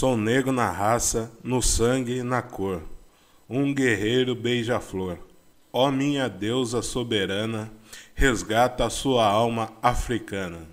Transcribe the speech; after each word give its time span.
Sou 0.00 0.16
negro 0.16 0.50
na 0.50 0.70
raça, 0.70 1.30
no 1.44 1.60
sangue 1.60 2.20
e 2.20 2.22
na 2.22 2.40
cor. 2.40 2.80
Um 3.46 3.74
guerreiro 3.74 4.34
beija-flor. 4.34 5.18
Ó 5.70 5.90
minha 5.90 6.26
deusa 6.26 6.80
soberana, 6.80 7.70
resgata 8.14 8.86
a 8.86 8.88
sua 8.88 9.26
alma 9.26 9.70
africana. 9.82 10.66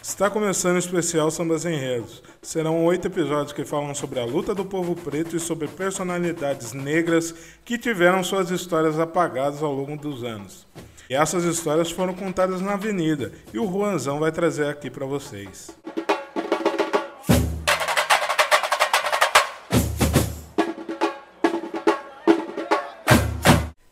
Está 0.00 0.30
começando 0.30 0.76
o 0.76 0.78
especial 0.78 1.28
Sambas 1.28 1.64
Enredos. 1.64 2.22
Serão 2.40 2.84
oito 2.84 3.08
episódios 3.08 3.52
que 3.52 3.64
falam 3.64 3.96
sobre 3.96 4.20
a 4.20 4.24
luta 4.24 4.54
do 4.54 4.64
povo 4.64 4.94
preto 4.94 5.34
e 5.34 5.40
sobre 5.40 5.66
personalidades 5.66 6.72
negras 6.72 7.34
que 7.64 7.76
tiveram 7.76 8.22
suas 8.22 8.48
histórias 8.52 8.96
apagadas 8.96 9.60
ao 9.60 9.74
longo 9.74 9.96
dos 9.96 10.22
anos. 10.22 10.64
E 11.12 11.14
essas 11.14 11.44
histórias 11.44 11.90
foram 11.90 12.14
contadas 12.14 12.62
na 12.62 12.72
avenida 12.72 13.32
e 13.52 13.58
o 13.58 13.70
Juanzão 13.70 14.18
vai 14.18 14.32
trazer 14.32 14.64
aqui 14.64 14.88
para 14.88 15.04
vocês. 15.04 15.70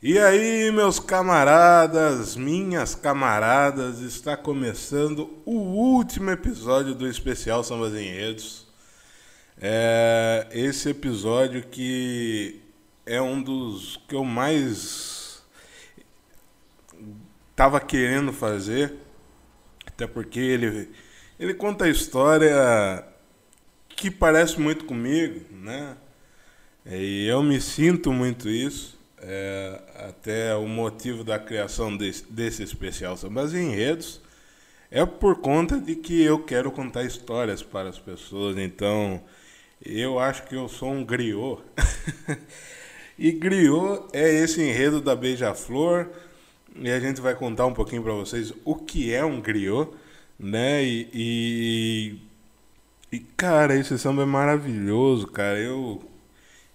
E 0.02 0.18
aí, 0.18 0.72
meus 0.72 0.98
camaradas, 0.98 2.36
minhas 2.36 2.94
camaradas, 2.94 3.98
está 3.98 4.34
começando 4.34 5.28
o 5.44 5.58
último 5.58 6.30
episódio 6.30 6.94
do 6.94 7.06
especial 7.06 7.62
Sambas 7.62 7.92
Enredos. 7.92 8.66
É 9.60 10.48
esse 10.52 10.88
episódio 10.88 11.64
que 11.64 12.62
é 13.04 13.20
um 13.20 13.42
dos 13.42 14.00
que 14.08 14.14
eu 14.14 14.24
mais 14.24 15.19
estava 17.60 17.78
querendo 17.78 18.32
fazer, 18.32 18.94
até 19.86 20.06
porque 20.06 20.40
ele, 20.40 20.88
ele 21.38 21.52
conta 21.52 21.84
a 21.84 21.90
história 21.90 23.04
que 23.86 24.10
parece 24.10 24.58
muito 24.58 24.86
comigo, 24.86 25.44
né? 25.52 25.94
E 26.86 27.26
eu 27.26 27.42
me 27.42 27.60
sinto 27.60 28.14
muito 28.14 28.48
isso. 28.48 28.98
É, 29.20 29.78
até 30.08 30.54
o 30.54 30.66
motivo 30.66 31.22
da 31.22 31.38
criação 31.38 31.94
desse, 31.94 32.24
desse 32.32 32.62
especial 32.62 33.14
Sambas 33.18 33.52
Enredos 33.52 34.22
é 34.90 35.04
por 35.04 35.42
conta 35.42 35.78
de 35.78 35.94
que 35.96 36.22
eu 36.22 36.42
quero 36.42 36.72
contar 36.72 37.04
histórias 37.04 37.62
para 37.62 37.90
as 37.90 37.98
pessoas. 37.98 38.56
Então, 38.56 39.22
eu 39.84 40.18
acho 40.18 40.44
que 40.44 40.56
eu 40.56 40.66
sou 40.66 40.90
um 40.90 41.04
griot. 41.04 41.60
e 43.18 43.30
griot 43.30 44.08
é 44.14 44.26
esse 44.36 44.62
enredo 44.62 45.02
da 45.02 45.14
Beija-Flor. 45.14 46.08
E 46.76 46.90
a 46.90 47.00
gente 47.00 47.20
vai 47.20 47.34
contar 47.34 47.66
um 47.66 47.74
pouquinho 47.74 48.02
para 48.02 48.12
vocês 48.12 48.52
o 48.64 48.74
que 48.74 49.12
é 49.12 49.24
um 49.24 49.40
griot, 49.40 49.90
né? 50.38 50.82
E, 50.84 51.08
e, 51.12 52.18
e, 53.12 53.18
cara, 53.36 53.74
esse 53.76 53.98
samba 53.98 54.22
é 54.22 54.26
maravilhoso, 54.26 55.26
cara. 55.26 55.58
Eu 55.58 56.02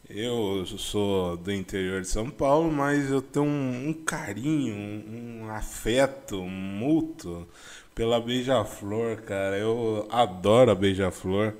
eu 0.09 0.65
sou 0.65 1.35
do 1.37 1.51
interior 1.51 2.01
de 2.01 2.07
São 2.07 2.29
Paulo, 2.29 2.71
mas 2.71 3.09
eu 3.09 3.21
tenho 3.21 3.45
um, 3.45 3.89
um 3.89 3.93
carinho, 3.93 4.75
um, 4.75 5.45
um, 5.45 5.49
afeto 5.49 6.43
mútuo 6.43 7.47
pela 7.95 8.19
Beija-Flor, 8.21 9.17
cara. 9.23 9.57
Eu 9.57 10.07
adoro 10.11 10.71
a 10.71 10.75
Beija-Flor. 10.75 11.53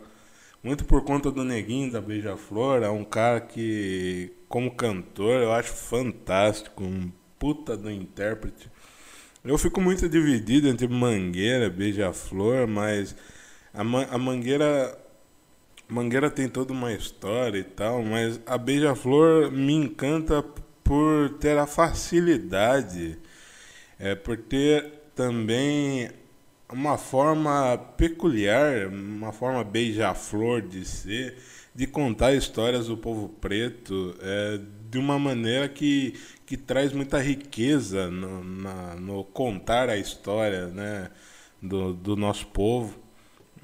Muito 0.64 0.86
por 0.86 1.04
conta 1.04 1.32
do 1.32 1.44
neguinho 1.44 1.92
da 1.92 2.02
Beija-Flor. 2.02 2.84
É 2.84 2.90
um 2.90 3.04
cara 3.04 3.42
que, 3.42 4.32
como 4.48 4.72
cantor, 4.76 5.42
eu 5.42 5.52
acho 5.52 5.74
fantástico. 5.74 6.84
Um 6.84 7.12
puta 7.46 7.78
do 7.78 7.92
intérprete. 7.92 8.72
Eu 9.44 9.56
fico 9.60 9.80
muito 9.80 10.10
dividido 10.10 10.68
entre 10.68 10.88
Mangueira 10.88 11.70
Beija-Flor, 11.70 12.68
mas 12.68 13.16
a, 13.72 13.82
a 13.82 14.18
Mangueira 14.18 14.98
Mangueira 15.88 16.32
tem 16.32 16.50
toda 16.50 16.74
uma 16.74 16.92
história 16.92 17.60
e 17.60 17.64
tal, 17.64 18.02
mas 18.02 18.40
a 18.48 18.58
Beija-Flor 18.58 19.52
me 19.52 19.74
encanta 19.74 20.44
por 20.84 21.38
ter 21.40 21.56
a 21.60 21.68
facilidade, 21.68 23.20
é, 24.00 24.16
por 24.16 24.38
ter 24.38 25.04
também 25.14 26.10
uma 26.68 26.98
forma 26.98 27.78
peculiar, 27.96 28.88
uma 28.88 29.32
forma 29.32 29.64
beija-flor 29.64 30.64
de 30.64 30.84
ser, 30.84 31.38
de 31.76 31.86
contar 31.86 32.34
histórias 32.34 32.88
do 32.88 32.96
povo 32.96 33.28
preto 33.28 34.16
é, 34.22 34.60
de 34.90 34.98
uma 34.98 35.20
maneira 35.20 35.68
que, 35.68 36.14
que 36.46 36.56
traz 36.56 36.94
muita 36.94 37.20
riqueza 37.20 38.10
no, 38.10 38.44
na, 38.44 38.96
no 38.96 39.26
contar 39.26 39.90
a 39.90 39.98
história 39.98 40.68
né, 40.68 41.12
do, 41.62 41.94
do 41.94 42.16
nosso 42.16 42.48
povo. 42.48 42.98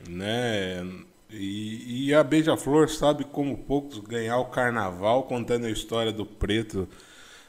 Né? 0.09 0.85
E, 1.29 2.07
e 2.07 2.13
a 2.13 2.23
Beija-Flor 2.23 2.89
sabe 2.89 3.23
como 3.23 3.57
poucos 3.57 3.99
ganhar 3.99 4.37
o 4.39 4.45
carnaval 4.45 5.23
contando 5.23 5.65
a 5.65 5.71
história 5.71 6.11
do 6.11 6.25
preto, 6.25 6.89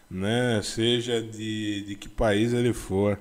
né? 0.09 0.61
Seja 0.63 1.21
de, 1.21 1.83
de 1.87 1.97
que 1.97 2.09
país 2.09 2.53
ele 2.53 2.73
for. 2.73 3.19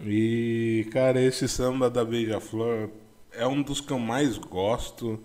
E, 0.00 0.86
cara, 0.92 1.20
esse 1.20 1.48
samba 1.48 1.90
da 1.90 2.04
Beija-Flor 2.04 2.90
é 3.32 3.46
um 3.46 3.62
dos 3.62 3.80
que 3.80 3.92
eu 3.92 3.98
mais 3.98 4.38
gosto. 4.38 5.20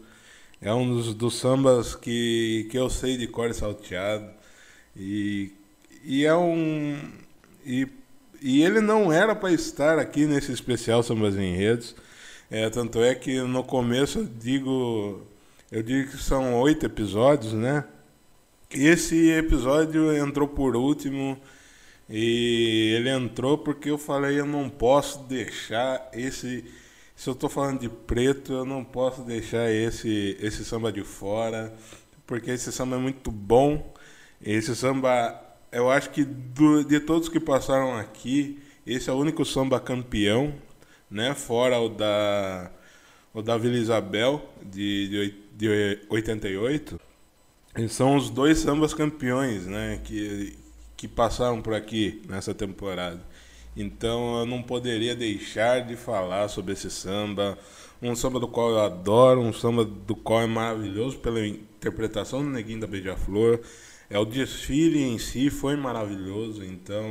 É 0.63 0.74
um 0.74 0.88
dos, 0.88 1.13
dos 1.13 1.35
sambas 1.35 1.94
que, 1.94 2.68
que 2.72 2.78
eu 2.78 2.90
sei 2.90 3.18
de 3.18 3.28
cor 3.28 3.53
salteado. 3.53 4.29
E, 4.96 5.51
e 6.06 6.25
é 6.25 6.34
um. 6.34 6.97
E, 7.66 7.85
e 8.41 8.63
ele 8.63 8.79
não 8.79 9.12
era 9.12 9.35
para 9.35 9.51
estar 9.51 10.00
aqui 10.00 10.25
nesse 10.25 10.53
especial 10.53 11.03
Sambas 11.03 11.35
Enredos. 11.35 11.94
É, 12.50 12.69
tanto 12.69 13.01
é 13.01 13.13
que 13.13 13.41
no 13.41 13.63
começo 13.63 14.19
eu 14.19 14.25
digo, 14.25 15.22
eu 15.69 15.84
digo 15.84 16.12
que 16.12 16.18
são 16.18 16.59
oito 16.62 16.85
episódios, 16.85 17.51
né? 17.51 17.84
Esse 18.72 19.31
episódio 19.31 20.16
entrou 20.16 20.47
por 20.47 20.75
último 20.78 21.38
e 22.09 22.94
ele 22.97 23.09
entrou 23.09 23.57
porque 23.57 23.90
eu 23.90 23.97
falei 23.97 24.40
eu 24.40 24.45
não 24.45 24.69
posso 24.69 25.19
deixar 25.24 26.09
esse 26.13 26.63
se 27.24 27.30
eu 27.30 27.34
estou 27.34 27.50
falando 27.50 27.80
de 27.80 27.90
preto, 27.90 28.52
eu 28.52 28.66
não 28.66 28.84
posso 28.84 29.22
deixar 29.24 29.72
esse 29.72 30.38
esse 30.42 30.66
samba 30.66 30.92
de 30.92 31.04
fora, 31.04 31.74
porque 32.28 32.52
esse 32.52 32.72
samba 32.72 32.98
é 32.98 33.00
muito 33.00 33.32
bom. 33.32 33.94
Esse 34.42 34.76
samba, 34.76 35.40
eu 35.72 35.90
acho 35.90 36.10
que 36.10 36.26
do, 36.26 36.84
de 36.84 37.00
todos 37.00 37.30
que 37.30 37.40
passaram 37.40 37.96
aqui, 37.96 38.62
esse 38.86 39.10
é 39.10 39.14
o 39.14 39.18
único 39.18 39.46
samba 39.46 39.80
campeão 39.80 40.54
né? 41.14 41.36
Fora 41.36 41.80
o 41.80 41.88
da, 41.88 42.72
o 43.34 43.42
da 43.42 43.58
Vila 43.58 43.78
Isabel, 43.78 44.44
de, 44.64 45.08
de, 45.08 45.36
de 45.56 46.00
88. 46.10 47.00
E 47.78 47.88
são 47.88 48.16
os 48.16 48.30
dois 48.32 48.60
sambas 48.60 48.94
campeões, 48.94 49.68
né? 49.68 50.02
Que, 50.04 50.58
que 50.98 51.08
passaram 51.08 51.62
por 51.62 51.76
aqui 51.76 52.22
nessa 52.28 52.54
temporada. 52.54 53.22
Então 53.76 54.40
eu 54.40 54.46
não 54.46 54.62
poderia 54.62 55.16
deixar 55.16 55.82
de 55.86 55.96
falar 55.96 56.48
sobre 56.48 56.74
esse 56.74 56.90
samba. 56.90 57.58
Um 58.02 58.16
samba 58.16 58.40
do 58.40 58.48
qual 58.48 58.70
eu 58.72 58.80
adoro, 58.82 59.42
um 59.42 59.54
samba 59.54 59.86
do 59.86 60.16
qual 60.16 60.42
é 60.42 60.48
maravilhoso 60.48 61.18
pela 61.20 61.46
interpretação 61.46 62.44
do 62.44 62.50
Neguinho 62.50 62.82
da 62.82 62.88
Beija-Flor. 62.88 63.60
É 64.10 64.20
o 64.20 64.26
desfile 64.26 65.02
em 65.02 65.18
si 65.18 65.50
foi 65.50 65.76
maravilhoso, 65.76 66.64
então 66.64 67.04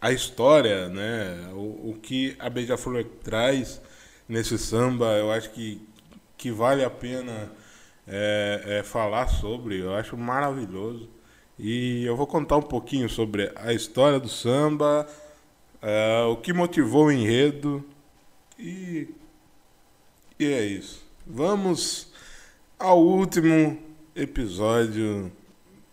a 0.00 0.12
história, 0.12 0.88
né? 0.88 1.50
O, 1.54 1.90
o 1.90 1.98
que 2.00 2.34
a 2.38 2.48
Beija-Flor 2.48 3.04
traz 3.22 3.80
nesse 4.28 4.56
samba, 4.58 5.18
eu 5.18 5.30
acho 5.30 5.50
que, 5.50 5.80
que 6.38 6.50
vale 6.50 6.84
a 6.84 6.90
pena 6.90 7.52
é, 8.06 8.78
é, 8.78 8.82
falar 8.82 9.28
sobre. 9.28 9.80
Eu 9.80 9.94
acho 9.94 10.16
maravilhoso. 10.16 11.08
E 11.58 12.04
eu 12.06 12.16
vou 12.16 12.26
contar 12.26 12.56
um 12.56 12.62
pouquinho 12.62 13.08
sobre 13.08 13.52
a 13.56 13.72
história 13.72 14.18
do 14.18 14.28
samba, 14.28 15.06
é, 15.82 16.22
o 16.24 16.36
que 16.36 16.52
motivou 16.52 17.06
o 17.06 17.12
enredo. 17.12 17.84
E, 18.58 19.08
e 20.38 20.44
é 20.44 20.64
isso. 20.64 21.04
Vamos 21.26 22.12
ao 22.78 23.00
último 23.02 23.78
episódio 24.14 25.32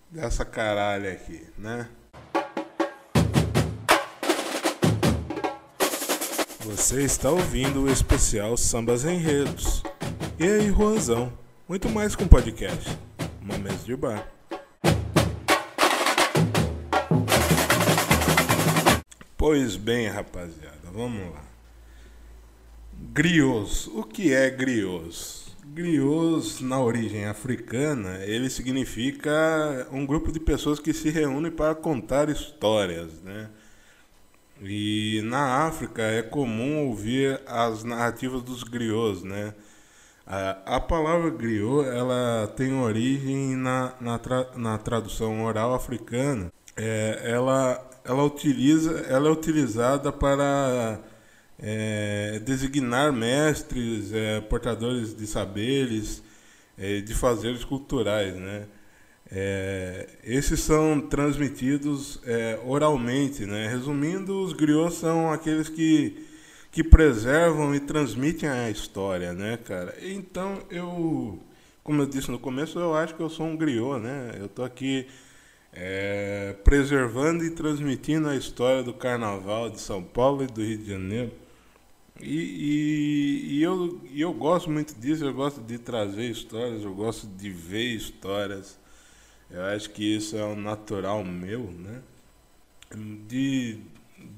dessa 0.10 0.44
caralha 0.44 1.12
aqui, 1.12 1.42
né? 1.58 1.88
Você 6.62 7.04
está 7.04 7.32
ouvindo 7.32 7.84
o 7.84 7.90
especial 7.90 8.58
Sambas 8.58 9.06
Enredos. 9.06 9.84
E 10.38 10.44
aí, 10.44 10.68
Juanzão? 10.68 11.32
Muito 11.68 11.90
mais 11.90 12.16
que 12.16 12.24
um 12.24 12.28
podcast. 12.28 12.98
Uma 13.42 13.58
mesa 13.58 13.86
de 13.86 13.96
bar. 13.96 14.37
Pois 19.50 19.78
bem, 19.78 20.10
rapaziada, 20.10 20.92
vamos 20.94 21.22
lá. 21.34 21.42
Griots. 23.14 23.88
O 23.88 24.04
que 24.04 24.34
é 24.34 24.50
griots? 24.50 25.56
Griots, 25.68 26.60
na 26.60 26.82
origem 26.82 27.24
africana, 27.24 28.26
ele 28.26 28.50
significa 28.50 29.88
um 29.90 30.06
grupo 30.06 30.34
de 30.34 30.40
pessoas 30.42 30.80
que 30.80 30.92
se 30.92 31.10
reúnem 31.10 31.50
para 31.50 31.74
contar 31.74 32.28
histórias, 32.28 33.22
né? 33.24 33.50
E 34.62 35.22
na 35.24 35.66
África 35.66 36.02
é 36.02 36.22
comum 36.22 36.86
ouvir 36.86 37.40
as 37.48 37.86
narrativas 37.86 38.44
dos 38.44 38.64
griots, 38.64 39.24
né? 39.24 39.54
A, 40.26 40.76
a 40.76 40.80
palavra 40.82 41.30
griot 41.30 41.88
ela 41.88 42.54
tem 42.58 42.74
origem 42.74 43.56
na, 43.56 43.94
na, 44.02 44.20
tra, 44.20 44.46
na 44.58 44.78
tradução 44.78 45.46
oral 45.46 45.74
africana. 45.74 46.52
É, 46.76 47.22
ela, 47.24 47.82
ela, 48.08 48.24
utiliza, 48.24 49.00
ela 49.10 49.28
é 49.30 49.32
utilizada 49.32 50.12
para 50.12 51.00
é, 51.60 52.40
designar 52.46 53.12
mestres, 53.12 54.14
é, 54.14 54.42
portadores 54.42 55.16
de 55.16 55.28
saberes, 55.28 56.24
é, 56.78 57.02
de 57.02 57.14
fazeres 57.14 57.64
culturais, 57.64 58.36
né? 58.36 58.66
É, 59.30 60.08
esses 60.24 60.62
são 60.62 61.02
transmitidos 61.02 62.22
é, 62.26 62.60
oralmente, 62.66 63.46
né? 63.46 63.68
Resumindo, 63.68 64.42
os 64.42 64.54
griots 64.54 64.96
são 64.98 65.32
aqueles 65.32 65.68
que, 65.68 66.26
que 66.72 66.84
preservam 66.84 67.76
e 67.76 67.80
transmitem 67.80 68.48
a 68.48 68.70
história, 68.70 69.34
né, 69.34 69.58
cara? 69.58 69.94
Então, 70.02 70.62
eu, 70.70 71.40
como 71.84 72.02
eu 72.02 72.06
disse 72.06 72.32
no 72.32 72.40
começo, 72.40 72.80
eu 72.80 72.96
acho 72.96 73.16
que 73.16 73.22
eu 73.22 73.30
sou 73.30 73.46
um 73.48 73.58
griot, 73.58 74.00
né? 74.00 74.32
Eu 74.40 74.48
tô 74.48 74.64
aqui 74.64 75.08
é, 75.80 76.56
preservando 76.64 77.46
e 77.46 77.52
transmitindo 77.52 78.28
a 78.28 78.36
história 78.36 78.82
do 78.82 78.94
Carnaval 78.94 79.70
de 79.70 79.80
São 79.80 80.04
Paulo 80.04 80.44
e 80.44 80.48
do 80.48 80.64
Rio 80.64 80.78
de 80.80 80.90
Janeiro. 80.90 81.32
E, 82.20 82.36
e, 82.36 83.58
e 83.58 83.64
eu, 83.64 84.02
e 84.12 84.22
eu 84.22 84.34
gosto 84.34 84.72
muito 84.72 84.96
disso, 85.00 85.24
eu 85.24 85.34
gosto 85.34 85.62
de 85.62 85.78
trazer 85.78 86.26
histórias, 86.32 86.84
eu 86.84 86.96
gosto 86.96 87.28
de 87.28 87.52
ver 87.52 87.96
histórias. 87.96 88.80
Eu 89.52 89.64
acho 89.66 89.92
que 89.92 90.04
isso 90.04 90.36
é 90.36 90.44
um 90.44 90.56
natural 90.56 91.24
meu, 91.24 91.72
né? 91.72 92.02
De, 93.28 93.80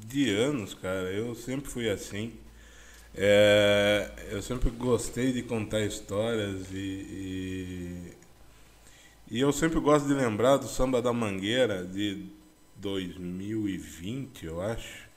de 0.06 0.30
anos, 0.32 0.74
cara, 0.74 1.10
eu 1.12 1.34
sempre 1.36 1.70
fui 1.70 1.90
assim. 1.90 2.34
É, 3.16 4.12
eu 4.30 4.42
sempre 4.42 4.70
gostei 4.70 5.32
de 5.32 5.42
contar 5.44 5.82
histórias 5.82 6.68
e, 6.72 6.76
e, 6.76 8.14
e, 9.30 9.40
eu 9.40 9.52
sempre 9.52 9.80
gosto 9.80 10.08
de 10.08 10.14
lembrar 10.14 10.58
do 10.58 10.68
Samba 10.68 11.02
da 11.02 11.14
Mangueira 11.14 11.86
de 11.86 12.26
2020, 12.76 14.46
eu 14.46 14.62
acho, 14.62 15.10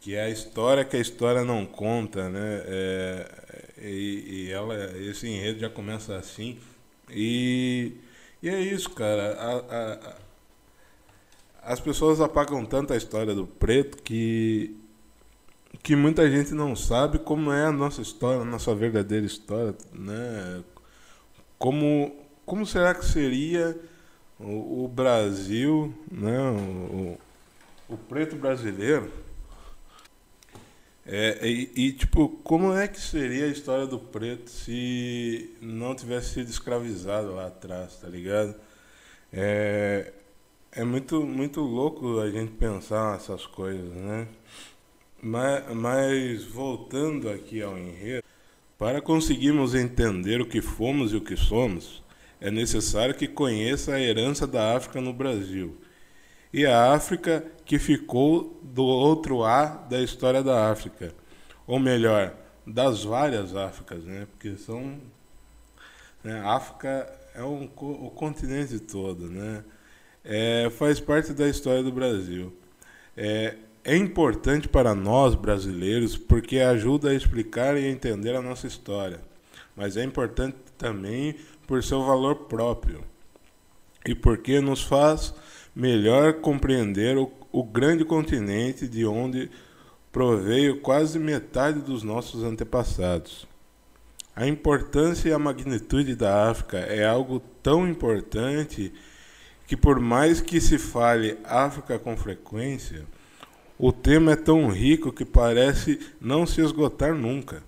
que 0.00 0.14
é 0.14 0.22
a 0.24 0.30
história 0.30 0.84
que 0.84 0.96
a 0.96 1.00
história 1.00 1.44
não 1.44 1.66
conta, 1.66 2.28
né? 2.28 2.62
É, 2.66 3.30
e, 3.82 4.46
e 4.46 4.50
ela, 4.50 4.74
esse 4.98 5.28
enredo 5.28 5.60
já 5.60 5.70
começa 5.70 6.16
assim. 6.16 6.58
E 7.10 7.92
e 8.42 8.48
é 8.48 8.60
isso, 8.60 8.90
cara. 8.90 9.34
A, 9.34 9.56
a, 9.76 10.16
as 11.72 11.80
pessoas 11.80 12.20
apagam 12.20 12.64
tanto 12.64 12.92
a 12.92 12.96
história 12.96 13.34
do 13.34 13.46
preto 13.46 14.02
que, 14.02 14.76
que 15.82 15.96
muita 15.96 16.30
gente 16.30 16.52
não 16.54 16.76
sabe 16.76 17.18
como 17.18 17.50
é 17.50 17.66
a 17.66 17.72
nossa 17.72 18.02
história, 18.02 18.42
a 18.42 18.44
nossa 18.44 18.74
verdadeira 18.74 19.26
história, 19.26 19.74
né? 19.92 20.62
Como, 21.58 22.14
como 22.46 22.64
será 22.64 22.94
que 22.94 23.04
seria 23.04 23.78
o, 24.40 24.84
o 24.84 24.88
Brasil, 24.88 25.92
né? 26.10 26.38
O, 26.50 27.18
o 27.88 27.96
preto 27.96 28.36
brasileiro 28.36 29.12
é, 31.08 31.38
e, 31.48 31.70
e, 31.76 31.92
tipo, 31.92 32.28
como 32.42 32.72
é 32.72 32.88
que 32.88 33.00
seria 33.00 33.44
a 33.44 33.48
história 33.48 33.86
do 33.86 33.96
preto 33.96 34.50
se 34.50 35.54
não 35.60 35.94
tivesse 35.94 36.34
sido 36.34 36.48
escravizado 36.48 37.32
lá 37.32 37.46
atrás, 37.46 37.96
tá 38.00 38.08
ligado? 38.08 38.56
É, 39.32 40.12
é 40.72 40.82
muito, 40.82 41.22
muito 41.22 41.60
louco 41.60 42.18
a 42.18 42.28
gente 42.28 42.52
pensar 42.52 43.14
essas 43.14 43.46
coisas, 43.46 43.88
né? 43.94 44.26
Mas, 45.22 45.74
mas 45.74 46.44
voltando 46.44 47.30
aqui 47.30 47.62
ao 47.62 47.78
enredo, 47.78 48.24
para 48.76 49.00
conseguirmos 49.00 49.76
entender 49.76 50.40
o 50.40 50.46
que 50.46 50.60
fomos 50.60 51.12
e 51.12 51.16
o 51.16 51.20
que 51.20 51.36
somos, 51.36 52.02
é 52.40 52.50
necessário 52.50 53.14
que 53.14 53.26
conheça 53.26 53.94
a 53.94 54.00
herança 54.00 54.46
da 54.46 54.76
África 54.76 55.00
no 55.00 55.12
Brasil 55.12 55.76
e 56.52 56.64
a 56.64 56.94
África 56.94 57.44
que 57.66 57.78
ficou 57.78 58.58
do 58.62 58.82
outro 58.82 59.44
A 59.44 59.66
da 59.66 60.00
história 60.00 60.42
da 60.42 60.70
África. 60.70 61.12
Ou 61.66 61.78
melhor, 61.78 62.34
das 62.66 63.04
várias 63.04 63.54
Áfricas, 63.54 64.04
né? 64.04 64.26
Porque 64.30 64.56
são. 64.56 64.98
Né? 66.24 66.40
A 66.40 66.54
África 66.54 67.12
é 67.34 67.42
um, 67.42 67.64
o 67.64 68.10
continente 68.10 68.78
todo, 68.78 69.28
né? 69.28 69.64
É, 70.24 70.70
faz 70.70 70.98
parte 70.98 71.34
da 71.34 71.46
história 71.46 71.82
do 71.82 71.92
Brasil. 71.92 72.56
É, 73.14 73.56
é 73.84 73.94
importante 73.94 74.66
para 74.66 74.94
nós 74.94 75.34
brasileiros 75.34 76.16
porque 76.16 76.58
ajuda 76.58 77.10
a 77.10 77.14
explicar 77.14 77.76
e 77.76 77.86
entender 77.86 78.34
a 78.34 78.42
nossa 78.42 78.66
história, 78.66 79.20
mas 79.76 79.96
é 79.96 80.02
importante 80.02 80.56
também 80.76 81.36
por 81.66 81.82
seu 81.82 82.04
valor 82.04 82.46
próprio 82.46 83.02
e 84.04 84.14
porque 84.14 84.60
nos 84.60 84.82
faz 84.82 85.34
melhor 85.74 86.34
compreender 86.34 87.18
o, 87.18 87.30
o 87.52 87.62
grande 87.62 88.04
continente 88.04 88.86
de 88.86 89.04
onde 89.04 89.50
proveio 90.12 90.80
quase 90.80 91.18
metade 91.18 91.80
dos 91.80 92.02
nossos 92.02 92.42
antepassados. 92.42 93.46
A 94.34 94.46
importância 94.46 95.28
e 95.28 95.32
a 95.32 95.38
magnitude 95.38 96.14
da 96.14 96.50
África 96.50 96.78
é 96.78 97.04
algo 97.04 97.40
tão 97.62 97.88
importante 97.88 98.92
que, 99.66 99.76
por 99.76 99.98
mais 99.98 100.40
que 100.40 100.60
se 100.60 100.78
fale 100.78 101.38
África 101.44 101.98
com 101.98 102.16
frequência, 102.16 103.04
o 103.78 103.92
tema 103.92 104.32
é 104.32 104.36
tão 104.36 104.68
rico 104.68 105.12
que 105.12 105.24
parece 105.24 105.98
não 106.20 106.46
se 106.46 106.60
esgotar 106.60 107.14
nunca. 107.14 107.62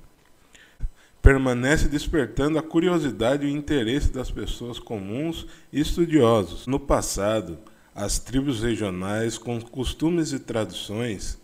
Permanece 1.23 1.89
despertando 1.89 2.59
a 2.59 2.63
curiosidade 2.63 3.45
e 3.47 3.51
o 3.51 3.57
interesse 3.57 4.11
das 4.11 4.31
pessoas 4.31 4.79
comuns 4.79 5.47
e 5.73 5.81
estudiosos. 5.81 6.67
No 6.67 6.79
passado, 6.79 7.59
as 7.95 8.19
tribos 8.19 8.63
regionais, 8.63 9.37
com 9.37 9.61
costumes 9.61 10.33
e 10.33 10.39
tradições, 10.39 11.39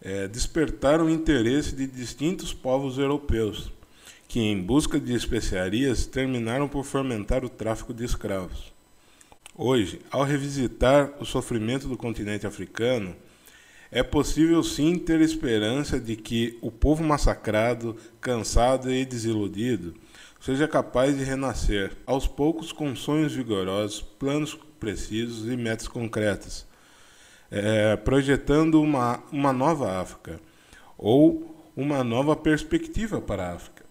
é, 0.00 0.28
despertaram 0.28 1.06
o 1.06 1.10
interesse 1.10 1.74
de 1.74 1.86
distintos 1.86 2.54
povos 2.54 2.96
europeus, 2.98 3.72
que, 4.28 4.40
em 4.40 4.60
busca 4.60 5.00
de 5.00 5.12
especiarias, 5.12 6.06
terminaram 6.06 6.68
por 6.68 6.84
fomentar 6.84 7.44
o 7.44 7.48
tráfico 7.48 7.92
de 7.92 8.04
escravos. 8.04 8.72
Hoje, 9.58 10.00
ao 10.10 10.22
revisitar 10.22 11.12
o 11.18 11.24
sofrimento 11.24 11.88
do 11.88 11.96
continente 11.96 12.46
africano, 12.46 13.16
é 13.96 14.02
possível 14.02 14.62
sim 14.62 14.98
ter 14.98 15.22
esperança 15.22 15.98
de 15.98 16.16
que 16.16 16.58
o 16.60 16.70
povo 16.70 17.02
massacrado, 17.02 17.96
cansado 18.20 18.92
e 18.92 19.06
desiludido 19.06 19.94
seja 20.38 20.68
capaz 20.68 21.16
de 21.16 21.24
renascer, 21.24 21.96
aos 22.04 22.26
poucos 22.26 22.72
com 22.72 22.94
sonhos 22.94 23.32
vigorosos, 23.32 24.02
planos 24.02 24.54
precisos 24.78 25.50
e 25.50 25.56
metas 25.56 25.88
concretas, 25.88 26.66
é, 27.50 27.96
projetando 27.96 28.82
uma, 28.82 29.22
uma 29.32 29.50
nova 29.50 29.98
África 29.98 30.38
ou 30.98 31.56
uma 31.74 32.04
nova 32.04 32.36
perspectiva 32.36 33.18
para 33.18 33.46
a 33.46 33.54
África, 33.54 33.82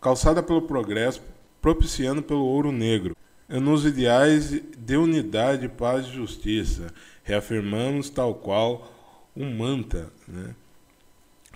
calçada 0.00 0.42
pelo 0.42 0.62
progresso, 0.62 1.22
propiciando 1.62 2.24
pelo 2.24 2.44
ouro 2.44 2.72
negro, 2.72 3.16
nos 3.48 3.86
ideais 3.86 4.50
de 4.50 4.96
unidade, 4.96 5.68
paz 5.68 6.06
e 6.06 6.10
justiça, 6.10 6.92
reafirmamos 7.22 8.10
tal 8.10 8.34
qual 8.34 8.97
um 9.38 9.56
manta. 9.56 10.10
Né? 10.26 10.54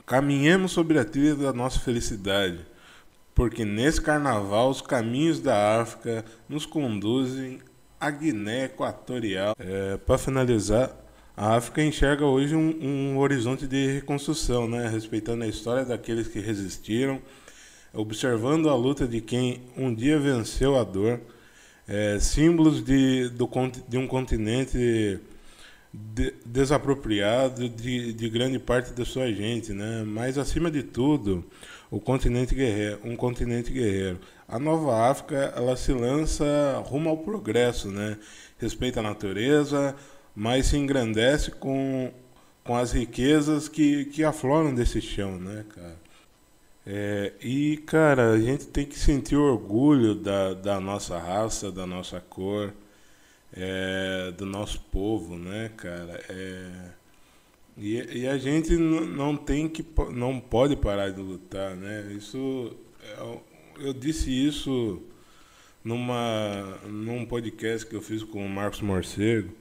Caminhemos 0.07 0.71
sobre 0.71 0.99
a 0.99 1.05
trilha 1.05 1.35
da 1.35 1.53
nossa 1.53 1.81
felicidade, 1.81 2.61
porque 3.35 3.65
nesse 3.65 4.01
carnaval 4.01 4.71
os 4.71 4.81
caminhos 4.81 5.41
da 5.41 5.81
África 5.81 6.25
nos 6.49 6.65
conduzem 6.65 7.61
a 7.99 8.11
Guiné 8.11 8.67
Equatorial. 8.67 9.55
É, 9.59 9.97
Para 9.97 10.19
finalizar, 10.19 10.97
a 11.37 11.57
África 11.57 11.83
enxerga 11.83 12.25
hoje 12.25 12.55
um, 12.55 12.79
um, 12.83 13.19
horizonte 13.19 13.67
de 13.67 13.95
reconstrução, 13.95 14.69
né? 14.69 14.89
respeitando 14.89 15.45
a 15.45 15.49
história 15.49 15.85
daqueles 15.85 16.29
que 16.29 16.41
resistiram, 16.41 17.21
observando 17.93 18.69
a 18.69 18.75
luta 18.77 19.07
de 19.07 19.21
quem 19.21 19.63
um 19.77 19.95
dia 19.95 20.19
venceu 20.19 20.79
a 20.79 20.85
dor, 20.85 21.21
é, 21.89 22.19
símbolos 22.21 22.85
de, 22.85 23.29
do, 23.31 23.49
de 23.89 23.99
um 23.99 24.07
continente 24.07 25.19
de, 25.93 26.35
desapropriado 26.45 27.69
de, 27.69 28.13
de 28.13 28.29
grande 28.31 28.59
parte 28.59 28.93
da 28.93 29.05
sua 29.05 29.33
gente, 29.33 29.73
né? 29.73 30.03
mas 30.07 30.39
acima 30.39 30.71
de 30.71 30.83
tudo, 30.83 31.45
o 31.91 32.01
continente 32.01 32.55
guerreiro, 32.55 33.01
um 33.05 33.15
continente 33.15 33.71
guerreiro. 33.71 34.19
A 34.49 34.59
Nova 34.59 35.11
África, 35.11 35.53
ela 35.57 35.77
se 35.77 35.93
lança 35.93 36.83
rumo 36.87 37.09
ao 37.09 37.19
progresso, 37.19 37.89
né? 37.89 38.19
Respeita 38.59 39.01
a 39.01 39.03
natureza, 39.03 39.95
mas 40.35 40.67
se 40.67 40.77
engrandece 40.77 41.51
com, 41.51 42.13
com 42.65 42.77
as 42.77 42.93
riquezas 42.93 43.69
que, 43.69 44.07
que 44.07 44.25
afloram 44.25 44.75
desse 44.75 45.01
chão, 45.01 45.39
né, 45.39 45.65
cara? 45.75 45.97
É, 46.87 47.33
e, 47.41 47.77
cara, 47.87 48.33
a 48.33 48.41
gente 48.41 48.67
tem 48.67 48.85
que 48.85 48.99
sentir 48.99 49.37
orgulho 49.37 50.15
da, 50.15 50.53
da 50.53 50.81
nossa 50.81 51.19
raça, 51.19 51.71
da 51.71 51.87
nossa 51.87 52.21
cor, 52.21 52.75
é, 53.55 54.33
do 54.33 54.47
nosso 54.47 54.81
povo, 54.91 55.37
né, 55.37 55.71
cara? 55.77 56.21
É, 56.29 56.91
E, 57.77 58.21
e 58.23 58.27
a 58.29 58.37
gente 58.39 58.77
não 58.77 59.37
tem 59.37 59.69
que 59.69 59.85
não 60.13 60.39
pode 60.41 60.77
parar 60.77 61.11
de 61.11 61.21
lutar, 61.21 61.75
né? 61.77 62.13
Isso 62.17 62.77
eu, 63.19 63.43
eu 63.79 63.93
disse 63.95 64.31
isso 64.31 65.03
numa 65.85 66.79
num 66.87 67.25
podcast 67.27 67.87
que 67.87 67.97
eu 67.97 68.03
fiz 68.03 68.23
com 68.23 68.45
o 68.45 68.49
Marcos 68.49 68.81
Morcego 68.83 69.53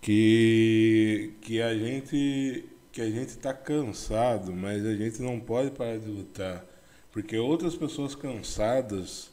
que 0.00 1.32
que 1.40 1.60
a 1.60 1.74
gente 1.76 2.64
que 2.92 3.00
a 3.02 3.10
gente 3.10 3.28
está 3.30 3.52
cansado, 3.52 4.52
mas 4.54 4.86
a 4.86 4.94
gente 4.94 5.20
não 5.20 5.38
pode 5.40 5.70
parar 5.72 5.98
de 5.98 6.08
lutar, 6.08 6.64
porque 7.12 7.36
outras 7.36 7.74
pessoas 7.76 8.14
cansadas 8.14 9.30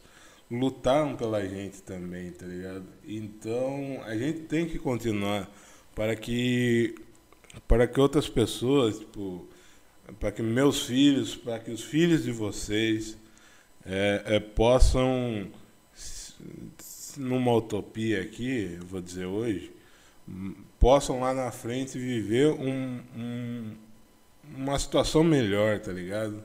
lutaram 0.53 1.15
pela 1.15 1.45
gente 1.47 1.81
também, 1.81 2.31
tá 2.31 2.45
ligado? 2.45 2.85
Então 3.05 4.01
a 4.05 4.15
gente 4.15 4.41
tem 4.41 4.67
que 4.67 4.77
continuar 4.77 5.49
para 5.95 6.15
que 6.15 6.95
para 7.67 7.87
que 7.87 7.99
outras 7.99 8.27
pessoas, 8.27 8.99
tipo, 8.99 9.47
para 10.19 10.31
que 10.31 10.41
meus 10.41 10.85
filhos, 10.85 11.35
para 11.35 11.59
que 11.59 11.71
os 11.71 11.83
filhos 11.83 12.23
de 12.23 12.31
vocês 12.31 13.17
é, 13.85 14.23
é, 14.25 14.39
possam, 14.39 15.51
numa 17.17 17.53
utopia 17.53 18.21
aqui, 18.21 18.77
vou 18.81 19.01
dizer 19.01 19.25
hoje, 19.25 19.71
possam 20.79 21.19
lá 21.19 21.33
na 21.33 21.51
frente 21.51 21.97
viver 21.97 22.47
um, 22.47 22.99
um, 23.15 23.75
uma 24.55 24.79
situação 24.79 25.23
melhor, 25.23 25.79
tá 25.79 25.91
ligado? 25.91 26.43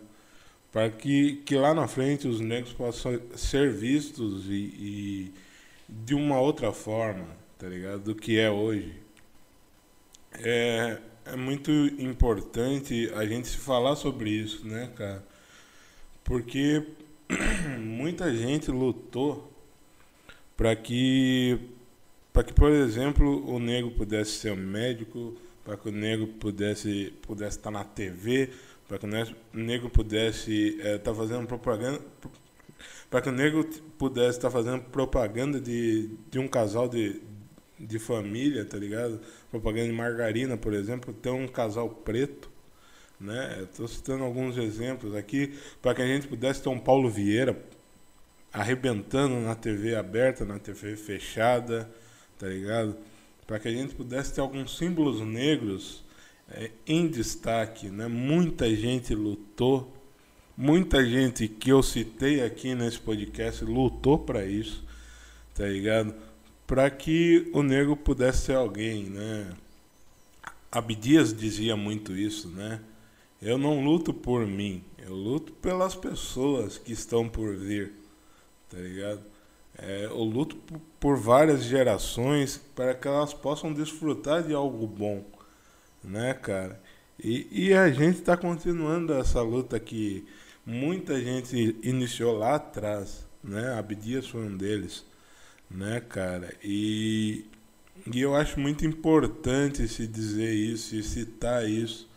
Para 0.79 0.91
que, 0.91 1.43
que 1.45 1.57
lá 1.57 1.75
na 1.75 1.89
frente 1.89 2.29
os 2.29 2.39
negros 2.39 2.73
possam 2.73 3.21
ser 3.35 3.73
vistos 3.73 4.47
e, 4.47 4.53
e 4.79 5.35
de 5.89 6.15
uma 6.15 6.39
outra 6.39 6.73
forma, 6.73 7.27
tá 7.59 7.67
ligado? 7.67 8.03
Do 8.03 8.15
que 8.15 8.39
é 8.39 8.49
hoje. 8.49 8.95
É, 10.35 10.99
é 11.25 11.35
muito 11.35 11.73
importante 11.73 13.11
a 13.17 13.27
gente 13.27 13.49
se 13.49 13.57
falar 13.57 13.97
sobre 13.97 14.31
isso, 14.31 14.65
né, 14.69 14.89
cara? 14.95 15.25
Porque 16.23 16.87
muita 17.81 18.33
gente 18.33 18.71
lutou 18.71 19.53
para 20.57 20.77
que, 20.77 21.59
para 22.33 22.45
que, 22.45 22.53
por 22.53 22.71
exemplo, 22.71 23.53
o 23.53 23.59
negro 23.59 23.91
pudesse 23.91 24.31
ser 24.31 24.53
um 24.53 24.57
médico, 24.57 25.35
para 25.65 25.77
que 25.77 25.89
o 25.89 25.93
negro 25.93 26.29
pudesse, 26.29 27.13
pudesse 27.23 27.59
estar 27.59 27.73
na 27.73 27.83
TV, 27.83 28.51
para 28.89 28.99
que 28.99 29.07
o 29.07 29.11
negro 29.53 29.91
pudesse 29.91 30.71
estar 30.79 30.89
é, 30.89 30.99
tá 30.99 31.15
fazendo 31.15 31.47
propaganda, 31.47 32.01
para 33.11 33.21
que 33.21 33.29
o 33.29 33.33
negro 33.33 33.63
pudesse 33.99 34.39
estar 34.39 34.49
tá 34.49 34.51
fazendo 34.51 34.83
propaganda 34.85 35.61
de, 35.61 36.09
de 36.31 36.39
um 36.39 36.49
casal 36.49 36.89
de, 36.89 37.21
de 37.79 37.99
família, 37.99 38.65
tá 38.65 38.79
ligado? 38.79 39.21
Propaganda 39.51 39.87
de 39.89 39.93
margarina, 39.93 40.57
por 40.57 40.73
exemplo, 40.73 41.13
tem 41.13 41.31
um 41.31 41.47
casal 41.47 41.91
preto, 41.91 42.51
né? 43.21 43.61
Estou 43.63 43.87
citando 43.87 44.25
alguns 44.25 44.57
exemplos 44.57 45.15
aqui 45.15 45.55
para 45.83 45.95
que 45.95 46.01
a 46.01 46.07
gente 46.07 46.27
pudesse 46.27 46.63
ter 46.63 46.71
um 46.71 46.79
Paulo 46.79 47.11
Vieira 47.11 47.63
arrebentando 48.51 49.35
na 49.41 49.55
TV 49.55 49.95
aberta, 49.97 50.47
na 50.47 50.59
TV 50.59 50.97
fechada, 50.97 51.91
tá 52.39 52.47
ligado? 52.47 52.97
Para 53.47 53.59
que 53.59 53.69
a 53.69 53.73
gente 53.73 53.95
pudesse 53.95 54.33
ter 54.33 54.41
alguns 54.41 54.79
símbolos 54.79 55.21
negros 55.21 56.08
é, 56.51 56.71
em 56.87 57.09
destaque, 57.09 57.89
né? 57.89 58.07
Muita 58.07 58.75
gente 58.75 59.15
lutou, 59.15 59.93
muita 60.57 61.05
gente 61.05 61.49
que 61.49 61.71
eu 61.71 61.83
citei 61.83 62.43
aqui 62.43 62.75
nesse 62.75 62.99
podcast 62.99 63.65
lutou 63.65 64.19
para 64.19 64.45
isso, 64.47 64.85
tá 65.55 65.67
ligado? 65.67 66.15
para 66.69 66.91
que 66.91 67.51
o 67.55 67.63
negro 67.63 67.97
pudesse 67.97 68.45
ser 68.45 68.55
alguém, 68.55 69.05
né? 69.05 69.51
Abdias 70.71 71.33
dizia 71.33 71.75
muito 71.75 72.15
isso, 72.15 72.49
né? 72.49 72.79
Eu 73.41 73.57
não 73.57 73.83
luto 73.83 74.13
por 74.13 74.47
mim, 74.47 74.85
eu 74.99 75.15
luto 75.15 75.51
pelas 75.51 75.95
pessoas 75.95 76.77
que 76.77 76.93
estão 76.93 77.27
por 77.27 77.57
vir, 77.57 77.95
tá 78.69 78.77
ligado? 78.77 79.23
É, 79.79 80.05
eu 80.05 80.23
luto 80.23 80.57
por 81.01 81.17
várias 81.17 81.65
gerações 81.65 82.61
para 82.75 82.95
que 82.95 83.09
elas 83.09 83.33
possam 83.33 83.73
desfrutar 83.73 84.43
de 84.43 84.53
algo 84.53 84.87
bom, 84.87 85.25
né, 86.03 86.35
cara? 86.35 86.81
E, 87.23 87.49
e 87.51 87.75
a 87.75 87.91
gente 87.91 88.19
está 88.19 88.37
continuando 88.37 89.13
essa 89.15 89.43
luta 89.43 89.79
que 89.81 90.27
muita 90.65 91.21
gente 91.21 91.77
iniciou 91.83 92.37
lá 92.37 92.57
atrás, 92.57 93.27
né? 93.43 93.75
Abdias 93.79 94.27
foi 94.29 94.43
um 94.43 94.57
deles 94.57 95.05
né, 95.71 96.01
cara? 96.01 96.55
E, 96.63 97.45
e 98.13 98.21
eu 98.21 98.35
acho 98.35 98.59
muito 98.61 98.87
importante 98.87 99.87
se 99.89 100.07
dizer 100.07 100.53
isso 100.53 100.95
e 100.97 101.03
citar 101.03 101.69
isso, 101.69 102.09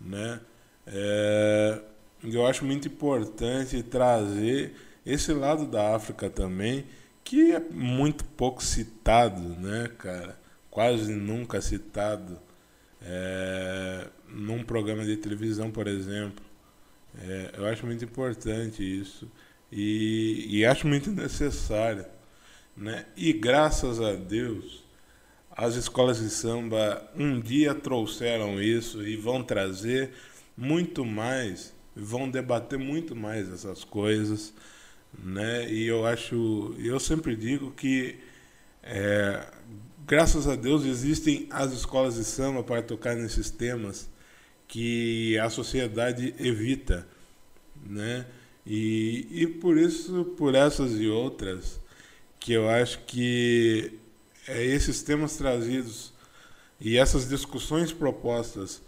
né? 0.00 0.40
É, 0.86 1.80
eu 2.24 2.46
acho 2.46 2.64
muito 2.64 2.88
importante 2.88 3.82
trazer 3.82 4.74
esse 5.06 5.32
lado 5.32 5.66
da 5.66 5.94
África 5.94 6.30
também, 6.30 6.84
que 7.24 7.52
é 7.52 7.60
muito 7.60 8.24
pouco 8.24 8.62
citado, 8.62 9.40
né, 9.40 9.90
cara? 9.98 10.38
Quase 10.70 11.12
nunca 11.12 11.60
citado 11.60 12.40
é, 13.04 14.06
num 14.28 14.62
programa 14.62 15.04
de 15.04 15.16
televisão, 15.16 15.70
por 15.70 15.86
exemplo. 15.86 16.44
É, 17.20 17.50
eu 17.58 17.66
acho 17.66 17.84
muito 17.84 18.04
importante 18.04 18.82
isso 18.82 19.30
e, 19.70 20.46
e 20.48 20.64
acho 20.64 20.86
muito 20.86 21.10
necessário. 21.10 22.04
Né? 22.76 23.04
E 23.16 23.32
graças 23.32 24.00
a 24.00 24.14
Deus, 24.14 24.84
as 25.50 25.74
escolas 25.74 26.20
de 26.20 26.30
samba 26.30 27.10
um 27.14 27.40
dia 27.40 27.74
trouxeram 27.74 28.60
isso 28.60 29.06
e 29.06 29.16
vão 29.16 29.42
trazer 29.42 30.10
muito 30.56 31.04
mais, 31.04 31.74
vão 31.94 32.30
debater 32.30 32.78
muito 32.78 33.14
mais 33.14 33.50
essas 33.52 33.84
coisas. 33.84 34.54
Né? 35.22 35.70
E 35.70 35.86
eu 35.86 36.06
acho, 36.06 36.74
eu 36.78 36.98
sempre 36.98 37.36
digo 37.36 37.70
que 37.72 38.18
é, 38.82 39.46
graças 40.06 40.48
a 40.48 40.56
Deus 40.56 40.84
existem 40.84 41.46
as 41.50 41.72
escolas 41.72 42.16
de 42.16 42.24
samba 42.24 42.62
para 42.62 42.82
tocar 42.82 43.14
nesses 43.14 43.50
temas 43.50 44.10
que 44.66 45.38
a 45.38 45.50
sociedade 45.50 46.34
evita, 46.38 47.06
né? 47.86 48.26
E, 48.66 49.26
e 49.30 49.46
por 49.46 49.76
isso, 49.76 50.24
por 50.36 50.54
essas 50.54 50.92
e 51.00 51.08
outras, 51.08 51.80
que 52.38 52.52
eu 52.52 52.68
acho 52.68 53.00
que 53.00 53.98
é 54.46 54.64
esses 54.64 55.02
temas 55.02 55.36
trazidos 55.36 56.12
e 56.80 56.96
essas 56.96 57.28
discussões 57.28 57.92
propostas 57.92 58.82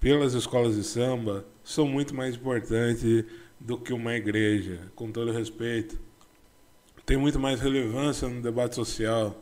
pelas 0.00 0.34
escolas 0.34 0.76
de 0.76 0.84
samba 0.84 1.44
são 1.62 1.86
muito 1.86 2.14
mais 2.14 2.34
importantes 2.34 3.24
do 3.60 3.78
que 3.78 3.92
uma 3.92 4.14
igreja, 4.14 4.80
com 4.94 5.10
todo 5.10 5.32
respeito. 5.32 5.98
Tem 7.08 7.16
muito 7.16 7.40
mais 7.40 7.58
relevância 7.58 8.28
no 8.28 8.42
debate 8.42 8.74
social. 8.74 9.34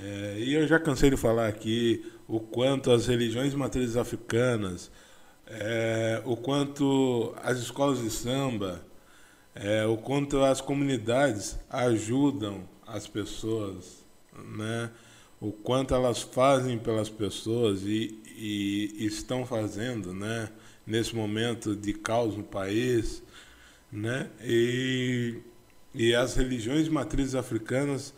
É, 0.00 0.36
e 0.38 0.54
eu 0.54 0.66
já 0.66 0.80
cansei 0.80 1.10
de 1.10 1.18
falar 1.18 1.46
aqui 1.46 2.10
o 2.26 2.40
quanto 2.40 2.90
as 2.90 3.06
religiões 3.06 3.52
matrizes 3.52 3.94
africanas, 3.94 4.90
é, 5.46 6.22
o 6.24 6.34
quanto 6.34 7.34
as 7.42 7.58
escolas 7.58 8.00
de 8.00 8.08
samba, 8.08 8.82
é, 9.54 9.84
o 9.84 9.98
quanto 9.98 10.42
as 10.42 10.62
comunidades 10.62 11.58
ajudam 11.68 12.66
as 12.86 13.06
pessoas, 13.06 14.02
né? 14.56 14.90
o 15.42 15.52
quanto 15.52 15.94
elas 15.94 16.22
fazem 16.22 16.78
pelas 16.78 17.10
pessoas 17.10 17.82
e, 17.82 18.18
e 18.34 19.04
estão 19.04 19.44
fazendo 19.44 20.14
né? 20.14 20.48
nesse 20.86 21.14
momento 21.14 21.76
de 21.76 21.92
caos 21.92 22.34
no 22.34 22.42
país. 22.42 23.22
Né? 23.92 24.30
E, 24.42 25.42
e 25.94 26.14
as 26.14 26.34
religiões 26.34 26.84
de 26.84 26.90
matrizes 26.90 27.34
africanas, 27.34 28.14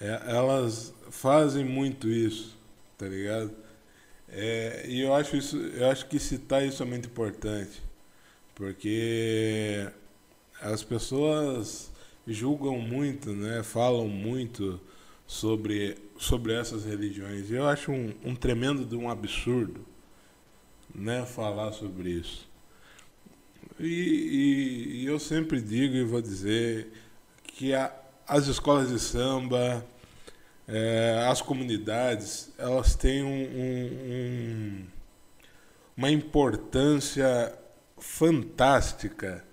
é, 0.00 0.22
elas 0.26 0.92
fazem 1.10 1.64
muito 1.64 2.08
isso, 2.08 2.56
tá 2.98 3.06
ligado? 3.06 3.52
É, 4.28 4.84
e 4.88 5.00
eu 5.00 5.14
acho, 5.14 5.36
isso, 5.36 5.56
eu 5.56 5.88
acho 5.90 6.06
que 6.06 6.18
citar 6.18 6.66
isso 6.66 6.82
é 6.82 6.86
muito 6.86 7.08
importante, 7.08 7.82
porque 8.54 9.88
as 10.60 10.82
pessoas 10.82 11.90
julgam 12.26 12.78
muito, 12.78 13.30
né? 13.32 13.62
Falam 13.62 14.08
muito 14.08 14.80
sobre, 15.26 15.96
sobre 16.18 16.54
essas 16.54 16.84
religiões. 16.84 17.50
Eu 17.50 17.66
acho 17.66 17.92
um, 17.92 18.12
um 18.24 18.34
tremendo 18.34 18.84
de 18.84 18.96
um 18.96 19.10
absurdo, 19.10 19.84
né? 20.94 21.24
Falar 21.26 21.72
sobre 21.72 22.10
isso. 22.10 22.48
E, 23.78 23.86
e, 23.86 25.02
e 25.02 25.06
eu 25.06 25.18
sempre 25.18 25.60
digo 25.60 25.94
e 25.96 26.04
vou 26.04 26.20
dizer 26.20 26.88
que 27.54 27.74
a, 27.74 27.92
as 28.26 28.46
escolas 28.46 28.88
de 28.90 28.98
samba, 28.98 29.84
é, 30.68 31.26
as 31.28 31.42
comunidades, 31.42 32.52
elas 32.58 32.94
têm 32.94 33.22
um, 33.22 33.28
um, 33.28 34.86
uma 35.96 36.10
importância 36.10 37.56
fantástica 37.98 39.44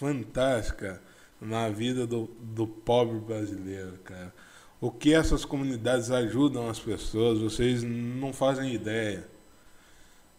fantástica 0.00 1.00
na 1.38 1.68
vida 1.68 2.06
do, 2.06 2.30
do 2.40 2.66
pobre 2.66 3.18
brasileiro, 3.18 3.98
cara. 4.04 4.32
O 4.80 4.90
que 4.90 5.12
essas 5.12 5.44
comunidades 5.44 6.10
ajudam 6.10 6.70
as 6.70 6.80
pessoas, 6.80 7.38
vocês 7.38 7.82
não 7.82 8.32
fazem 8.32 8.72
ideia. 8.72 9.28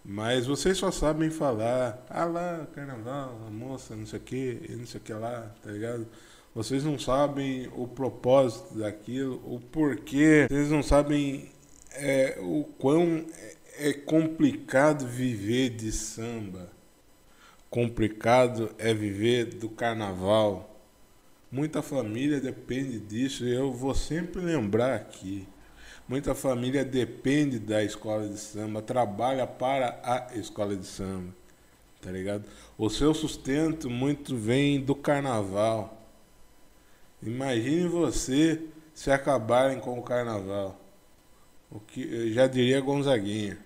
Mas 0.03 0.47
vocês 0.47 0.79
só 0.79 0.89
sabem 0.89 1.29
falar, 1.29 2.03
ah 2.09 2.25
lá, 2.25 2.67
carnaval, 2.73 3.39
a 3.45 3.51
moça, 3.51 3.95
não 3.95 4.07
sei 4.07 4.17
o 4.17 4.21
que, 4.23 4.75
não 4.75 4.87
sei 4.87 4.99
o 4.99 5.03
que 5.03 5.13
lá, 5.13 5.51
tá 5.61 5.69
ligado? 5.69 6.07
Vocês 6.53 6.83
não 6.83 6.99
sabem 6.99 7.69
o 7.77 7.87
propósito 7.87 8.77
daquilo, 8.77 9.41
o 9.45 9.59
porquê, 9.59 10.47
vocês 10.49 10.69
não 10.69 10.83
sabem 10.83 11.49
é, 11.93 12.37
o 12.41 12.65
quão 12.77 13.25
é 13.77 13.93
complicado 13.93 15.07
viver 15.07 15.69
de 15.69 15.93
samba. 15.93 16.69
Complicado 17.69 18.69
é 18.77 18.93
viver 18.93 19.45
do 19.45 19.69
carnaval. 19.69 20.77
Muita 21.49 21.81
família 21.81 22.41
depende 22.41 22.99
disso 22.99 23.45
e 23.45 23.53
eu 23.53 23.71
vou 23.71 23.95
sempre 23.95 24.41
lembrar 24.41 24.93
aqui. 24.93 25.47
Muita 26.05 26.35
família 26.35 26.83
depende 26.83 27.59
da 27.59 27.81
escola 27.81 28.27
de 28.27 28.37
samba, 28.37 28.81
trabalha 28.81 29.47
para 29.47 30.01
a 30.03 30.37
escola 30.37 30.75
de 30.75 30.85
samba, 30.85 31.33
tá 32.01 32.11
ligado? 32.11 32.43
O 32.77 32.89
seu 32.89 33.13
sustento 33.13 33.89
muito 33.89 34.35
vem 34.35 34.81
do 34.81 34.93
carnaval. 34.93 36.00
Imagine 37.21 37.87
você 37.87 38.61
se 38.93 39.11
acabarem 39.11 39.79
com 39.79 39.97
o 39.97 40.03
carnaval. 40.03 40.79
O 41.69 41.79
que 41.79 42.01
eu 42.01 42.33
já 42.33 42.47
diria 42.47 42.81
Gonzaguinha. 42.81 43.57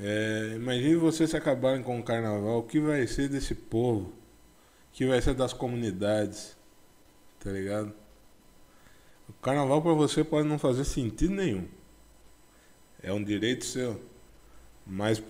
É, 0.00 0.52
imagine 0.54 0.94
você 0.96 1.26
se 1.26 1.36
acabarem 1.36 1.82
com 1.82 1.98
o 1.98 2.02
carnaval, 2.02 2.60
o 2.60 2.62
que 2.62 2.78
vai 2.78 3.04
ser 3.06 3.28
desse 3.28 3.54
povo? 3.54 4.08
O 4.10 4.12
que 4.92 5.06
vai 5.06 5.20
ser 5.20 5.34
das 5.34 5.52
comunidades? 5.52 6.56
Tá 7.40 7.50
ligado? 7.50 7.92
O 9.28 9.32
carnaval 9.34 9.82
para 9.82 9.92
você 9.92 10.22
pode 10.22 10.48
não 10.48 10.58
fazer 10.58 10.84
sentido 10.84 11.34
nenhum. 11.34 11.66
É 13.02 13.12
um 13.12 13.22
direito 13.22 13.64
seu. 13.64 14.00
Mas 14.86 15.22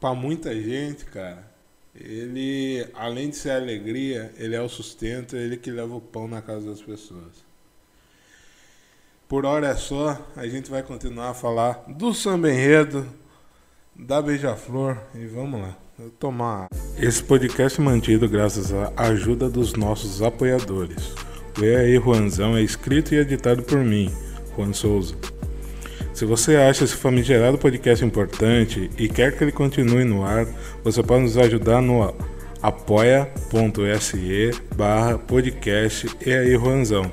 para 0.00 0.14
muita 0.14 0.54
gente, 0.54 1.04
cara, 1.04 1.50
ele, 2.00 2.86
além 2.94 3.30
de 3.30 3.36
ser 3.36 3.50
alegria, 3.50 4.32
ele 4.36 4.54
é 4.54 4.60
o 4.60 4.68
sustento, 4.68 5.36
ele 5.36 5.56
que 5.56 5.70
leva 5.70 5.94
o 5.94 6.00
pão 6.00 6.28
na 6.28 6.42
casa 6.42 6.68
das 6.68 6.80
pessoas. 6.80 7.44
Por 9.28 9.44
hora 9.44 9.68
é 9.68 9.74
só, 9.74 10.24
a 10.36 10.46
gente 10.46 10.70
vai 10.70 10.82
continuar 10.82 11.30
a 11.30 11.34
falar 11.34 11.84
do 11.88 12.14
samba 12.14 12.50
enredo, 12.50 13.06
da 13.94 14.22
Beija-Flor 14.22 14.98
e 15.14 15.26
vamos 15.26 15.60
lá, 15.60 15.76
tomar. 16.18 16.68
Esse 16.98 17.24
podcast 17.24 17.80
é 17.80 17.84
mantido 17.84 18.28
graças 18.28 18.72
à 18.72 18.92
ajuda 18.96 19.48
dos 19.48 19.72
nossos 19.72 20.22
apoiadores. 20.22 21.12
O 21.58 21.64
E 21.64 21.74
aí 21.74 21.96
Juanzão 21.96 22.56
é 22.56 22.62
escrito 22.62 23.14
e 23.14 23.18
editado 23.18 23.62
por 23.62 23.78
mim, 23.78 24.12
Juan 24.54 24.72
Souza. 24.72 25.16
Se 26.16 26.24
você 26.24 26.56
acha 26.56 26.82
esse 26.84 26.96
famigerado 26.96 27.58
podcast 27.58 28.02
importante 28.02 28.90
e 28.96 29.06
quer 29.06 29.36
que 29.36 29.44
ele 29.44 29.52
continue 29.52 30.02
no 30.02 30.24
ar, 30.24 30.46
você 30.82 31.02
pode 31.02 31.24
nos 31.24 31.36
ajudar 31.36 31.82
no 31.82 32.10
apoia.se 32.62 34.50
barra 34.74 35.18
podcast 35.18 36.08
E 36.24 36.32
aí 36.32 36.52
Juanzão. 36.52 37.12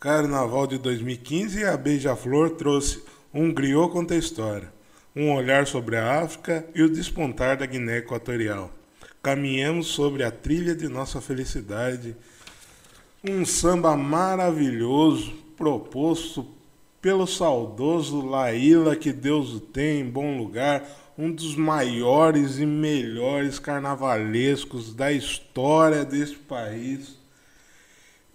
Carnaval 0.00 0.66
de 0.66 0.78
2015 0.78 1.62
a 1.66 1.76
Beija-Flor 1.76 2.52
trouxe 2.52 3.02
um 3.34 3.52
griot 3.52 3.92
conta 3.92 4.14
a 4.14 4.16
história, 4.16 4.72
um 5.14 5.34
olhar 5.34 5.66
sobre 5.66 5.94
a 5.94 6.22
África 6.22 6.66
e 6.74 6.82
o 6.82 6.88
despontar 6.88 7.58
da 7.58 7.66
Guiné 7.66 7.98
Equatorial. 7.98 8.72
Caminhamos 9.22 9.88
sobre 9.88 10.24
a 10.24 10.30
trilha 10.30 10.74
de 10.74 10.88
nossa 10.88 11.20
felicidade. 11.20 12.16
Um 13.22 13.44
samba 13.44 13.94
maravilhoso 13.94 15.34
proposto 15.54 16.48
pelo 17.02 17.26
saudoso 17.26 18.24
Laíla, 18.24 18.96
que 18.96 19.12
Deus 19.12 19.52
o 19.52 19.60
tem 19.60 20.00
em 20.00 20.08
bom 20.08 20.38
lugar, 20.38 20.82
um 21.18 21.30
dos 21.30 21.54
maiores 21.54 22.58
e 22.58 22.64
melhores 22.64 23.58
carnavalescos 23.58 24.94
da 24.94 25.12
história 25.12 26.06
deste 26.06 26.38
país. 26.38 27.19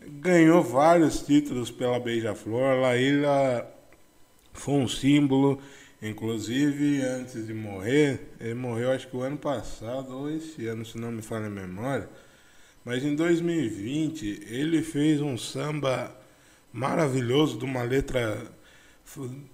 Ganhou 0.08 0.62
vários 0.62 1.22
títulos 1.22 1.72
pela 1.72 2.00
Beija-Flor. 2.00 2.80
Laíla 2.80 3.72
foi 4.54 4.76
um 4.76 4.88
símbolo, 4.88 5.60
inclusive 6.02 7.02
antes 7.02 7.46
de 7.46 7.54
morrer, 7.54 8.32
ele 8.40 8.54
morreu 8.54 8.92
acho 8.92 9.08
que 9.08 9.16
o 9.16 9.22
ano 9.22 9.38
passado 9.38 10.18
ou 10.18 10.30
esse 10.30 10.68
ano, 10.68 10.86
se 10.86 10.98
não 10.98 11.12
me 11.12 11.22
falha 11.22 11.48
a 11.48 11.50
memória. 11.50 12.10
Mas 12.84 13.04
em 13.04 13.16
2020 13.16 14.46
ele 14.48 14.84
fez 14.84 15.20
um 15.22 15.38
samba 15.38 16.16
maravilhoso, 16.72 17.58
de 17.58 17.66
uma 17.66 17.82
letra 17.82 18.52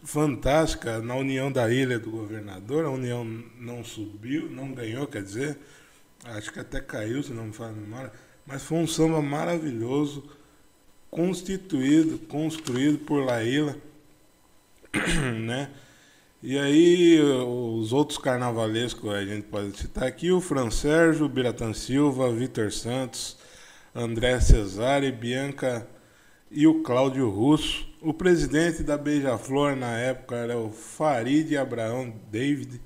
fantástica 0.04 1.00
na 1.00 1.16
união 1.16 1.52
da 1.52 1.72
ilha 1.72 2.00
do 2.00 2.12
governador. 2.12 2.86
A 2.86 2.90
união 2.90 3.24
não 3.58 3.84
subiu, 3.84 4.50
não 4.50 4.74
ganhou, 4.74 5.08
quer 5.08 5.24
dizer, 5.24 5.58
acho 6.26 6.52
que 6.52 6.60
até 6.60 6.82
caiu, 6.82 7.24
se 7.24 7.32
não 7.32 7.46
me 7.46 7.54
falo 7.54 7.76
memória. 7.76 8.12
Mas 8.46 8.64
foi 8.64 8.80
um 8.80 8.88
samba 8.88 9.22
maravilhoso, 9.22 10.30
constituído, 11.12 12.18
construído 12.18 12.98
por 13.00 13.26
Laíla, 13.26 13.76
né? 15.46 15.70
E 16.42 16.58
aí 16.58 17.22
os 17.22 17.94
outros 17.94 18.18
carnavalescos 18.18 19.14
a 19.14 19.24
gente 19.24 19.44
pode 19.44 19.78
citar 19.78 20.06
aqui, 20.06 20.32
o 20.32 20.42
Fran 20.42 20.72
Sérgio, 20.72 21.30
Biratan 21.30 21.74
Silva, 21.74 22.32
Vitor 22.32 22.72
Santos, 22.72 23.38
André 23.94 24.40
Cesare, 24.40 25.12
Bianca 25.12 25.86
e 26.50 26.66
o 26.66 26.82
Cláudio 26.82 27.30
Russo. 27.30 27.88
O 28.02 28.12
presidente 28.12 28.82
da 28.82 28.98
Beija-Flor 28.98 29.76
na 29.76 29.96
época 29.98 30.36
era 30.36 30.58
o 30.58 30.72
Farid 30.72 31.56
Abraão 31.56 32.12
David, 32.32 32.82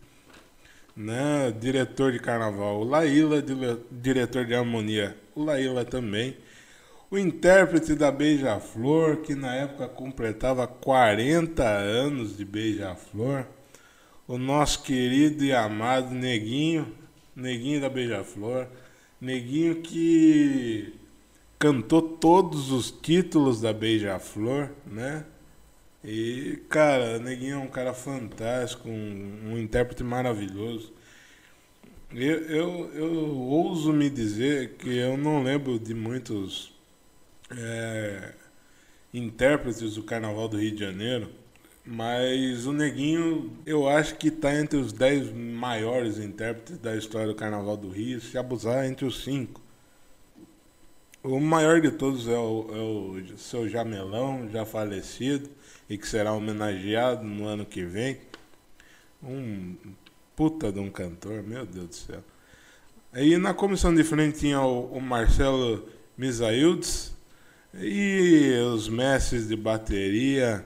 né? 0.93 1.53
diretor 1.57 2.11
de 2.11 2.19
carnaval, 2.19 2.81
o 2.81 2.83
Laíla, 2.83 3.41
diretor 3.89 4.45
de 4.45 4.53
harmonia, 4.53 5.15
o 5.33 5.45
Laíla 5.45 5.85
também. 5.85 6.35
O 7.09 7.17
intérprete 7.19 7.93
da 7.93 8.11
Beija-Flor, 8.11 9.17
que 9.17 9.35
na 9.35 9.53
época 9.53 9.87
completava 9.87 10.65
40 10.65 11.63
anos 11.63 12.35
de 12.35 12.43
Beija-Flor, 12.43 13.45
o 14.27 14.39
nosso 14.39 14.81
querido 14.81 15.43
e 15.43 15.53
amado 15.53 16.15
Neguinho, 16.15 16.91
Neguinho 17.35 17.79
da 17.79 17.89
Beija-Flor, 17.89 18.67
Neguinho 19.21 19.81
que 19.81 20.95
cantou 21.59 22.01
todos 22.01 22.71
os 22.71 22.89
títulos 22.89 23.61
da 23.61 23.71
Beija-Flor, 23.71 24.71
né? 24.85 25.25
E, 26.03 26.59
cara, 26.69 27.19
Neguinho 27.19 27.55
é 27.55 27.59
um 27.59 27.67
cara 27.67 27.93
fantástico, 27.93 28.89
um, 28.89 29.51
um 29.53 29.57
intérprete 29.57 30.03
maravilhoso. 30.03 30.91
Eu, 32.11 32.41
eu, 32.45 32.91
eu, 32.93 33.37
ouso 33.37 33.93
me 33.93 34.09
dizer 34.09 34.75
que 34.77 34.95
eu 34.95 35.17
não 35.17 35.43
lembro 35.43 35.79
de 35.79 35.93
muitos 35.93 36.74
é, 37.51 38.33
intérpretes 39.13 39.95
do 39.95 40.03
Carnaval 40.03 40.47
do 40.47 40.57
Rio 40.57 40.71
de 40.71 40.79
Janeiro, 40.79 41.29
mas 41.85 42.65
o 42.65 42.73
Neguinho 42.73 43.57
eu 43.65 43.87
acho 43.87 44.15
que 44.15 44.29
está 44.29 44.53
entre 44.55 44.77
os 44.77 44.91
10 44.91 45.31
maiores 45.33 46.17
intérpretes 46.17 46.77
da 46.79 46.95
história 46.95 47.27
do 47.27 47.35
Carnaval 47.35 47.77
do 47.77 47.89
Rio, 47.89 48.19
se 48.19 48.37
abusar, 48.37 48.85
entre 48.85 49.05
os 49.05 49.23
5. 49.23 49.61
O 51.23 51.39
maior 51.39 51.81
de 51.81 51.91
todos 51.91 52.27
é 52.27 52.37
o, 52.37 52.67
é 52.71 53.33
o 53.33 53.37
seu 53.37 53.67
Jamelão, 53.67 54.47
já 54.51 54.65
falecido, 54.65 55.49
e 55.89 55.97
que 55.97 56.07
será 56.07 56.33
homenageado 56.33 57.23
no 57.23 57.45
ano 57.45 57.65
que 57.65 57.83
vem. 57.83 58.19
Um 59.23 59.75
puta 60.35 60.71
de 60.71 60.79
um 60.79 60.89
cantor, 60.89 61.41
meu 61.41 61.65
Deus 61.65 61.87
do 61.87 61.95
céu. 61.95 62.23
Aí 63.11 63.37
na 63.37 63.53
comissão 63.53 63.93
de 63.93 64.03
frente 64.03 64.39
tinha 64.39 64.61
o, 64.61 64.97
o 64.97 65.01
Marcelo 65.01 65.87
Misaildes 66.17 67.14
e 67.79 68.57
os 68.73 68.87
mestres 68.87 69.47
de 69.47 69.55
bateria, 69.55 70.65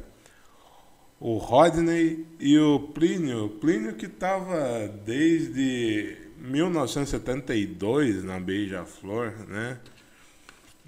o 1.19 1.37
Rodney 1.37 2.25
e 2.39 2.57
o 2.57 2.79
Plínio. 2.79 3.49
Plínio 3.61 3.95
que 3.95 4.05
estava 4.05 4.87
desde 5.05 6.17
1972 6.37 8.23
na 8.23 8.39
Beija-Flor, 8.39 9.33
né? 9.47 9.77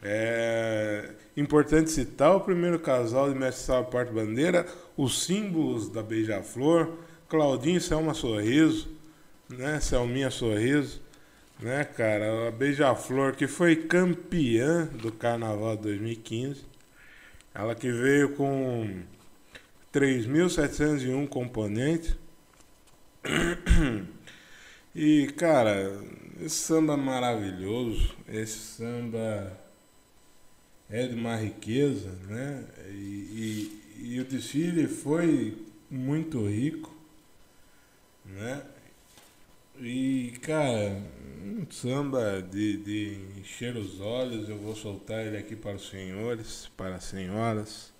É 0.03 1.11
importante 1.37 1.91
citar 1.91 2.35
o 2.35 2.41
primeiro 2.41 2.79
casal 2.79 3.31
de 3.31 3.37
Mestre 3.37 3.83
Porta 3.91 4.11
Bandeira, 4.11 4.65
os 4.97 5.23
símbolos 5.25 5.89
da 5.89 6.01
Beija-Flor, 6.01 6.97
Claudinho 7.29 7.79
Selma 7.79 8.13
Sorriso, 8.13 8.89
né? 9.49 9.79
Selminha 9.79 10.31
Sorriso, 10.31 11.01
né, 11.61 11.83
cara? 11.83 12.47
A 12.47 12.51
Beija-Flor 12.51 13.35
que 13.35 13.47
foi 13.47 13.75
campeã 13.75 14.85
do 14.87 15.11
Carnaval 15.11 15.75
de 15.77 15.83
2015. 15.83 16.65
Ela 17.53 17.75
que 17.75 17.91
veio 17.91 18.35
com 18.35 19.03
3.701 19.93 21.27
componentes. 21.27 22.15
E, 24.93 25.27
cara, 25.37 26.03
esse 26.41 26.55
samba 26.55 26.97
maravilhoso, 26.97 28.13
esse 28.27 28.57
samba 28.57 29.57
é 30.89 31.07
de 31.07 31.15
uma 31.15 31.37
riqueza, 31.37 32.09
né? 32.27 32.65
E, 32.89 33.79
e, 33.97 34.05
e 34.15 34.19
o 34.19 34.25
desfile 34.25 34.89
foi 34.89 35.57
muito 35.89 36.45
rico, 36.45 36.93
né? 38.25 38.61
E, 39.79 40.33
cara, 40.41 41.01
um 41.43 41.65
samba 41.71 42.41
de, 42.41 42.77
de 42.77 43.17
encher 43.39 43.75
os 43.75 43.99
olhos, 43.99 44.47
eu 44.47 44.57
vou 44.57 44.75
soltar 44.75 45.25
ele 45.25 45.37
aqui 45.37 45.55
para 45.55 45.75
os 45.75 45.89
senhores, 45.89 46.69
para 46.77 46.95
as 46.95 47.03
senhoras. 47.05 47.91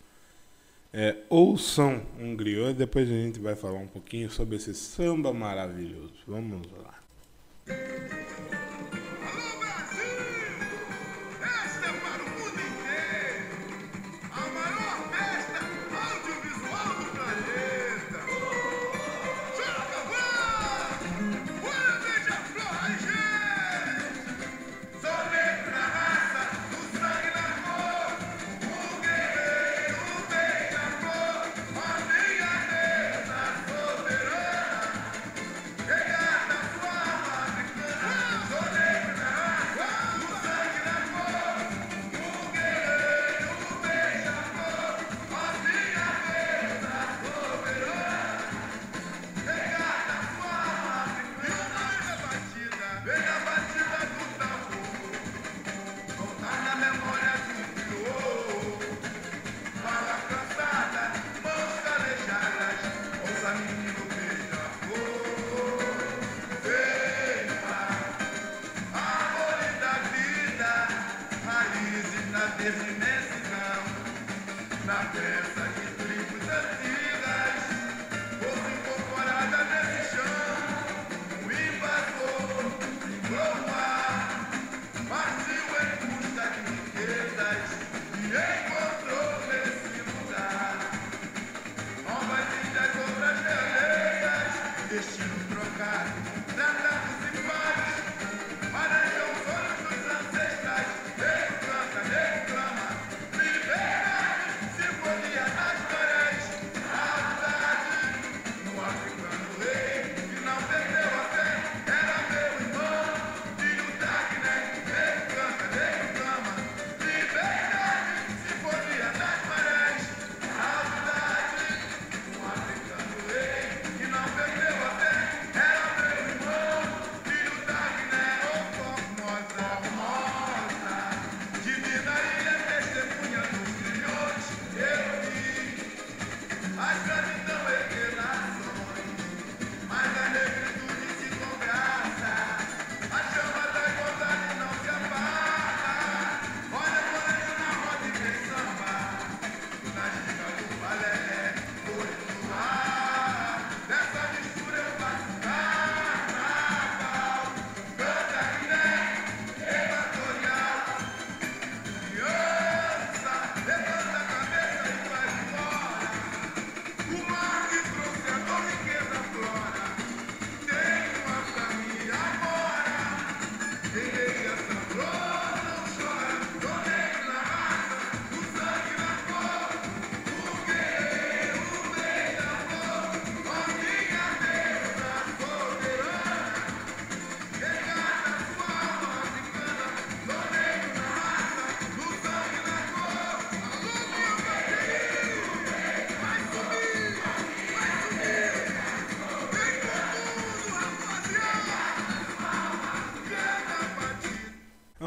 É, 0.93 1.17
ouçam 1.29 2.03
um 2.19 2.35
griot, 2.35 2.73
depois 2.73 3.09
a 3.09 3.13
gente 3.13 3.39
vai 3.39 3.55
falar 3.55 3.79
um 3.79 3.87
pouquinho 3.87 4.29
sobre 4.29 4.57
esse 4.57 4.73
samba 4.75 5.33
maravilhoso. 5.33 6.13
Vamos 6.27 6.67
lá. 6.71 8.20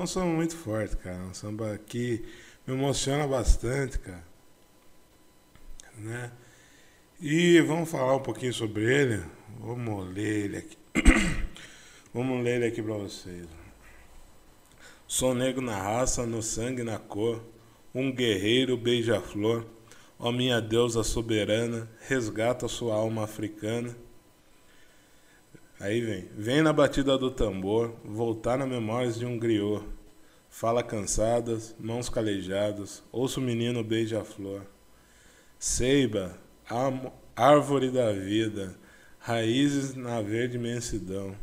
Um 0.04 0.06
samba 0.06 0.26
muito 0.26 0.54
forte, 0.54 0.96
cara. 0.98 1.18
Um 1.24 1.34
samba 1.34 1.80
que 1.86 2.22
me 2.66 2.74
emociona 2.74 3.26
bastante, 3.26 3.98
cara. 3.98 4.24
Né? 5.96 6.30
E 7.20 7.60
vamos 7.62 7.90
falar 7.90 8.14
um 8.16 8.20
pouquinho 8.20 8.52
sobre 8.52 8.84
ele. 8.84 9.24
Vamos 9.58 10.14
ler 10.14 10.44
ele 10.44 10.56
aqui. 10.58 10.76
vamos 12.12 12.44
ler 12.44 12.56
ele 12.56 12.66
aqui 12.66 12.82
para 12.82 12.94
vocês. 12.94 13.46
Sou 15.06 15.34
negro 15.34 15.62
na 15.62 15.80
raça, 15.80 16.26
no 16.26 16.42
sangue 16.42 16.82
na 16.82 16.98
cor, 16.98 17.42
um 17.94 18.12
guerreiro 18.12 18.76
beija-flor. 18.76 19.64
Ó 20.18 20.30
minha 20.30 20.60
deusa 20.60 21.02
soberana, 21.02 21.88
resgata 22.06 22.68
sua 22.68 22.94
alma 22.94 23.24
africana 23.24 23.94
Aí 25.84 26.00
vem. 26.00 26.28
Vem 26.34 26.62
na 26.62 26.72
batida 26.72 27.18
do 27.18 27.30
tambor, 27.30 27.94
voltar 28.04 28.56
na 28.56 28.66
memórias 28.66 29.18
de 29.18 29.26
um 29.26 29.38
griot. 29.38 29.84
Fala 30.56 30.84
cansadas, 30.84 31.74
mãos 31.80 32.08
calejadas, 32.08 33.02
ouço 33.10 33.40
o 33.40 33.42
menino 33.42 33.82
beija-flor. 33.82 34.62
Seiba, 35.58 36.38
árvore 37.34 37.90
da 37.90 38.12
vida, 38.12 38.78
raízes 39.18 39.96
na 39.96 40.22
verde 40.22 40.56
imensidão, 40.56 41.34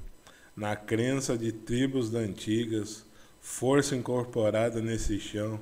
na 0.56 0.78
crença 0.78 1.38
de 1.38 1.52
tribos 1.52 2.15
antigas, 2.15 3.06
força 3.41 3.97
incorporada 3.97 4.82
nesse 4.82 5.19
chão, 5.19 5.60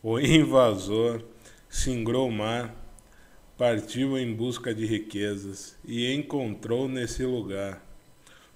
o 0.00 0.20
invasor 0.20 1.24
singrou 1.68 2.28
o 2.28 2.32
mar, 2.32 2.72
partiu 3.58 4.16
em 4.16 4.32
busca 4.32 4.72
de 4.72 4.86
riquezas 4.86 5.76
e 5.84 6.14
encontrou 6.14 6.86
nesse 6.86 7.24
lugar 7.24 7.84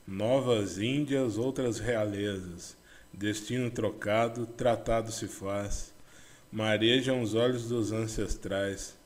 novas 0.06 0.78
Índias, 0.78 1.36
outras 1.36 1.80
realezas, 1.80 2.78
destino 3.12 3.70
trocado, 3.70 4.46
tratado 4.46 5.12
se 5.12 5.26
faz, 5.26 5.92
marejam 6.50 7.22
os 7.22 7.34
olhos 7.34 7.68
dos 7.68 7.92
ancestrais, 7.92 8.96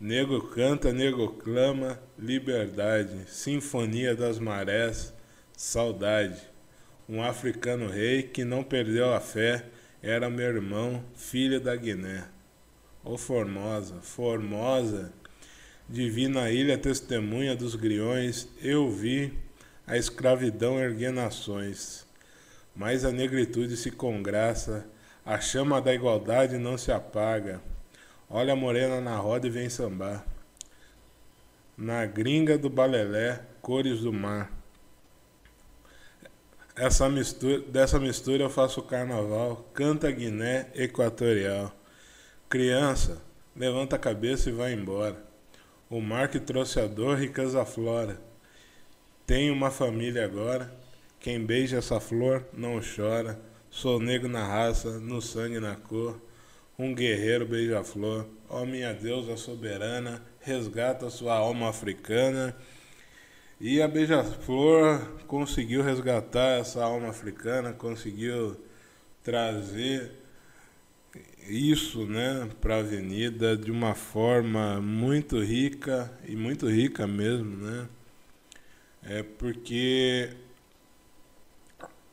nego 0.00 0.48
canta, 0.48 0.92
nego 0.92 1.28
clama, 1.28 2.00
liberdade, 2.18 3.24
sinfonia 3.28 4.14
das 4.14 4.38
marés, 4.38 5.12
saudade, 5.56 6.40
um 7.08 7.22
africano 7.22 7.88
rei 7.88 8.22
que 8.22 8.44
não 8.44 8.62
perdeu 8.62 9.12
a 9.12 9.20
fé, 9.20 9.64
era 10.02 10.28
meu 10.28 10.46
irmão, 10.46 11.04
filho 11.14 11.60
da 11.60 11.74
Guiné. 11.74 12.24
Ô 13.02 13.12
oh, 13.12 13.18
Formosa, 13.18 13.96
Formosa, 14.00 15.12
divina 15.88 16.50
ilha 16.50 16.78
testemunha 16.78 17.54
dos 17.54 17.74
griões, 17.74 18.48
eu 18.62 18.90
vi 18.90 19.32
a 19.86 19.96
escravidão 19.96 20.78
erguer 20.78 21.12
nações. 21.12 22.03
Mas 22.74 23.04
a 23.04 23.12
negritude 23.12 23.76
se 23.76 23.90
congraça, 23.90 24.86
a 25.24 25.40
chama 25.40 25.80
da 25.80 25.94
igualdade 25.94 26.58
não 26.58 26.76
se 26.76 26.90
apaga. 26.90 27.60
Olha 28.28 28.52
a 28.52 28.56
morena 28.56 29.00
na 29.00 29.16
roda 29.16 29.46
e 29.46 29.50
vem 29.50 29.68
sambar. 29.68 30.24
Na 31.76 32.04
gringa 32.04 32.58
do 32.58 32.68
balelé, 32.68 33.40
cores 33.62 34.00
do 34.00 34.12
mar. 34.12 34.50
Essa 36.76 37.08
mistura, 37.08 37.60
dessa 37.60 38.00
mistura 38.00 38.42
eu 38.42 38.50
faço 38.50 38.82
carnaval, 38.82 39.64
canta 39.72 40.10
Guiné 40.10 40.66
Equatorial. 40.74 41.72
Criança, 42.48 43.22
levanta 43.54 43.94
a 43.94 43.98
cabeça 43.98 44.50
e 44.50 44.52
vai 44.52 44.72
embora. 44.72 45.16
O 45.88 46.00
mar 46.00 46.28
que 46.28 46.40
trouxe 46.40 46.80
a 46.80 46.86
dor, 46.86 47.16
riqueza 47.16 47.64
flora. 47.64 48.20
Tenho 49.24 49.54
uma 49.54 49.70
família 49.70 50.24
agora. 50.24 50.83
Quem 51.24 51.42
beija 51.42 51.78
essa 51.78 51.98
flor 51.98 52.44
não 52.52 52.78
chora. 52.82 53.40
Sou 53.70 53.98
negro 53.98 54.28
na 54.28 54.46
raça, 54.46 55.00
no 55.00 55.22
sangue 55.22 55.56
e 55.56 55.58
na 55.58 55.74
cor. 55.74 56.20
Um 56.78 56.94
guerreiro 56.94 57.46
beija-flor. 57.46 58.26
Ó 58.46 58.60
oh, 58.60 58.66
minha 58.66 58.92
deusa 58.92 59.34
soberana, 59.38 60.22
resgata 60.38 61.08
sua 61.08 61.34
alma 61.34 61.70
africana. 61.70 62.54
E 63.58 63.80
a 63.80 63.88
Beija-Flor 63.88 65.00
conseguiu 65.26 65.82
resgatar 65.82 66.60
essa 66.60 66.84
alma 66.84 67.08
africana, 67.08 67.72
conseguiu 67.72 68.60
trazer 69.22 70.12
isso 71.48 72.04
né, 72.04 72.50
para 72.60 72.74
a 72.76 72.80
avenida 72.80 73.56
de 73.56 73.70
uma 73.70 73.94
forma 73.94 74.78
muito 74.78 75.42
rica 75.42 76.12
e 76.28 76.36
muito 76.36 76.68
rica 76.68 77.06
mesmo, 77.06 77.56
né? 77.56 77.88
É 79.02 79.22
porque 79.22 80.43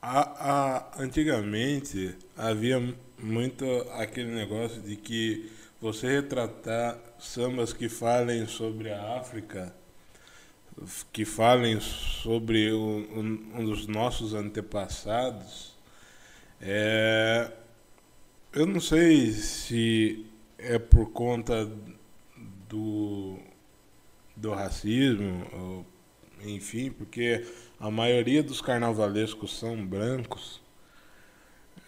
a, 0.01 0.21
a, 0.21 1.03
antigamente 1.03 2.15
havia 2.35 2.79
muito 3.19 3.65
aquele 3.93 4.31
negócio 4.31 4.81
de 4.81 4.95
que 4.95 5.51
você 5.79 6.07
retratar 6.07 6.97
sambas 7.19 7.73
que 7.73 7.87
falem 7.87 8.47
sobre 8.47 8.91
a 8.91 9.17
África 9.17 9.73
que 11.11 11.25
falem 11.25 11.79
sobre 11.79 12.73
um, 12.73 13.51
um 13.55 13.65
dos 13.65 13.87
nossos 13.87 14.33
antepassados, 14.33 15.75
é, 16.59 17.51
eu 18.53 18.65
não 18.65 18.79
sei 18.79 19.31
se 19.31 20.25
é 20.57 20.79
por 20.79 21.11
conta 21.11 21.69
do, 22.67 23.37
do 24.35 24.51
racismo, 24.51 25.47
ou, 25.53 25.85
enfim, 26.43 26.91
porque 26.91 27.45
a 27.81 27.89
maioria 27.89 28.43
dos 28.43 28.61
carnavalescos 28.61 29.57
são 29.57 29.83
brancos, 29.83 30.61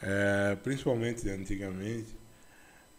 é, 0.01 0.57
principalmente 0.63 1.29
antigamente. 1.29 2.15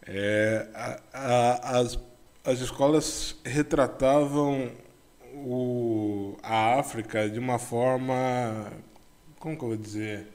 É, 0.07 0.69
a, 0.73 1.01
a, 1.13 1.79
as, 1.79 1.99
as 2.45 2.59
escolas 2.61 3.35
retratavam 3.43 4.71
o, 5.33 6.37
a 6.41 6.79
África 6.79 7.29
de 7.29 7.37
uma 7.37 7.59
forma, 7.59 8.71
como 9.39 9.57
que 9.57 9.63
eu 9.65 9.69
vou 9.69 9.77
dizer, 9.77 10.27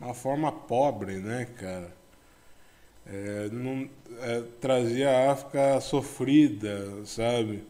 uma 0.00 0.12
forma 0.12 0.50
pobre, 0.50 1.18
né, 1.18 1.46
cara? 1.56 1.96
É, 3.06 3.48
não, 3.52 3.88
é, 4.22 4.42
trazia 4.60 5.08
a 5.08 5.32
África 5.32 5.80
sofrida, 5.80 7.04
sabe? 7.04 7.62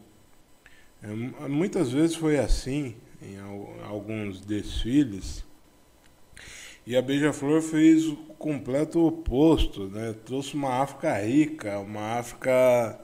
É, 1.03 1.07
muitas 1.47 1.91
vezes 1.91 2.15
foi 2.15 2.39
assim 2.39 2.95
em 3.21 3.37
alguns 3.83 4.41
desfiles. 4.41 5.43
E 6.85 6.95
a 6.95 7.01
Beija-Flor 7.01 7.61
fez 7.61 8.07
o 8.07 8.15
completo 8.15 9.05
oposto, 9.05 9.87
né? 9.87 10.15
Trouxe 10.25 10.55
uma 10.55 10.81
África 10.81 11.17
rica, 11.19 11.79
uma 11.79 12.17
África. 12.17 12.99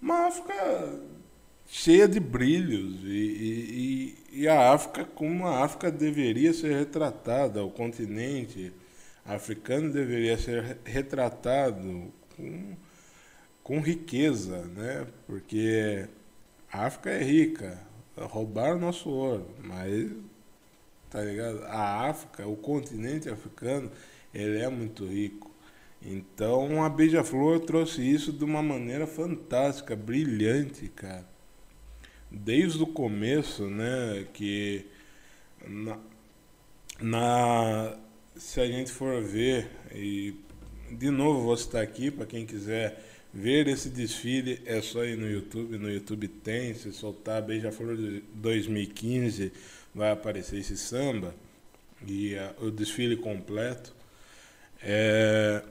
Uma 0.00 0.26
África 0.26 1.00
cheia 1.66 2.06
de 2.06 2.20
brilhos 2.20 3.00
e, 3.04 4.14
e, 4.30 4.40
e, 4.40 4.48
a 4.48 4.72
África 4.72 5.04
como 5.04 5.46
a 5.46 5.64
África 5.64 5.90
deveria 5.90 6.52
ser 6.52 6.76
retratada, 6.76 7.64
o 7.64 7.70
continente 7.70 8.72
africano 9.24 9.90
deveria 9.90 10.36
ser 10.36 10.78
retratado 10.84 12.12
com, 12.36 12.76
com 13.62 13.80
riqueza, 13.80 14.64
né? 14.66 15.06
Porque 15.26 16.06
a 16.70 16.86
África 16.86 17.10
é 17.10 17.22
rica, 17.22 17.80
roubaram 18.16 18.78
nosso 18.78 19.08
ouro, 19.10 19.46
mas 19.62 20.10
tá 21.10 21.20
ligado? 21.22 21.64
A 21.64 22.08
África, 22.08 22.46
o 22.46 22.56
continente 22.56 23.28
africano, 23.28 23.90
ele 24.32 24.58
é 24.58 24.68
muito 24.68 25.06
rico. 25.06 25.50
Então 26.02 26.82
a 26.84 26.88
Beija-Flor 26.88 27.60
trouxe 27.60 28.02
isso 28.02 28.32
de 28.32 28.44
uma 28.44 28.62
maneira 28.62 29.06
fantástica, 29.06 29.96
brilhante, 29.96 30.88
cara 30.88 31.34
desde 32.34 32.82
o 32.82 32.86
começo, 32.86 33.68
né, 33.68 34.26
que 34.32 34.86
na, 35.66 35.98
na, 37.00 37.96
se 38.36 38.60
a 38.60 38.66
gente 38.66 38.90
for 38.90 39.22
ver 39.22 39.70
e 39.94 40.34
de 40.90 41.10
novo 41.10 41.42
vou 41.42 41.54
estar 41.54 41.80
aqui 41.80 42.10
para 42.10 42.26
quem 42.26 42.44
quiser 42.44 43.02
ver 43.34 43.66
esse 43.68 43.90
desfile 43.90 44.62
é 44.64 44.80
só 44.80 45.04
ir 45.04 45.16
no 45.16 45.28
YouTube, 45.28 45.76
no 45.76 45.90
YouTube 45.90 46.28
tem, 46.28 46.72
se 46.74 46.92
soltar 46.92 47.42
Beija-Flor 47.42 47.96
2015 48.34 49.52
vai 49.94 50.12
aparecer 50.12 50.58
esse 50.58 50.76
samba 50.76 51.34
e 52.06 52.36
a, 52.36 52.54
o 52.60 52.70
desfile 52.70 53.16
completo. 53.16 53.94
É, 54.82 55.62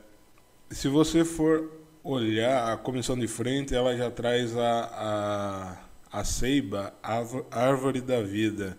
se 0.70 0.88
você 0.88 1.24
for 1.24 1.72
olhar 2.04 2.74
a 2.74 2.78
comissão 2.78 3.18
de 3.18 3.28
frente, 3.28 3.74
ela 3.74 3.96
já 3.96 4.12
traz 4.12 4.56
a, 4.58 4.82
a 4.94 5.84
a 6.14 6.24
ceiba, 6.24 6.94
árvore 7.50 8.00
da 8.00 8.22
vida, 8.22 8.78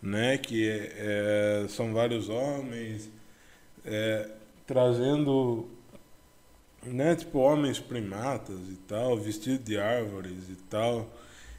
né? 0.00 0.38
Que 0.38 0.68
é, 0.70 1.66
são 1.68 1.92
vários 1.92 2.28
homens 2.28 3.10
é, 3.84 4.30
trazendo, 4.64 5.68
né? 6.92 7.14
Tipo 7.16 7.38
homens 7.38 7.78
primatas 7.78 8.58
e 8.70 8.76
tal, 8.86 9.16
vestidos 9.16 9.64
de 9.64 9.78
árvores 9.78 10.48
e 10.48 10.56
tal, 10.68 11.08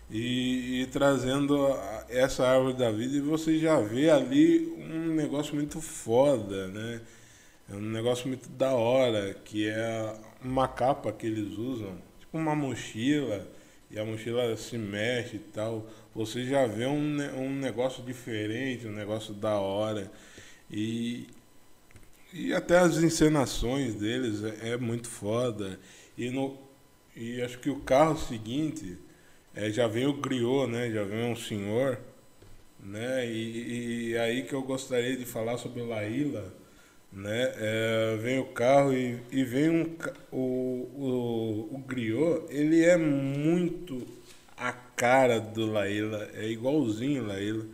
e, 0.09 0.81
e 0.81 0.87
trazendo 0.87 1.67
essa 2.09 2.47
árvore 2.47 2.73
da 2.75 2.91
vida 2.91 3.17
e 3.17 3.21
você 3.21 3.57
já 3.59 3.79
vê 3.79 4.09
ali 4.09 4.67
um 4.91 5.13
negócio 5.15 5.55
muito 5.55 5.81
foda, 5.81 6.67
né? 6.67 7.01
É 7.71 7.75
um 7.75 7.81
negócio 7.81 8.27
muito 8.27 8.49
da 8.49 8.73
hora, 8.73 9.33
que 9.45 9.67
é 9.67 10.15
uma 10.43 10.67
capa 10.67 11.11
que 11.11 11.27
eles 11.27 11.57
usam, 11.57 11.97
tipo 12.19 12.37
uma 12.37 12.55
mochila 12.55 13.47
e 13.91 13.99
a 13.99 14.05
mochila 14.05 14.55
se 14.55 14.77
mexe 14.77 15.37
e 15.37 15.39
tal, 15.39 15.87
você 16.13 16.45
já 16.45 16.65
vê 16.67 16.85
um, 16.85 17.17
um 17.37 17.49
negócio 17.49 18.03
diferente, 18.03 18.87
um 18.87 18.91
negócio 18.91 19.33
da 19.33 19.59
hora. 19.59 20.11
E, 20.69 21.27
e 22.33 22.53
até 22.53 22.77
as 22.77 22.97
encenações 22.97 23.95
deles 23.95 24.43
é, 24.43 24.71
é 24.71 24.77
muito 24.77 25.07
foda. 25.07 25.79
E, 26.17 26.29
no, 26.29 26.57
e 27.15 27.41
acho 27.41 27.59
que 27.59 27.69
o 27.69 27.79
carro 27.81 28.17
seguinte 28.17 28.97
é, 29.55 29.69
já 29.69 29.87
vem 29.87 30.05
o 30.07 30.13
griot, 30.13 30.69
né? 30.69 30.91
Já 30.91 31.03
vem 31.03 31.31
um 31.31 31.35
senhor. 31.35 31.99
Né? 32.79 33.27
E, 33.27 34.09
e 34.11 34.17
aí 34.17 34.43
que 34.43 34.53
eu 34.53 34.61
gostaria 34.61 35.17
de 35.17 35.25
falar 35.25 35.57
sobre 35.57 35.81
Laíla 35.81 36.53
né? 37.11 37.53
É, 37.55 38.17
vem 38.21 38.39
o 38.39 38.45
carro 38.45 38.93
e, 38.93 39.19
e 39.31 39.43
vem 39.43 39.69
um 39.69 39.95
o, 40.31 40.37
o, 40.95 41.75
o 41.75 41.77
griot, 41.79 42.45
ele 42.49 42.85
é 42.85 42.95
muito 42.95 44.07
cara 44.99 45.39
do 45.39 45.65
Laíla, 45.65 46.29
é 46.33 46.49
igualzinho 46.49 47.25
Laíla. 47.25 47.65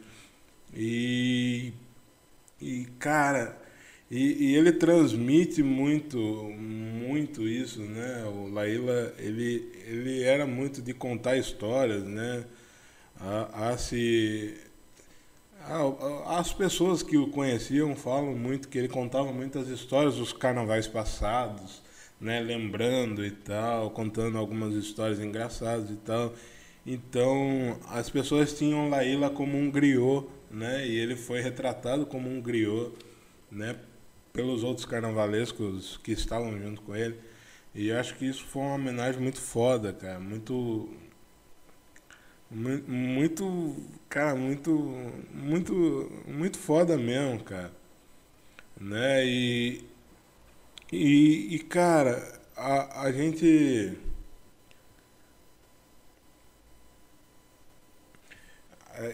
E, 0.71 1.73
e 2.61 2.85
cara, 2.99 3.57
e, 4.09 4.51
e, 4.51 4.55
ele 4.55 4.71
transmite 4.71 5.63
muito, 5.63 6.17
muito 6.17 7.47
isso, 7.47 7.81
né? 7.81 8.23
O 8.25 8.47
Laíla, 8.49 9.13
ele, 9.17 9.71
ele 9.87 10.23
era 10.23 10.45
muito 10.45 10.81
de 10.81 10.93
contar 10.93 11.37
histórias, 11.37 12.03
né? 12.03 12.45
A, 13.19 13.69
a 13.71 13.77
se 13.77 14.55
as 16.27 16.53
pessoas 16.53 17.01
que 17.01 17.17
o 17.17 17.27
conheciam 17.27 17.95
falam 17.95 18.35
muito 18.35 18.67
que 18.67 18.77
ele 18.77 18.87
contava 18.87 19.31
muitas 19.31 19.67
histórias 19.67 20.15
dos 20.15 20.31
carnavais 20.31 20.85
passados, 20.85 21.81
né, 22.21 22.39
lembrando 22.39 23.25
e 23.25 23.31
tal, 23.31 23.89
contando 23.89 24.37
algumas 24.37 24.75
histórias 24.75 25.19
engraçadas 25.19 25.89
e 25.89 25.95
tal. 25.95 26.33
Então, 26.85 27.79
as 27.89 28.09
pessoas 28.11 28.53
tinham 28.53 28.89
Laíla 28.89 29.29
como 29.31 29.57
um 29.57 29.71
griot, 29.71 30.27
né, 30.51 30.85
e 30.87 30.95
ele 30.97 31.15
foi 31.15 31.41
retratado 31.41 32.05
como 32.05 32.29
um 32.29 32.39
griot, 32.39 32.91
né, 33.51 33.75
pelos 34.36 34.63
outros 34.63 34.86
carnavalescos 34.86 35.98
que 36.04 36.12
estavam 36.12 36.60
junto 36.60 36.82
com 36.82 36.95
ele. 36.95 37.19
E 37.74 37.91
acho 37.91 38.15
que 38.15 38.26
isso 38.26 38.45
foi 38.45 38.62
uma 38.62 38.76
homenagem 38.76 39.21
muito 39.21 39.41
foda, 39.41 39.93
cara, 39.93 40.19
muito 40.19 40.89
muito, 42.50 43.76
cara, 44.10 44.36
muito, 44.36 44.71
muito, 45.34 46.12
muito 46.28 46.58
foda 46.58 46.98
mesmo, 46.98 47.43
cara. 47.43 47.71
Né? 48.80 49.26
E, 49.26 49.84
e, 50.91 51.56
e 51.56 51.60
cara, 51.60 52.39
a, 52.56 53.04
a 53.04 53.12
gente. 53.12 53.98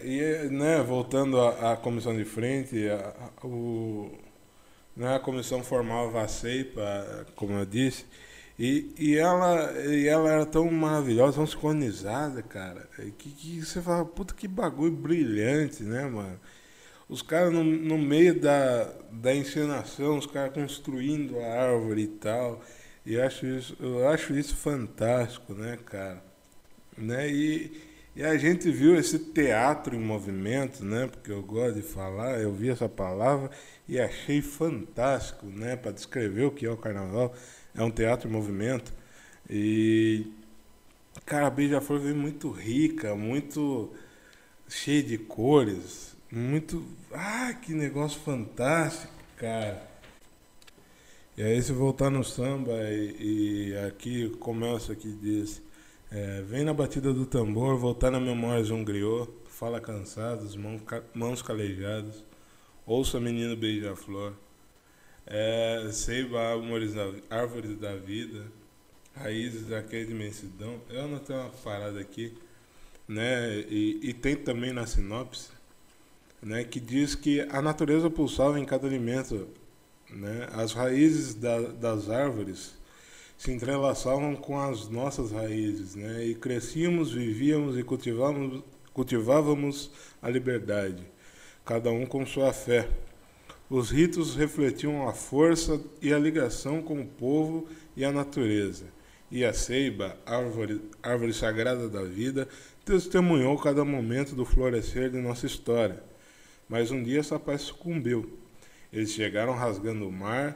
E, 0.04 0.48
né, 0.50 0.80
voltando 0.82 1.40
à, 1.40 1.72
à 1.72 1.76
comissão 1.76 2.16
de 2.16 2.24
frente, 2.24 2.88
a, 2.88 3.32
a, 3.42 3.46
o, 3.46 4.12
né, 4.96 5.16
a 5.16 5.20
comissão 5.20 5.62
formava 5.62 6.22
a 6.22 7.24
como 7.34 7.54
eu 7.54 7.66
disse, 7.66 8.04
e, 8.58 8.94
e, 8.98 9.16
ela, 9.16 9.72
e 9.86 10.06
ela 10.06 10.30
era 10.30 10.46
tão 10.46 10.70
maravilhosa, 10.70 11.36
tão 11.36 11.46
sincronizada, 11.46 12.42
cara, 12.42 12.88
que, 13.18 13.30
que 13.30 13.64
você 13.64 13.80
fala, 13.80 14.04
puta 14.04 14.34
que 14.34 14.46
bagulho 14.46 14.92
brilhante, 14.92 15.82
né, 15.82 16.06
mano? 16.06 16.38
Os 17.08 17.22
caras 17.22 17.52
no, 17.52 17.64
no 17.64 17.98
meio 17.98 18.38
da, 18.38 18.84
da 19.10 19.34
encenação, 19.34 20.18
os 20.18 20.26
caras 20.26 20.54
construindo 20.54 21.38
a 21.40 21.46
árvore 21.46 22.02
e 22.02 22.06
tal. 22.06 22.62
E 23.04 23.14
eu 23.14 23.24
acho 23.24 23.44
isso, 23.46 23.76
eu 23.80 24.08
acho 24.08 24.34
isso 24.34 24.56
fantástico, 24.56 25.52
né, 25.52 25.78
cara? 25.84 26.22
Né? 26.96 27.28
E, 27.30 27.91
e 28.14 28.22
a 28.22 28.36
gente 28.36 28.70
viu 28.70 28.94
esse 28.94 29.18
teatro 29.18 29.96
em 29.96 30.00
movimento, 30.00 30.84
né? 30.84 31.06
Porque 31.06 31.32
eu 31.32 31.42
gosto 31.42 31.76
de 31.76 31.82
falar, 31.82 32.40
eu 32.40 32.52
vi 32.52 32.68
essa 32.68 32.88
palavra 32.88 33.50
e 33.88 33.98
achei 33.98 34.42
fantástico, 34.42 35.46
né? 35.46 35.76
Para 35.76 35.92
descrever 35.92 36.44
o 36.44 36.50
que 36.50 36.66
é 36.66 36.70
o 36.70 36.76
carnaval 36.76 37.34
é 37.74 37.82
um 37.82 37.90
teatro 37.90 38.28
em 38.28 38.32
movimento. 38.32 38.92
E, 39.48 40.26
cara, 41.24 41.46
a 41.46 41.50
Beija-Flor 41.50 42.00
veio 42.00 42.16
muito 42.16 42.50
rica, 42.50 43.14
muito 43.14 43.92
cheia 44.68 45.02
de 45.02 45.18
cores, 45.18 46.14
muito. 46.30 46.84
Ah, 47.12 47.54
que 47.54 47.72
negócio 47.72 48.20
fantástico, 48.20 49.12
cara. 49.36 49.90
E 51.36 51.42
aí, 51.42 51.62
se 51.62 51.72
voltar 51.72 52.10
no 52.10 52.22
samba, 52.22 52.72
e, 52.90 53.70
e 53.70 53.78
aqui 53.86 54.28
começa 54.38 54.92
aqui 54.92 55.10
diz: 55.12 55.62
é, 56.14 56.42
Vem 56.42 56.62
na 56.62 56.74
batida 56.74 57.10
do 57.10 57.24
tambor, 57.24 57.78
voltar 57.78 58.10
na 58.10 58.20
memória 58.20 58.62
de 58.62 58.72
um 58.72 58.84
griot, 58.84 59.30
fala 59.46 59.80
cansados, 59.80 60.54
mãos, 60.54 60.82
mãos 61.14 61.40
calejadas, 61.40 62.22
ouça 62.84 63.18
menino 63.18 63.56
beija-flor. 63.56 64.34
É, 65.26 65.88
Seiba, 65.90 66.38
árvores 66.38 66.92
da, 66.92 67.12
árvores 67.30 67.78
da 67.78 67.96
vida, 67.96 68.44
raízes 69.14 69.68
daquela 69.68 70.10
imensidão. 70.10 70.82
Eu 70.90 71.08
não 71.08 71.18
tenho 71.18 71.40
uma 71.40 71.48
parada 71.48 71.98
aqui, 71.98 72.34
né? 73.08 73.60
E, 73.70 74.00
e 74.02 74.12
tem 74.12 74.36
também 74.36 74.72
na 74.72 74.84
sinopse, 74.84 75.48
né? 76.42 76.62
Que 76.62 76.78
diz 76.78 77.14
que 77.14 77.40
a 77.40 77.62
natureza 77.62 78.10
pulsava 78.10 78.60
em 78.60 78.66
cada 78.66 78.86
alimento, 78.86 79.48
né? 80.10 80.46
As 80.52 80.72
raízes 80.74 81.34
da, 81.34 81.58
das 81.58 82.10
árvores 82.10 82.74
se 83.42 83.50
entrelaçavam 83.50 84.36
com 84.36 84.58
as 84.60 84.88
nossas 84.88 85.32
raízes, 85.32 85.94
né? 85.96 86.24
E 86.26 86.34
crescíamos, 86.34 87.12
vivíamos 87.12 87.76
e 87.76 87.82
cultivávamos, 87.82 88.62
cultivávamos 88.92 89.90
a 90.20 90.28
liberdade, 90.28 91.02
cada 91.64 91.90
um 91.90 92.06
com 92.06 92.24
sua 92.24 92.52
fé 92.52 92.88
os 93.72 93.90
ritos 93.90 94.36
refletiam 94.36 95.08
a 95.08 95.14
força 95.14 95.80
e 96.02 96.12
a 96.12 96.18
ligação 96.18 96.82
com 96.82 97.00
o 97.00 97.06
povo 97.06 97.66
e 97.96 98.04
a 98.04 98.12
natureza. 98.12 98.84
E 99.30 99.46
a 99.46 99.54
ceiba, 99.54 100.14
árvore, 100.26 100.82
árvore 101.02 101.32
sagrada 101.32 101.88
da 101.88 102.02
vida, 102.02 102.46
testemunhou 102.84 103.56
cada 103.56 103.82
momento 103.82 104.34
do 104.34 104.44
florescer 104.44 105.08
de 105.08 105.16
nossa 105.16 105.46
história. 105.46 106.02
Mas 106.68 106.90
um 106.90 107.02
dia 107.02 107.20
essa 107.20 107.40
paz 107.40 107.62
sucumbiu. 107.62 108.38
Eles 108.92 109.12
chegaram 109.12 109.54
rasgando 109.54 110.06
o 110.06 110.12
mar 110.12 110.54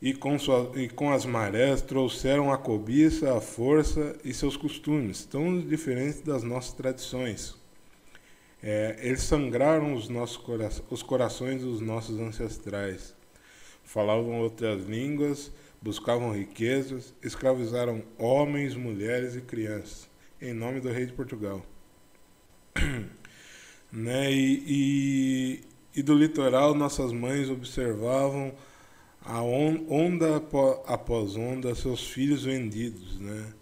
e 0.00 0.14
com, 0.14 0.38
sua, 0.38 0.70
e 0.76 0.88
com 0.88 1.12
as 1.12 1.26
marés 1.26 1.82
trouxeram 1.82 2.52
a 2.52 2.58
cobiça, 2.58 3.36
a 3.36 3.40
força 3.40 4.16
e 4.24 4.32
seus 4.32 4.56
costumes, 4.56 5.24
tão 5.24 5.60
diferentes 5.60 6.20
das 6.20 6.42
nossas 6.42 6.72
tradições. 6.72 7.56
É, 8.62 8.96
eles 9.00 9.22
sangraram 9.22 9.94
os, 9.94 10.08
nossos 10.08 10.36
cora 10.36 10.70
os 10.90 11.02
corações 11.02 11.62
dos 11.62 11.80
nossos 11.80 12.18
ancestrais. 12.18 13.14
Falavam 13.84 14.40
outras 14.40 14.84
línguas, 14.84 15.50
buscavam 15.80 16.32
riquezas, 16.32 17.14
escravizaram 17.22 18.02
homens, 18.18 18.74
mulheres 18.74 19.36
e 19.36 19.40
crianças, 19.40 20.08
em 20.40 20.52
nome 20.52 20.80
do 20.80 20.90
rei 20.90 21.06
de 21.06 21.12
Portugal. 21.12 21.64
né? 23.90 24.30
E, 24.32 24.62
e, 24.66 26.00
e, 26.00 26.02
do 26.02 26.14
litoral, 26.14 26.74
nossas 26.74 27.12
mães 27.12 27.48
observavam 27.48 28.52
a 29.28 29.42
on, 29.42 29.84
onda 29.90 30.42
após 30.86 31.36
onda 31.36 31.74
seus 31.74 32.08
filhos 32.08 32.44
vendidos, 32.44 33.20
né? 33.20 33.52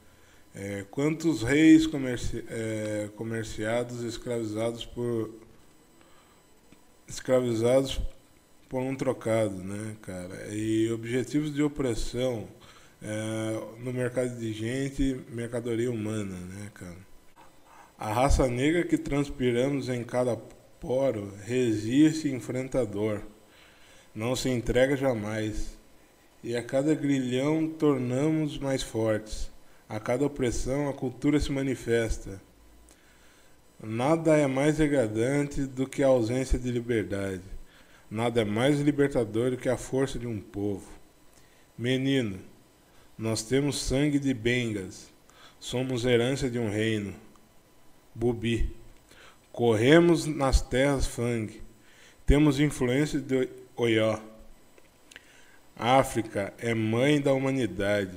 É, 0.55 0.85
quantos 0.91 1.43
reis 1.43 1.89
comerci 1.89 2.45
é, 2.49 3.11
comerciados 3.17 4.03
escravizados 4.05 4.87
por 4.87 5.35
escravizados 7.09 8.01
por 8.69 8.81
um 8.81 8.95
trocado, 8.95 9.57
né, 9.57 9.97
cara? 10.03 10.55
E 10.55 10.89
objetivos 10.93 11.53
de 11.53 11.63
opressão 11.65 12.47
é, 13.03 13.61
no 13.81 13.93
mercado 13.93 14.39
de 14.39 14.53
gente, 14.53 15.21
mercadoria 15.31 15.91
humana, 15.91 16.39
né, 16.39 16.71
cara? 16.73 17.07
A 17.99 18.13
raça 18.13 18.47
negra 18.47 18.85
que 18.85 18.97
transpiramos 18.97 19.89
em 19.89 20.05
cada 20.05 20.37
poro 20.81 21.35
resiste 21.45 22.29
e 22.29 22.33
enfrenta 22.33 22.83
a 22.83 22.85
dor, 22.85 23.23
não 24.17 24.35
se 24.35 24.49
entrega 24.49 24.97
jamais, 24.97 25.79
e 26.43 26.57
a 26.57 26.63
cada 26.65 26.93
grilhão 26.93 27.69
tornamos 27.69 28.59
mais 28.59 28.83
fortes 28.83 29.55
a 29.89 30.01
cada 30.01 30.27
opressão, 30.27 30.89
a 30.89 30.93
cultura 30.93 31.39
se 31.39 31.53
manifesta. 31.53 32.41
Nada 33.81 34.37
é 34.37 34.47
mais 34.47 34.79
degradante 34.79 35.63
do 35.63 35.87
que 35.87 36.03
a 36.03 36.09
ausência 36.09 36.59
de 36.59 36.71
liberdade. 36.71 37.43
Nada 38.11 38.41
é 38.41 38.45
mais 38.45 38.81
libertador 38.81 39.51
do 39.51 39.57
que 39.57 39.69
a 39.69 39.77
força 39.77 40.19
de 40.19 40.27
um 40.27 40.41
povo. 40.41 40.91
Menino, 41.79 42.41
nós 43.17 43.43
temos 43.43 43.81
sangue 43.81 44.19
de 44.19 44.35
bengas. 44.35 45.13
Somos 45.61 46.05
herança 46.05 46.51
de 46.51 46.59
um 46.59 46.71
reino. 46.71 47.15
Bubi. 48.15 48.75
Corremos 49.53 50.27
nas 50.27 50.61
terras 50.61 51.07
Fang. 51.07 51.63
Temos 52.25 52.59
influência 52.59 53.21
de 53.21 53.49
Oió. 53.79 54.19
África 55.77 56.55
é 56.57 56.73
mãe 56.73 57.21
da 57.21 57.35
humanidade. 57.35 58.17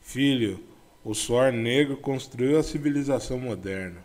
Filho, 0.00 0.58
o 1.04 1.12
suor 1.12 1.52
negro 1.52 1.98
construiu 1.98 2.58
a 2.58 2.62
civilização 2.62 3.38
moderna. 3.38 4.02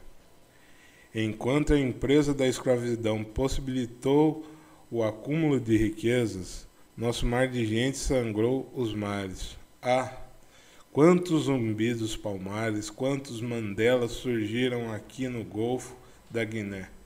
Enquanto 1.16 1.74
a 1.74 1.80
empresa 1.80 2.34
da 2.34 2.46
escravidão 2.46 3.24
possibilitou 3.24 4.46
o 4.92 5.02
acúmulo 5.02 5.62
de 5.62 5.78
riquezas, 5.78 6.68
nosso 6.98 7.26
mar 7.26 7.48
de 7.48 7.66
gente 7.66 7.98
sangrou 7.98 8.70
os 8.76 8.94
mares. 8.94 9.56
Ah, 9.82 10.12
quantos 10.92 11.44
zumbis 11.44 12.00
dos 12.00 12.18
palmares, 12.18 12.90
quantos 12.90 13.40
Mandelas 13.40 14.12
surgiram 14.12 14.92
aqui 14.92 15.30
no 15.30 15.46
Golfo 15.46 15.96
da 16.30 16.44
Guiné. 16.44 16.97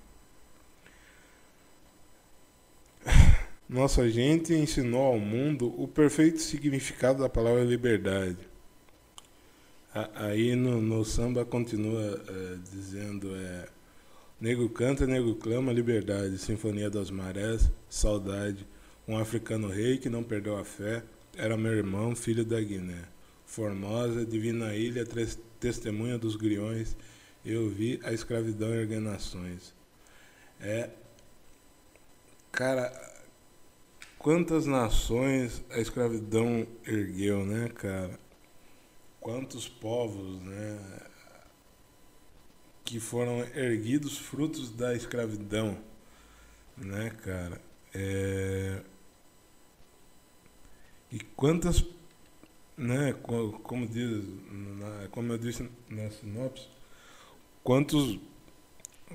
Nossa 3.71 4.09
gente 4.09 4.53
ensinou 4.53 5.01
ao 5.01 5.19
mundo 5.19 5.73
o 5.81 5.87
perfeito 5.87 6.39
significado 6.41 7.21
da 7.21 7.29
palavra 7.29 7.63
liberdade 7.63 8.51
Aí 10.15 10.57
no, 10.57 10.81
no 10.81 11.05
samba 11.05 11.45
continua 11.45 12.21
é, 12.27 12.57
dizendo 12.69 13.33
é, 13.33 13.67
Nego 14.41 14.67
canta, 14.69 15.07
nego 15.07 15.35
clama, 15.35 15.71
liberdade, 15.71 16.37
sinfonia 16.37 16.89
das 16.89 17.09
marés, 17.09 17.71
saudade, 17.89 18.67
um 19.07 19.17
africano 19.17 19.69
rei 19.69 19.97
que 19.97 20.09
não 20.09 20.21
perdeu 20.23 20.57
a 20.57 20.65
fé, 20.65 21.03
era 21.37 21.55
meu 21.55 21.71
irmão, 21.71 22.13
filho 22.15 22.43
da 22.43 22.59
Guiné. 22.59 23.03
Formosa, 23.45 24.25
divina 24.25 24.75
ilha, 24.75 25.05
testemunha 25.59 26.17
dos 26.17 26.35
griões, 26.35 26.97
eu 27.45 27.69
vi 27.69 28.01
a 28.03 28.11
escravidão 28.11 28.73
erguer 28.73 28.99
nações. 28.99 29.73
É. 30.59 30.89
Cara, 32.51 33.10
quantas 34.21 34.67
nações 34.67 35.63
a 35.71 35.79
escravidão 35.79 36.67
ergueu, 36.85 37.43
né, 37.43 37.69
cara? 37.69 38.19
Quantos 39.19 39.67
povos, 39.67 40.39
né? 40.41 40.79
Que 42.85 42.99
foram 42.99 43.39
erguidos 43.55 44.19
frutos 44.19 44.69
da 44.69 44.95
escravidão, 44.95 45.75
né, 46.77 47.09
cara? 47.23 47.59
É... 47.95 48.81
E 51.11 51.19
quantas, 51.35 51.83
né, 52.77 53.13
como 53.13 53.87
diz, 53.87 54.23
como 55.09 55.33
eu 55.33 55.37
disse 55.39 55.67
na 55.89 56.11
sinopse, 56.11 56.67
quantos 57.63 58.19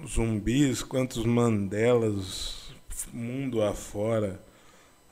zumbis, 0.05 0.83
quantos 0.83 1.25
Mandelas 1.25 2.75
mundo 3.13 3.63
afora 3.63 4.45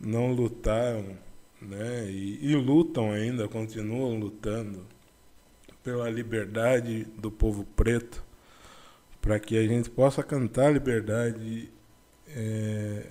não 0.01 0.33
lutaram, 0.33 1.17
né? 1.61 2.07
E, 2.11 2.51
e, 2.51 2.55
lutam 2.55 3.13
ainda, 3.13 3.49
continuam 3.49 4.19
lutando 4.19 4.87
pela 5.83 6.09
liberdade 6.11 7.05
do 7.19 7.31
povo 7.31 7.65
preto, 7.77 8.23
para 9.21 9.39
que 9.39 9.57
a 9.57 9.67
gente 9.67 9.91
possa 9.91 10.23
cantar 10.23 10.73
liberdade 10.73 11.71
é, 12.29 13.07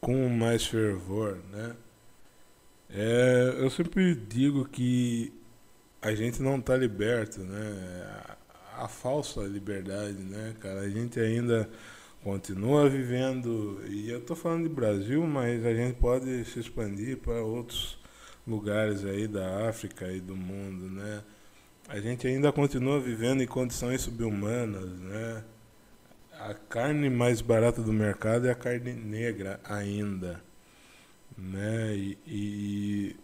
com 0.00 0.28
mais 0.28 0.66
fervor, 0.66 1.38
né? 1.50 1.76
É, 2.90 3.56
eu 3.58 3.68
sempre 3.70 4.14
digo 4.14 4.64
que 4.66 5.32
a 6.00 6.14
gente 6.14 6.40
não 6.42 6.58
está 6.58 6.76
liberto, 6.76 7.40
né? 7.40 8.36
A, 8.74 8.84
a 8.84 8.88
falsa 8.88 9.42
liberdade, 9.42 10.18
né, 10.18 10.54
cara? 10.60 10.80
A 10.80 10.88
gente 10.88 11.18
ainda 11.20 11.68
continua 12.22 12.88
vivendo, 12.88 13.80
e 13.88 14.10
eu 14.10 14.18
estou 14.18 14.36
falando 14.36 14.64
de 14.64 14.74
Brasil, 14.74 15.26
mas 15.26 15.64
a 15.64 15.74
gente 15.74 15.96
pode 15.96 16.44
se 16.44 16.58
expandir 16.58 17.18
para 17.18 17.42
outros 17.42 17.98
lugares 18.46 19.04
aí 19.04 19.28
da 19.28 19.68
África 19.68 20.10
e 20.10 20.20
do 20.20 20.36
mundo, 20.36 20.88
né? 20.90 21.22
A 21.88 22.00
gente 22.00 22.26
ainda 22.26 22.52
continua 22.52 23.00
vivendo 23.00 23.42
em 23.42 23.46
condições 23.46 24.02
subhumanas, 24.02 24.90
né? 25.00 25.44
A 26.38 26.54
carne 26.54 27.08
mais 27.10 27.40
barata 27.40 27.82
do 27.82 27.92
mercado 27.92 28.46
é 28.46 28.50
a 28.50 28.54
carne 28.54 28.92
negra 28.92 29.60
ainda, 29.64 30.42
né? 31.36 31.96
E, 31.96 32.18
e, 32.26 33.16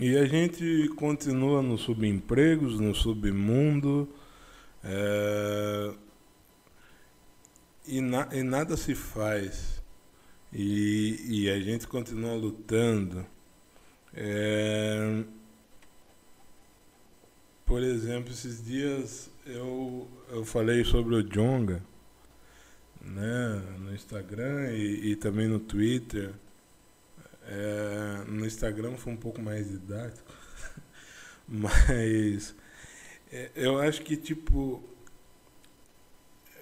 e 0.00 0.16
a 0.16 0.24
gente 0.24 0.88
continua 0.96 1.62
nos 1.62 1.82
subempregos, 1.82 2.80
no 2.80 2.94
submundo, 2.94 4.08
é, 4.82 5.92
e, 7.86 8.00
na, 8.00 8.28
e 8.32 8.42
nada 8.42 8.76
se 8.76 8.94
faz. 8.94 9.82
E, 10.52 11.44
e 11.44 11.50
a 11.50 11.58
gente 11.60 11.86
continua 11.86 12.34
lutando. 12.34 13.26
É, 14.14 15.24
por 17.64 17.82
exemplo, 17.82 18.32
esses 18.32 18.62
dias 18.64 19.30
eu, 19.46 20.06
eu 20.30 20.44
falei 20.44 20.84
sobre 20.84 21.14
o 21.14 21.22
Jonga 21.22 21.82
né, 23.04 23.62
no 23.78 23.94
Instagram 23.94 24.70
e, 24.72 25.12
e 25.12 25.16
também 25.16 25.48
no 25.48 25.58
Twitter. 25.58 26.32
É, 27.44 28.24
no 28.28 28.46
Instagram 28.46 28.96
foi 28.96 29.12
um 29.12 29.16
pouco 29.16 29.42
mais 29.42 29.68
didático, 29.68 30.32
mas 31.48 32.54
é, 33.32 33.50
eu 33.56 33.78
acho 33.80 34.02
que 34.02 34.16
tipo 34.16 34.82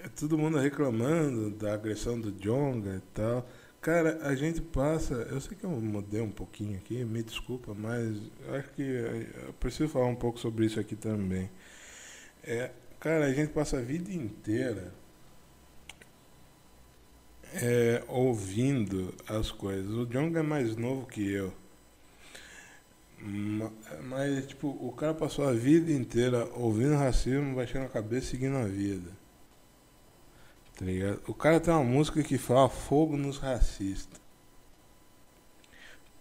todo 0.09 0.39
mundo 0.39 0.59
reclamando 0.59 1.51
da 1.51 1.75
agressão 1.75 2.21
do 2.21 2.33
Jonga 2.33 2.97
e 2.97 3.01
tal. 3.15 3.47
Cara, 3.81 4.21
a 4.23 4.35
gente 4.35 4.61
passa. 4.61 5.15
Eu 5.15 5.41
sei 5.41 5.57
que 5.57 5.65
eu 5.65 5.71
mudei 5.71 6.21
um 6.21 6.31
pouquinho 6.31 6.77
aqui, 6.77 7.05
me 7.05 7.23
desculpa, 7.23 7.75
mas 7.75 8.17
acho 8.55 8.71
que 8.73 8.83
eu 8.83 9.53
preciso 9.55 9.89
falar 9.89 10.07
um 10.07 10.17
pouco 10.17 10.39
sobre 10.39 10.67
isso 10.67 10.79
aqui 10.79 10.95
também. 10.97 11.51
É, 12.45 12.71
cara, 12.99 13.27
a 13.27 13.33
gente 13.33 13.53
passa 13.53 13.79
a 13.79 13.83
vida 13.83 14.13
inteira 14.13 14.93
é, 17.55 18.03
ouvindo 18.09 19.15
as 19.29 19.51
coisas. 19.51 19.91
O 19.93 20.07
Jonga 20.07 20.41
é 20.41 20.43
mais 20.43 20.77
novo 20.77 21.07
que 21.07 21.31
eu. 21.33 21.53
Mas, 24.05 24.47
tipo, 24.47 24.69
o 24.69 24.93
cara 24.93 25.13
passou 25.15 25.47
a 25.47 25.53
vida 25.53 25.93
inteira 25.93 26.49
ouvindo 26.55 26.97
racismo, 26.97 27.55
baixando 27.55 27.87
a 27.87 27.89
cabeça 27.89 28.29
seguindo 28.29 28.57
a 28.57 28.65
vida. 28.65 29.20
Tá 30.81 30.87
ligado? 30.87 31.21
O 31.29 31.35
cara 31.35 31.61
tem 31.61 31.75
uma 31.75 31.85
música 31.85 32.23
que 32.23 32.39
fala 32.39 32.71
fogo 32.71 33.15
nos 33.15 33.37
racistas. 33.37 34.19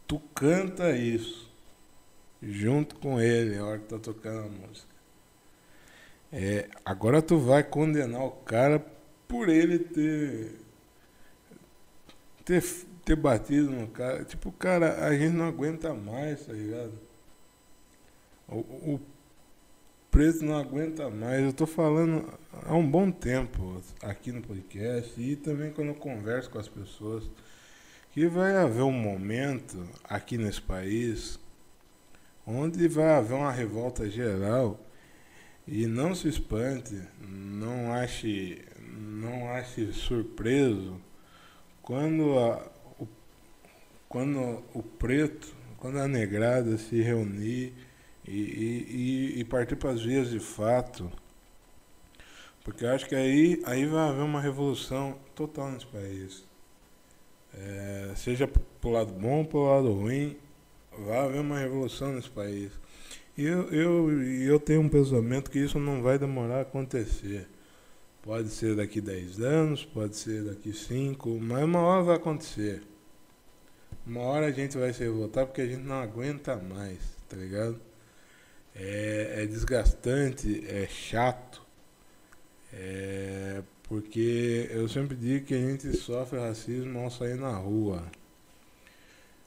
Tu 0.05 0.20
canta 0.36 0.91
isso 0.91 1.49
junto 2.43 2.95
com 2.97 3.22
ele 3.22 3.55
na 3.55 3.66
hora 3.66 3.80
que 3.80 3.88
tá 3.88 3.97
tocando 3.97 4.39
a 4.39 4.49
música. 4.49 4.89
É, 6.30 6.68
agora 6.84 7.22
tu 7.22 7.39
vai 7.39 7.64
condenar 7.64 8.22
o 8.22 8.32
cara 8.32 8.86
por 9.30 9.47
ele 9.47 9.80
ter, 9.80 10.60
ter 12.43 12.62
ter 13.05 13.16
batido 13.16 13.72
no 13.72 13.88
cara. 13.88 14.26
Tipo, 14.26 14.51
cara, 14.51 15.05
a 15.05 15.18
gente 15.18 15.34
não 15.34 15.47
aguenta 15.47 15.93
mais, 15.93 16.45
tá 16.45 16.51
ligado? 16.51 16.93
O, 18.47 18.57
o 18.57 18.99
preto 20.12 20.43
não 20.43 20.57
aguenta 20.57 21.10
mais. 21.10 21.43
Eu 21.43 21.53
tô 21.53 21.66
falando 21.66 22.26
há 22.66 22.76
um 22.76 22.89
bom 22.89 23.12
tempo 23.12 23.82
aqui 24.01 24.32
no 24.32 24.41
podcast 24.41 25.20
e 25.22 25.36
também 25.36 25.72
quando 25.72 25.89
eu 25.89 25.95
converso 25.95 26.49
com 26.49 26.60
as 26.60 26.68
pessoas 26.68 27.30
que 28.12 28.28
vai 28.28 28.55
haver 28.55 28.84
um 28.84 28.91
momento 28.91 29.88
aqui 30.03 30.38
nesse 30.38 30.62
país 30.62 31.39
onde 32.45 32.88
vai 32.88 33.12
haver 33.12 33.36
uma 33.36 33.51
revolta 33.51 34.10
geral 34.10 34.80
e 35.68 35.86
não 35.86 36.16
se 36.16 36.28
espante, 36.28 36.99
não 37.22 37.93
ache, 37.93 38.66
não 38.91 39.51
ache 39.51 39.93
surpreso 39.93 40.99
quando, 41.84 42.39
a, 42.39 42.72
o, 42.99 43.07
quando 44.07 44.64
o 44.74 44.82
preto, 44.82 45.55
quando 45.78 45.99
a 45.99 46.07
negrada 46.07 46.76
se 46.80 46.99
reunir 47.01 47.74
e, 48.32 49.36
e, 49.36 49.40
e 49.40 49.44
partir 49.46 49.76
para 49.76 49.92
as 49.92 50.02
vias 50.02 50.30
de 50.30 50.40
fato 50.40 51.12
porque 52.70 52.86
acho 52.86 53.08
que 53.08 53.16
aí, 53.16 53.62
aí 53.66 53.86
vai 53.88 54.10
haver 54.10 54.22
uma 54.22 54.40
revolução 54.40 55.18
total 55.34 55.72
nesse 55.72 55.88
país. 55.88 56.44
É, 57.52 58.14
seja 58.16 58.48
pro 58.48 58.92
lado 58.92 59.12
bom 59.12 59.44
pro 59.44 59.64
lado 59.64 59.92
ruim, 59.92 60.38
vai 61.06 61.18
haver 61.18 61.42
uma 61.42 61.58
revolução 61.58 62.14
nesse 62.14 62.30
país. 62.30 62.72
E 63.36 63.44
eu, 63.44 63.70
eu, 63.70 64.22
eu 64.22 64.60
tenho 64.60 64.82
um 64.82 64.90
pensamento 64.90 65.50
que 65.50 65.58
isso 65.58 65.80
não 65.80 66.04
vai 66.04 66.20
demorar 66.20 66.58
a 66.58 66.62
acontecer. 66.62 67.48
Pode 68.22 68.50
ser 68.50 68.76
daqui 68.76 69.02
10 69.02 69.40
anos, 69.40 69.84
pode 69.86 70.16
ser 70.16 70.44
daqui 70.44 70.72
5, 70.72 71.40
mas 71.42 71.64
uma 71.64 71.80
hora 71.80 72.04
vai 72.04 72.16
acontecer. 72.18 72.84
Uma 74.06 74.22
hora 74.22 74.46
a 74.46 74.52
gente 74.52 74.78
vai 74.78 74.94
se 74.94 75.04
revoltar 75.04 75.48
porque 75.48 75.62
a 75.62 75.66
gente 75.66 75.84
não 75.84 75.96
aguenta 75.96 76.56
mais, 76.56 77.00
tá 77.28 77.36
ligado? 77.36 77.80
É, 78.80 79.44
é 79.44 79.46
desgastante, 79.46 80.66
é 80.66 80.88
chato. 80.88 81.62
É, 82.72 83.62
porque 83.84 84.70
eu 84.72 84.88
sempre 84.88 85.18
digo 85.18 85.46
que 85.46 85.54
a 85.54 85.58
gente 85.58 85.92
sofre 85.98 86.40
racismo 86.40 87.00
ao 87.00 87.12
sair 87.12 87.36
na 87.36 87.52
rua. 87.58 88.06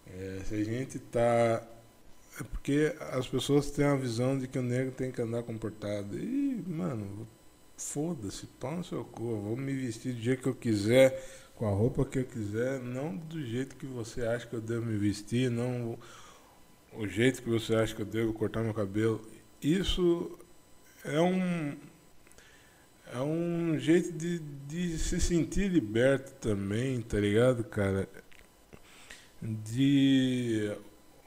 É, 0.07 0.41
se 0.45 0.55
a 0.55 0.65
gente 0.65 0.99
tá. 0.99 1.67
É 2.41 2.43
porque 2.45 2.95
as 3.13 3.27
pessoas 3.29 3.71
têm 3.71 3.85
a 3.85 3.97
visão 3.97 4.39
de 4.39 4.47
que 4.47 4.59
o 4.59 4.63
negro 4.63 4.93
tem 4.93 5.11
que 5.11 5.21
andar 5.23 5.43
comportado. 5.43 6.19
E, 6.19 6.63
mano, 6.67 7.27
foda-se, 7.77 8.47
pau 8.59 8.77
no 8.77 8.85
seu 8.85 9.05
cu. 9.05 9.37
Vou 9.37 9.57
me 9.57 9.73
vestir 9.73 10.15
do 10.15 10.21
jeito 10.21 10.43
que 10.43 10.49
eu 10.49 10.55
quiser, 10.55 11.23
com 11.55 11.67
a 11.67 11.71
roupa 11.71 12.05
que 12.05 12.19
eu 12.21 12.25
quiser, 12.25 12.81
não 12.81 13.17
do 13.17 13.45
jeito 13.45 13.77
que 13.77 13.87
você 13.87 14.23
acha 14.23 14.47
que 14.47 14.55
eu 14.55 14.61
devo 14.61 14.87
me 14.87 14.99
vestir, 14.99 15.51
não 15.51 15.99
o 16.95 17.07
jeito 17.07 17.43
que 17.43 17.49
você 17.49 17.75
acha 17.75 17.95
que 17.95 18.03
eu 18.03 18.07
devo 18.07 18.33
cortar 18.33 18.63
meu 18.63 18.75
cabelo. 18.75 19.21
Isso 19.61 20.39
é 21.05 21.21
um 21.21 21.77
é 23.15 23.21
um 23.21 23.79
jeito 23.79 24.11
de, 24.13 24.39
de 24.39 24.99
se 24.99 25.21
sentir 25.21 25.69
liberto 25.69 26.33
também, 26.41 27.01
tá 27.03 27.19
ligado, 27.21 27.63
cara? 27.63 28.09
De. 29.41 30.73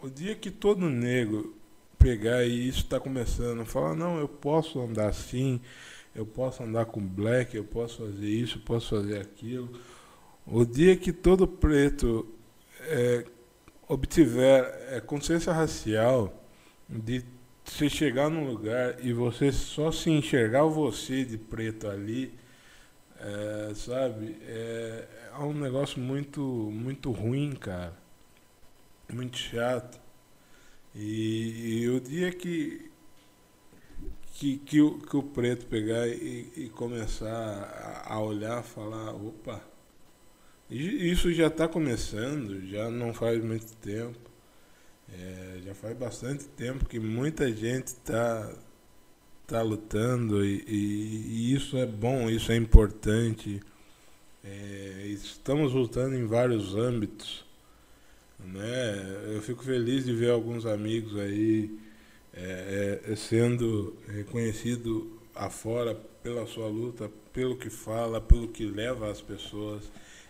O 0.02 0.10
dia 0.10 0.36
que 0.36 0.50
todo 0.50 0.90
negro 0.90 1.56
pegar 1.98 2.44
e 2.44 2.68
isso 2.68 2.80
está 2.80 3.00
começando 3.00 3.66
falar, 3.66 3.96
não, 3.96 4.20
eu 4.20 4.28
posso 4.28 4.80
andar 4.80 5.10
assim, 5.10 5.62
eu 6.16 6.26
posso 6.26 6.64
andar 6.64 6.86
com 6.86 7.02
black, 7.02 7.56
eu 7.56 7.64
posso 7.64 8.06
fazer 8.06 8.30
isso, 8.30 8.58
eu 8.58 8.62
posso 8.62 8.90
fazer 8.90 9.20
aquilo. 9.22 9.70
O 10.46 10.66
dia 10.66 10.96
que 10.96 11.12
todo 11.12 11.48
preto 11.48 12.28
é, 12.82 13.26
obtiver 13.88 14.64
é, 14.90 15.02
consciência 15.02 15.54
racial 15.54 16.34
de 16.90 17.24
você 17.64 17.90
chegar 17.90 18.30
num 18.30 18.46
lugar 18.48 19.04
e 19.04 19.12
você 19.14 19.52
só 19.52 19.92
se 19.92 20.10
enxergar 20.10 20.64
você 20.64 21.26
de 21.26 21.38
preto 21.38 21.88
ali, 21.88 22.34
é, 23.20 23.74
sabe? 23.76 24.38
É, 24.42 25.08
é 25.34 25.40
um 25.40 25.54
negócio 25.54 26.00
muito, 26.00 26.42
muito 26.42 27.12
ruim, 27.12 27.54
cara. 27.54 27.94
Muito 29.12 29.38
chato. 29.38 30.00
E, 30.94 31.82
e 31.84 31.90
o 31.90 32.00
dia 32.00 32.32
que, 32.32 32.92
que, 34.34 34.58
que, 34.58 34.82
o, 34.82 35.00
que 35.00 35.18
o 35.18 35.24
preto 35.24 35.66
pegar 35.66 36.08
e, 36.08 36.52
e 36.56 36.70
começar 36.70 38.04
a 38.06 38.20
olhar, 38.20 38.64
falar, 38.64 39.14
opa, 39.14 39.62
isso 40.70 41.32
já 41.34 41.48
está 41.48 41.68
começando, 41.68 42.66
já 42.68 42.90
não 42.90 43.14
faz 43.14 43.44
muito 43.44 43.74
tempo. 43.78 44.18
É, 45.14 45.60
já 45.64 45.76
faz 45.76 45.96
bastante 45.98 46.46
tempo 46.46 46.86
que 46.86 47.00
muita 47.00 47.52
gente 47.54 47.88
está 47.88 48.52
tá 49.46 49.62
lutando 49.62 50.44
e, 50.44 50.64
e, 50.68 51.26
e, 51.28 51.54
isso 51.54 51.78
é 51.78 51.86
bom, 51.86 52.30
isso 52.30 52.52
é 52.52 52.56
importante. 52.56 53.62
É, 54.44 55.08
estamos 55.08 55.74
lutando 55.74 56.16
em 56.16 56.26
vários 56.26 56.76
âmbitos. 56.76 57.46
Né? 58.40 59.34
Eu 59.36 59.42
fico 59.42 59.64
feliz 59.64 60.06
de 60.06 60.14
ver 60.14 60.32
alguns 60.32 60.66
amigos 60.66 61.18
aí 61.18 61.80
é, 62.34 63.02
é, 63.06 63.16
sendo 63.16 63.96
reconhecido 64.08 65.20
afora 65.34 65.96
pela 66.22 66.46
sua 66.46 66.68
luta, 66.68 67.10
pelo 67.32 67.56
que 67.56 67.70
fala, 67.70 68.20
pelo 68.20 68.48
que 68.48 68.66
leva 68.66 69.10
as 69.10 69.22
pessoas. 69.22 69.84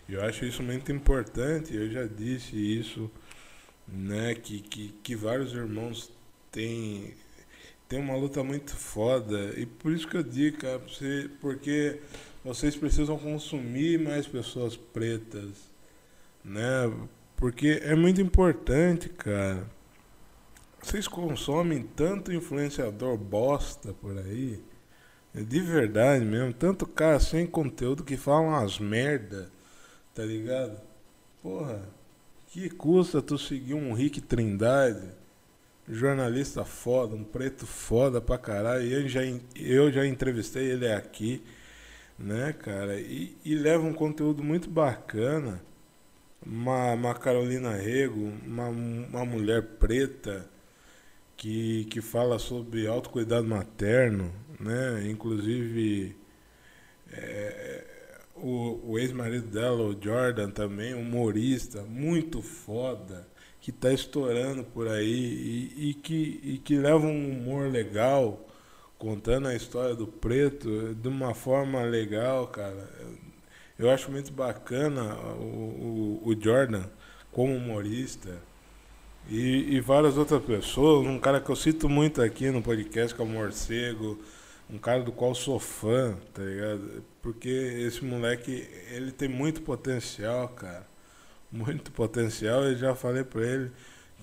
Eu 0.08 0.24
acho 0.24 0.46
isso 0.46 0.62
muito 0.62 0.92
importante, 0.92 1.76
eu 1.76 1.90
já 1.90 2.06
disse 2.06 2.56
isso 2.56 3.12
né? 3.88 4.36
Que, 4.36 4.60
que, 4.62 4.90
que 5.04 5.16
vários 5.16 5.54
irmãos 5.54 6.12
têm, 6.52 7.14
têm 7.88 8.00
uma 8.00 8.16
luta 8.16 8.44
muito 8.44 8.76
foda. 8.76 9.54
E 9.58 9.66
por 9.66 9.92
isso 9.92 10.08
que 10.08 10.18
eu 10.18 10.24
digo, 10.24 10.58
cara, 10.58 10.80
você, 10.80 11.30
porque 11.40 12.00
vocês 12.44 12.76
precisam 12.76 13.18
consumir 13.18 14.00
mais 14.00 14.28
pessoas 14.28 14.76
pretas, 14.76 15.50
né? 16.44 16.92
Porque 17.36 17.82
é 17.84 17.96
muito 17.96 18.22
importante, 18.22 19.10
cara. 19.10 19.68
Vocês 20.82 21.08
consomem 21.08 21.84
tanto 21.96 22.32
influenciador 22.32 23.18
bosta 23.18 23.92
por 23.94 24.18
aí, 24.20 24.62
de 25.34 25.60
verdade 25.60 26.24
mesmo, 26.24 26.54
tanto 26.54 26.86
cara 26.86 27.20
sem 27.20 27.48
conteúdo 27.48 28.04
que 28.04 28.16
fala 28.16 28.42
umas 28.42 28.78
merda, 28.78 29.52
tá 30.16 30.24
ligado? 30.24 30.80
Porra, 31.44 31.84
que 32.48 32.70
custa 32.70 33.22
tu 33.22 33.38
seguir 33.38 33.74
um 33.74 33.94
Rick 33.94 34.22
Trindade, 34.22 35.10
jornalista 35.88 36.64
foda, 36.64 37.16
um 37.16 37.24
preto 37.24 37.68
foda 37.68 38.22
pra 38.22 38.38
caralho. 38.38 38.88
Eu 38.88 39.08
já, 39.10 39.22
eu 39.56 39.92
já 39.92 40.08
entrevistei 40.08 40.72
ele 40.72 40.92
aqui, 40.92 41.44
né, 42.18 42.54
cara? 42.54 43.00
E, 43.00 43.38
e 43.44 43.56
leva 43.56 43.86
um 43.86 43.94
conteúdo 43.94 44.42
muito 44.42 44.70
bacana. 44.70 45.62
Uma, 46.46 46.94
uma 46.94 47.14
Carolina 47.16 47.74
Rego, 47.74 48.32
uma, 48.46 48.68
uma 48.70 49.26
mulher 49.26 49.64
preta 49.80 50.48
que, 51.36 51.86
que 51.86 52.02
fala 52.02 52.40
sobre 52.40 52.88
autocuidado 52.88 53.48
materno, 53.48 54.32
né? 54.60 55.08
Inclusive. 55.10 56.16
É, 57.12 57.95
o, 58.36 58.92
o 58.92 59.00
ex-marido 59.00 59.48
dela, 59.48 59.82
o 59.82 59.98
Jordan, 60.00 60.52
também, 60.52 60.94
humorista, 60.94 61.82
muito 61.84 62.42
foda, 62.42 63.28
que 63.62 63.72
tá 63.72 63.92
estourando 63.92 64.64
por 64.64 64.88
aí 64.88 65.72
e, 65.76 65.90
e, 65.90 65.94
que, 65.94 66.40
e 66.44 66.58
que 66.58 66.78
leva 66.78 67.06
um 67.06 67.32
humor 67.32 67.72
legal, 67.72 68.46
contando 68.98 69.48
a 69.48 69.56
história 69.56 69.96
do 69.96 70.08
preto 70.08 70.94
de 70.96 71.08
uma 71.08 71.34
forma 71.34 71.82
legal, 71.84 72.48
cara. 72.48 72.90
Eu 73.78 73.90
acho 73.90 74.12
muito 74.12 74.32
bacana 74.32 75.16
o, 75.38 76.22
o, 76.24 76.30
o 76.30 76.42
Jordan 76.42 76.86
como 77.32 77.56
humorista. 77.56 78.40
E, 79.30 79.76
e, 79.76 79.82
várias 79.82 80.18
outras 80.18 80.44
pessoas, 80.44 81.08
um 81.08 81.20
cara 81.20 81.42
que 81.42 81.50
eu 81.50 81.56
cito 81.56 81.90
muito 81.90 82.22
aqui 82.22 82.52
no 82.52 82.62
podcast, 82.62 83.16
que 83.16 83.22
é 83.22 83.26
o 83.26 83.28
Morcego, 83.28 84.20
um 84.70 84.78
cara 84.78 85.02
do 85.02 85.12
qual 85.12 85.34
sou 85.34 85.60
fã, 85.60 86.16
tá 86.34 86.44
ligado? 86.44 87.04
Porque 87.26 87.50
esse 87.50 88.06
moleque, 88.06 88.70
ele 88.92 89.12
tem 89.12 89.28
muito 89.28 89.64
potencial, 89.64 90.48
cara. 90.50 90.86
Muito 91.52 91.92
potencial. 91.92 92.64
Eu 92.66 92.76
já 92.76 92.94
falei 92.94 93.24
pra 93.24 93.42
ele, 93.44 93.72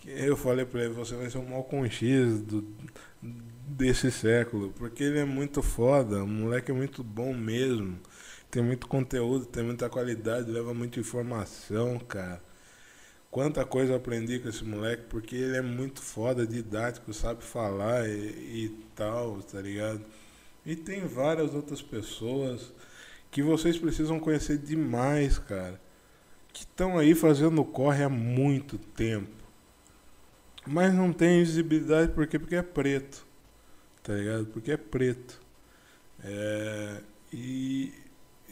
eu 0.07 0.37
falei 0.37 0.65
pra 0.65 0.85
ele, 0.85 0.95
você 0.95 1.17
vai 1.17 1.29
ser 1.29 1.39
um 1.39 1.49
Malcolm 1.49 1.91
X 1.91 2.41
do, 2.43 2.65
desse 3.67 4.09
século. 4.13 4.73
Porque 4.79 5.03
ele 5.03 5.19
é 5.19 5.25
muito 5.25 5.63
foda, 5.63 6.23
o 6.23 6.29
moleque 6.29 6.71
é 6.71 6.75
muito 6.75 7.03
bom 7.03 7.35
mesmo. 7.35 7.99
Tem 8.49 8.63
muito 8.63 8.87
conteúdo, 8.87 9.47
tem 9.47 9.65
muita 9.65 9.89
qualidade, 9.91 10.49
leva 10.49 10.73
muita 10.73 11.01
informação, 11.01 11.99
cara. 11.99 12.41
Quanta 13.33 13.65
coisa 13.65 13.95
eu 13.95 13.97
aprendi 13.97 14.39
com 14.39 14.49
esse 14.49 14.65
moleque, 14.65 15.05
porque 15.09 15.35
ele 15.35 15.57
é 15.57 15.63
muito 15.63 16.01
foda, 16.03 16.47
didático, 16.47 17.13
sabe 17.13 17.43
falar 17.43 18.09
e, 18.09 18.67
e 18.67 18.69
tal, 18.95 19.43
tá 19.43 19.61
ligado? 19.61 20.05
E 20.65 20.77
tem 20.77 21.05
várias 21.07 21.53
outras 21.53 21.83
pessoas 21.83 22.73
que 23.33 23.43
vocês 23.43 23.79
precisam 23.79 24.21
conhecer 24.21 24.59
demais, 24.59 25.39
cara. 25.39 25.81
Que 26.53 26.61
estão 26.61 26.99
aí 26.99 27.15
fazendo 27.15 27.65
corre 27.65 28.05
há 28.05 28.09
muito 28.09 28.77
tempo. 28.77 29.43
Mas 30.67 30.95
não 30.95 31.13
tem 31.13 31.41
visibilidade 31.43 32.13
porque, 32.13 32.39
porque 32.39 32.55
é 32.55 32.63
preto. 32.63 33.27
Tá 34.03 34.13
ligado? 34.13 34.47
Porque 34.47 34.71
é 34.73 34.77
preto. 34.77 35.41
É, 36.23 37.01
e 37.33 37.93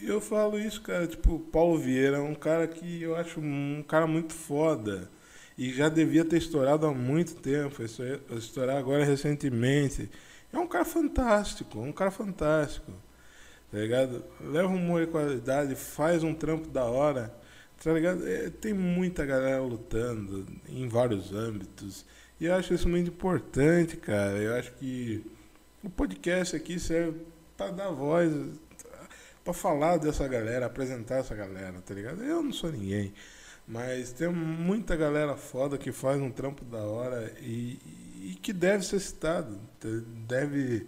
eu 0.02 0.18
falo 0.18 0.58
isso, 0.58 0.80
cara, 0.80 1.06
tipo, 1.06 1.38
Paulo 1.38 1.78
Vieira 1.78 2.16
é 2.16 2.20
um 2.20 2.34
cara 2.34 2.66
que 2.66 3.02
eu 3.02 3.14
acho 3.14 3.38
um 3.38 3.84
cara 3.86 4.06
muito 4.06 4.32
foda. 4.32 5.10
E 5.58 5.74
já 5.74 5.90
devia 5.90 6.24
ter 6.24 6.38
estourado 6.38 6.86
há 6.86 6.94
muito 6.94 7.34
tempo. 7.34 7.82
Estourar 7.82 8.78
agora 8.78 9.04
recentemente. 9.04 10.10
É 10.50 10.58
um 10.58 10.66
cara 10.66 10.86
fantástico, 10.86 11.78
um 11.80 11.92
cara 11.92 12.10
fantástico. 12.10 12.90
Tá 13.70 13.78
ligado? 13.78 14.24
Leva 14.40 14.68
um 14.68 14.76
humor 14.76 15.04
de 15.04 15.10
qualidade, 15.10 15.74
faz 15.74 16.22
um 16.24 16.34
trampo 16.34 16.68
da 16.68 16.84
hora. 16.84 17.32
Tá 17.82 17.92
ligado? 17.92 18.26
É, 18.28 18.50
tem 18.50 18.74
muita 18.74 19.24
galera 19.24 19.62
lutando 19.62 20.46
em 20.68 20.88
vários 20.88 21.32
âmbitos. 21.32 22.04
E 22.40 22.46
eu 22.46 22.54
acho 22.54 22.74
isso 22.74 22.88
muito 22.88 23.08
importante, 23.08 23.96
cara. 23.96 24.36
Eu 24.36 24.54
acho 24.56 24.72
que 24.72 25.24
o 25.82 25.88
podcast 25.88 26.56
aqui 26.56 26.78
serve 26.78 27.20
para 27.56 27.70
dar 27.70 27.90
voz, 27.90 28.32
para 29.44 29.52
falar 29.52 29.98
dessa 29.98 30.26
galera, 30.26 30.66
apresentar 30.66 31.16
essa 31.16 31.34
galera, 31.34 31.80
tá 31.80 31.94
ligado? 31.94 32.22
Eu 32.22 32.42
não 32.42 32.52
sou 32.52 32.70
ninguém. 32.72 33.12
Mas 33.66 34.12
tem 34.12 34.28
muita 34.28 34.96
galera 34.96 35.36
foda 35.36 35.78
que 35.78 35.92
faz 35.92 36.20
um 36.20 36.30
trampo 36.30 36.64
da 36.64 36.82
hora 36.82 37.32
e, 37.40 37.78
e 38.20 38.38
que 38.42 38.52
deve 38.52 38.84
ser 38.84 38.98
citado. 38.98 39.60
Deve. 40.26 40.86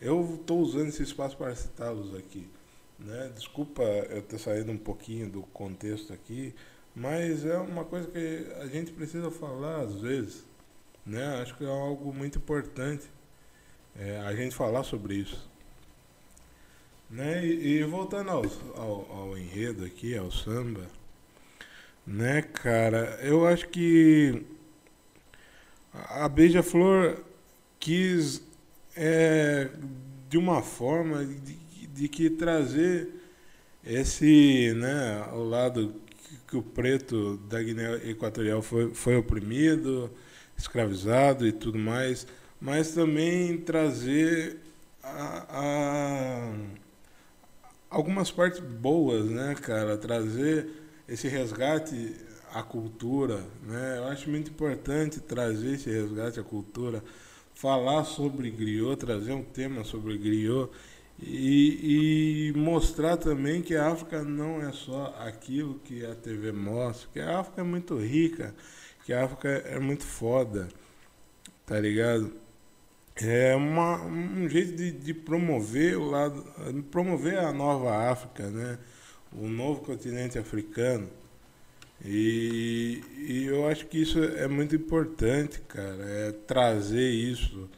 Eu 0.00 0.36
estou 0.40 0.60
usando 0.60 0.88
esse 0.88 1.02
espaço 1.02 1.36
para 1.36 1.54
citá-los 1.54 2.14
aqui. 2.14 2.48
Né? 2.98 3.30
Desculpa 3.34 3.82
eu 3.82 4.22
ter 4.22 4.38
saído 4.38 4.70
um 4.72 4.78
pouquinho 4.78 5.28
do 5.28 5.42
contexto 5.42 6.12
aqui, 6.12 6.54
mas 6.94 7.44
é 7.44 7.58
uma 7.58 7.84
coisa 7.84 8.08
que 8.08 8.46
a 8.60 8.66
gente 8.66 8.92
precisa 8.92 9.30
falar 9.30 9.80
às 9.80 10.00
vezes. 10.00 10.44
Né? 11.04 11.24
Acho 11.40 11.56
que 11.56 11.64
é 11.64 11.68
algo 11.68 12.12
muito 12.12 12.38
importante 12.38 13.06
é, 13.96 14.20
a 14.20 14.34
gente 14.34 14.54
falar 14.54 14.84
sobre 14.84 15.14
isso. 15.14 15.48
Né? 17.10 17.44
E, 17.44 17.78
e 17.78 17.84
voltando 17.84 18.30
ao, 18.30 18.44
ao, 18.76 19.12
ao 19.12 19.38
enredo 19.38 19.84
aqui, 19.84 20.16
ao 20.16 20.30
samba, 20.30 20.86
né, 22.08 22.40
cara, 22.40 23.18
eu 23.22 23.46
acho 23.46 23.68
que 23.68 24.42
a 25.92 26.26
Beija-Flor 26.26 27.22
quis, 27.78 28.42
é, 29.00 29.68
de 30.28 30.36
uma 30.36 30.60
forma, 30.60 31.24
de, 31.24 31.56
de, 31.86 32.08
que 32.08 32.28
trazer 32.28 33.08
esse, 33.86 34.74
né, 34.74 35.24
ao 35.30 35.44
lado 35.44 35.94
que, 36.48 36.56
o 36.56 36.62
preto 36.62 37.36
da 37.48 37.62
Guiné 37.62 38.10
Equatorial 38.10 38.60
foi, 38.60 38.92
foi 38.92 39.16
oprimido, 39.16 40.10
escravizado 40.56 41.46
e 41.46 41.52
tudo 41.52 41.78
mais, 41.78 42.26
mas 42.60 42.90
também 42.90 43.56
trazer 43.58 44.58
a, 45.02 45.46
a, 45.48 46.52
algumas 47.88 48.32
partes 48.32 48.58
boas, 48.58 49.26
né, 49.26 49.54
cara? 49.54 49.96
Trazer 49.96 50.68
esse 51.08 51.28
resgate 51.28 52.16
a 52.52 52.62
cultura, 52.62 53.44
né? 53.62 53.98
Eu 53.98 54.04
acho 54.08 54.28
muito 54.28 54.50
importante 54.50 55.20
trazer 55.20 55.74
esse 55.74 55.90
resgate 55.90 56.40
à 56.40 56.42
cultura, 56.42 57.02
falar 57.58 58.04
sobre 58.04 58.50
griot, 58.52 58.96
trazer 58.96 59.32
um 59.32 59.42
tema 59.42 59.82
sobre 59.82 60.16
griot 60.16 60.70
e, 61.20 62.52
e, 62.52 62.56
mostrar 62.56 63.16
também 63.16 63.60
que 63.60 63.74
a 63.74 63.88
África 63.88 64.22
não 64.22 64.62
é 64.62 64.70
só 64.70 65.12
aquilo 65.18 65.80
que 65.80 66.06
a 66.06 66.14
TV 66.14 66.52
mostra, 66.52 67.08
que 67.12 67.18
a 67.18 67.40
África 67.40 67.60
é 67.60 67.64
muito 67.64 67.98
rica, 67.98 68.54
que 69.04 69.12
a 69.12 69.24
África 69.24 69.48
é 69.48 69.80
muito 69.80 70.04
foda, 70.04 70.68
tá 71.66 71.80
ligado? 71.80 72.32
É 73.20 73.56
uma, 73.56 74.04
um 74.04 74.48
jeito 74.48 74.76
de, 74.76 74.92
de 74.92 75.12
promover 75.12 75.98
o 75.98 76.08
lado, 76.08 76.44
promover 76.92 77.38
a 77.38 77.52
nova 77.52 78.08
África, 78.08 78.48
né? 78.48 78.78
O 79.32 79.48
novo 79.48 79.80
continente 79.80 80.38
africano. 80.38 81.08
E, 82.04 83.02
e 83.18 83.44
eu 83.46 83.68
acho 83.68 83.86
que 83.86 84.00
isso 84.00 84.22
é 84.22 84.46
muito 84.46 84.74
importante, 84.76 85.60
cara, 85.68 86.04
é 86.04 86.32
trazer 86.32 87.10
isso 87.10 87.68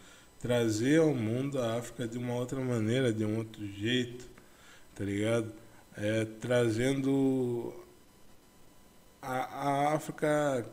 trazer 0.40 1.00
ao 1.00 1.14
mundo 1.14 1.60
a 1.60 1.76
África 1.76 2.08
de 2.08 2.18
uma 2.18 2.34
outra 2.34 2.58
maneira, 2.60 3.12
de 3.12 3.24
um 3.24 3.36
outro 3.36 3.64
jeito, 3.66 4.26
tá 4.94 5.04
ligado? 5.04 5.52
É, 5.96 6.24
trazendo 6.40 7.74
a, 9.20 9.90
a 9.90 9.94
África 9.94 10.66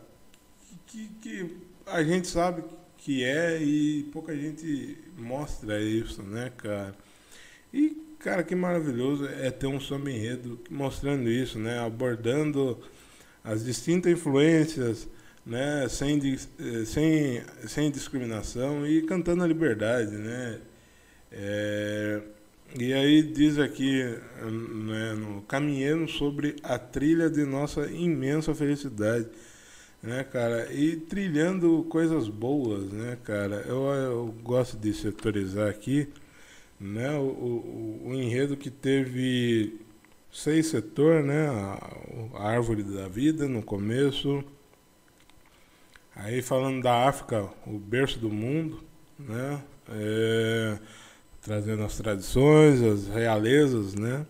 que, 0.88 1.10
que 1.22 1.58
a 1.86 2.02
gente 2.02 2.28
sabe 2.28 2.64
que 2.98 3.24
é 3.24 3.62
e 3.62 4.04
pouca 4.14 4.34
gente 4.36 4.98
mostra 5.18 5.82
isso, 5.82 6.24
né, 6.24 6.52
cara? 6.56 6.96
E, 7.74 7.90
cara, 8.20 8.44
que 8.44 8.56
maravilhoso 8.56 9.28
é 9.28 9.52
ter 9.52 9.68
um 9.68 9.82
samba 9.82 10.10
enredo 10.10 10.60
mostrando 10.70 11.30
isso, 11.30 11.60
né? 11.60 11.80
Abordando 11.80 12.82
as 13.48 13.64
distintas 13.64 14.12
influências 14.12 15.08
né, 15.46 15.88
sem, 15.90 16.20
eh, 16.60 16.86
sem, 16.86 17.42
sem 17.66 17.90
discriminação 17.90 18.86
e 18.86 19.02
cantando 19.04 19.42
a 19.44 19.48
liberdade, 19.48 20.12
né? 20.12 20.60
É, 21.32 22.22
e 22.78 22.94
aí 22.94 23.22
diz 23.24 23.58
aqui, 23.58 24.04
né, 24.44 25.14
no 25.14 25.42
Caminhando 25.44 26.10
sobre 26.10 26.58
a 26.62 26.78
trilha 26.78 27.30
de 27.30 27.46
nossa 27.46 27.90
imensa 27.90 28.54
felicidade, 28.54 29.28
né, 30.04 30.26
cara? 30.26 30.72
E 30.74 30.98
trilhando 30.98 31.86
coisas 31.90 32.28
boas, 32.28 32.92
né, 32.92 33.18
cara? 33.24 33.64
Eu, 33.68 33.86
eu 33.86 34.36
gosto 34.44 34.78
de 34.78 34.94
setorizar 34.94 35.70
aqui, 35.70 36.10
né? 36.80 37.12
O, 37.18 37.24
o, 37.24 38.02
o 38.08 38.14
enredo 38.14 38.58
que 38.58 38.70
teve 38.70 39.87
seis 40.40 40.68
setores, 40.68 41.26
né? 41.26 41.48
A, 41.48 42.40
a 42.40 42.50
árvore 42.50 42.84
da 42.84 43.08
vida 43.08 43.48
no 43.48 43.62
começo, 43.62 44.44
Aí 46.20 46.42
falando 46.42 46.82
da 46.82 47.08
África, 47.08 47.48
o 47.66 47.78
berço 47.78 48.18
do 48.18 48.30
mundo, 48.30 48.84
né? 49.20 49.62
É, 49.90 50.80
trazendo 51.44 51.84
as 51.84 51.96
tradições, 51.96 52.82
as 52.82 53.08
realezas, 53.08 53.94
né? 53.94 54.26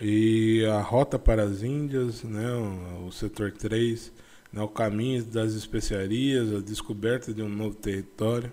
E 0.00 0.64
a 0.66 0.80
rota 0.80 1.16
para 1.16 1.44
as 1.44 1.62
Índias, 1.62 2.24
né? 2.24 2.52
O, 2.54 3.06
o 3.06 3.12
setor 3.12 3.52
3, 3.52 4.12
né? 4.52 4.60
o 4.62 4.68
caminho 4.68 5.22
das 5.24 5.52
especiarias, 5.52 6.52
a 6.52 6.60
descoberta 6.60 7.32
de 7.32 7.40
um 7.40 7.48
novo 7.48 7.76
território. 7.76 8.52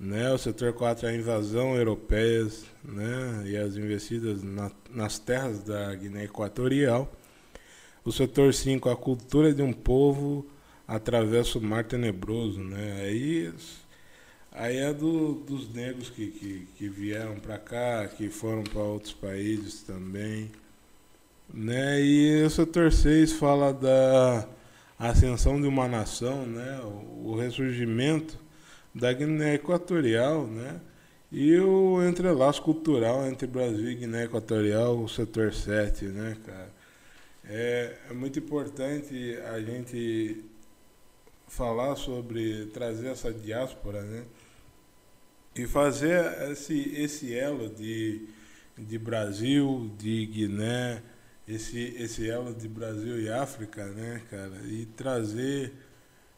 Né? 0.00 0.32
O 0.32 0.38
setor 0.38 0.72
4 0.72 1.06
a 1.06 1.14
invasão 1.14 1.76
europeia 1.76 2.48
né? 2.82 3.42
e 3.44 3.54
as 3.54 3.76
investidas 3.76 4.42
na, 4.42 4.70
nas 4.90 5.18
terras 5.18 5.62
da 5.62 5.94
Guiné 5.94 6.24
Equatorial. 6.24 7.12
O 8.02 8.10
setor 8.10 8.54
5 8.54 8.88
a 8.88 8.96
cultura 8.96 9.52
de 9.52 9.60
um 9.60 9.74
povo 9.74 10.46
atravessa 10.88 11.58
o 11.58 11.62
mar 11.62 11.84
tenebroso, 11.84 12.58
né? 12.60 13.02
Aí, 13.02 13.52
aí 14.50 14.76
é 14.78 14.92
do, 14.92 15.34
dos 15.34 15.72
negros 15.72 16.08
que, 16.08 16.28
que, 16.28 16.66
que 16.76 16.88
vieram 16.88 17.38
para 17.38 17.58
cá, 17.58 18.08
que 18.08 18.30
foram 18.30 18.64
para 18.64 18.80
outros 18.80 19.12
países 19.12 19.82
também, 19.82 20.50
né? 21.52 22.02
E 22.02 22.42
o 22.42 22.50
setor 22.50 22.90
6 22.90 23.34
fala 23.34 23.72
da 23.72 24.48
ascensão 24.98 25.60
de 25.60 25.68
uma 25.68 25.86
nação, 25.86 26.44
né? 26.46 26.80
O, 26.82 27.32
o 27.32 27.36
ressurgimento 27.36 28.36
da 28.94 29.12
Guiné 29.12 29.54
Equatorial, 29.54 30.46
né? 30.46 30.80
E 31.32 31.56
o 31.58 32.02
entrelaço 32.02 32.60
cultural 32.62 33.26
entre 33.26 33.46
Brasil 33.46 33.90
e 33.90 33.94
Guiné 33.94 34.24
Equatorial, 34.24 34.98
o 34.98 35.08
setor 35.08 35.52
7, 35.52 36.06
né, 36.06 36.36
cara? 36.44 36.72
É, 37.44 37.96
é 38.10 38.12
muito 38.12 38.38
importante 38.38 39.38
a 39.52 39.60
gente 39.60 40.44
falar 41.46 41.96
sobre 41.96 42.66
trazer 42.66 43.08
essa 43.08 43.32
diáspora, 43.32 44.02
né? 44.02 44.24
E 45.54 45.66
fazer 45.66 46.50
esse, 46.50 46.94
esse 46.96 47.36
elo 47.36 47.68
de, 47.68 48.28
de 48.78 48.98
Brasil, 48.98 49.90
de 49.98 50.26
Guiné, 50.26 51.02
esse, 51.46 51.94
esse 51.98 52.28
elo 52.28 52.54
de 52.54 52.68
Brasil 52.68 53.20
e 53.20 53.28
África, 53.28 53.84
né, 53.86 54.22
cara? 54.30 54.56
E 54.64 54.86
trazer 54.96 55.72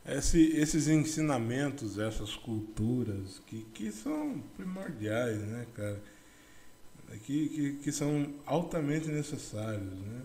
esse, 0.07 0.57
esses 0.57 0.89
ensinamentos, 0.89 1.99
essas 1.99 2.35
culturas 2.35 3.41
que, 3.47 3.63
que 3.73 3.93
são 3.93 4.43
primordiais, 4.57 5.39
né, 5.39 5.67
cara? 5.75 6.01
Que, 7.25 7.49
que, 7.49 7.73
que 7.85 7.93
são 7.93 8.35
altamente 8.47 9.09
necessários, 9.09 10.01
né? 10.01 10.23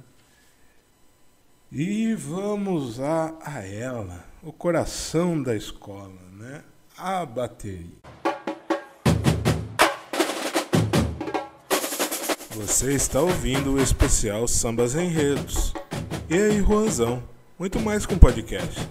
E 1.70 2.14
vamos 2.16 3.00
a, 3.02 3.38
a 3.42 3.66
ela, 3.66 4.26
o 4.42 4.54
coração 4.54 5.44
da 5.44 5.54
escola, 5.54 6.22
né? 6.32 6.64
A 6.98 7.26
bateria. 7.26 7.92
Você 12.52 12.94
está 12.94 13.22
ouvindo 13.22 13.74
o 13.74 13.82
especial 13.82 14.48
Sambas 14.48 14.96
Enredos. 14.96 15.74
E 16.30 16.36
aí, 16.36 16.60
Juanzão? 16.60 17.22
Muito 17.60 17.80
mais 17.80 18.06
um 18.06 18.18
podcast, 18.18 18.88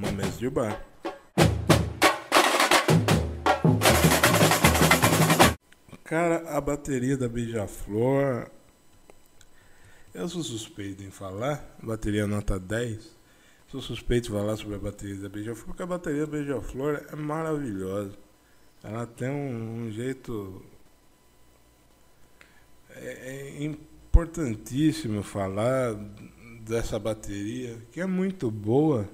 uma 0.00 0.12
mesa 0.12 0.38
de 0.38 0.48
bar. 0.48 0.84
Cara, 6.02 6.56
a 6.56 6.60
bateria 6.60 7.16
da 7.16 7.28
Beija-Flor 7.28 8.50
eu 10.12 10.28
sou 10.28 10.42
suspeito 10.42 11.04
em 11.04 11.10
falar, 11.10 11.64
bateria 11.80 12.26
nota 12.26 12.58
10. 12.58 13.16
Sou 13.68 13.80
suspeito 13.80 14.28
em 14.28 14.32
falar 14.32 14.56
sobre 14.56 14.74
a 14.74 14.78
bateria 14.78 15.14
da 15.16 15.28
Beija-Flor, 15.28 15.66
porque 15.66 15.82
a 15.84 15.86
bateria 15.86 16.26
da 16.26 16.32
Beija-Flor 16.32 17.06
é 17.12 17.14
maravilhosa. 17.14 18.18
Ela 18.82 19.06
tem 19.06 19.30
um, 19.30 19.84
um 19.84 19.92
jeito. 19.92 20.64
É, 22.90 23.54
é 23.60 23.64
importantíssimo 23.64 25.22
falar 25.22 25.94
dessa 26.62 26.98
bateria, 26.98 27.78
que 27.92 28.00
é 28.00 28.06
muito 28.06 28.50
boa. 28.50 29.08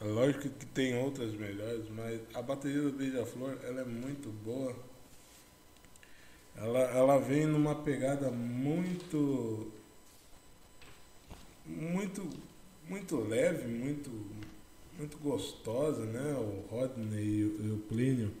É 0.00 0.04
lógico 0.04 0.48
que 0.50 0.66
tem 0.66 0.96
outras 0.98 1.32
melhores, 1.32 1.88
mas 1.88 2.20
a 2.34 2.42
bateria 2.42 2.82
da 2.82 2.90
Beija-Flor 2.90 3.56
ela 3.64 3.80
é 3.80 3.84
muito 3.84 4.28
boa. 4.44 4.76
Ela, 6.54 6.80
ela 6.80 7.18
vem 7.18 7.46
numa 7.46 7.74
pegada 7.74 8.30
muito. 8.30 9.72
Muito. 11.64 12.28
Muito 12.88 13.16
leve, 13.16 13.66
muito. 13.66 14.10
Muito 14.98 15.18
gostosa, 15.18 16.04
né? 16.04 16.34
O 16.34 16.66
Rodney 16.70 17.24
e 17.24 17.44
o, 17.44 17.66
e 17.66 17.70
o 17.72 17.78
Plínio, 17.88 18.32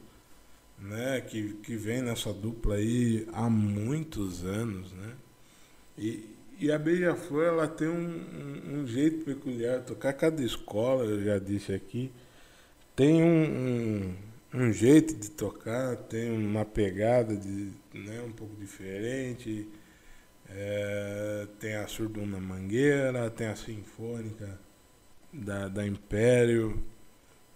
né? 0.78 1.20
Que, 1.22 1.54
que 1.54 1.76
vem 1.76 2.02
nessa 2.02 2.32
dupla 2.32 2.76
aí 2.76 3.26
há 3.32 3.48
muitos 3.48 4.44
anos, 4.44 4.92
né? 4.92 5.14
E, 5.98 6.35
e 6.58 6.72
a 6.72 6.78
Beija-Flor, 6.78 7.44
ela 7.44 7.68
tem 7.68 7.88
um, 7.88 7.92
um, 7.94 8.80
um, 8.80 8.86
jeito 8.86 9.24
peculiar 9.24 9.80
de 9.80 9.86
tocar. 9.86 10.12
Cada 10.14 10.42
escola, 10.42 11.04
eu 11.04 11.22
já 11.22 11.38
disse 11.38 11.72
aqui, 11.72 12.10
tem 12.94 13.22
um, 13.22 14.14
um, 14.54 14.72
jeito 14.72 15.14
de 15.14 15.30
tocar, 15.30 15.96
tem 15.96 16.30
uma 16.30 16.64
pegada 16.64 17.36
de 17.36 17.72
né, 17.92 18.22
um 18.22 18.32
pouco 18.32 18.54
diferente. 18.56 19.68
É, 20.48 21.46
tem 21.58 21.74
a 21.74 21.86
Surduna 21.86 22.38
Mangueira, 22.38 23.28
tem 23.30 23.48
a 23.48 23.56
Sinfônica 23.56 24.58
da, 25.32 25.68
da 25.68 25.86
Império, 25.86 26.82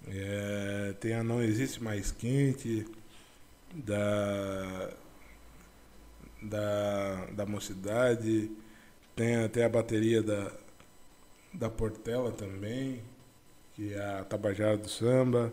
é, 0.09 0.95
tem 1.01 1.15
a 1.15 1.23
Não 1.23 1.43
Existe 1.43 1.83
Mais 1.83 2.11
Quente 2.11 2.87
da, 3.73 4.91
da, 6.43 7.27
da 7.27 7.47
Mocidade, 7.47 8.51
tem, 9.15 9.49
tem 9.49 9.65
a 9.65 9.69
bateria 9.69 10.23
da, 10.23 10.51
da 11.53 11.69
Portela 11.69 12.33
também, 12.33 13.03
que 13.75 13.95
é 13.95 14.03
a 14.21 14.25
Tabajara 14.25 14.77
do 14.77 14.89
Samba. 14.89 15.53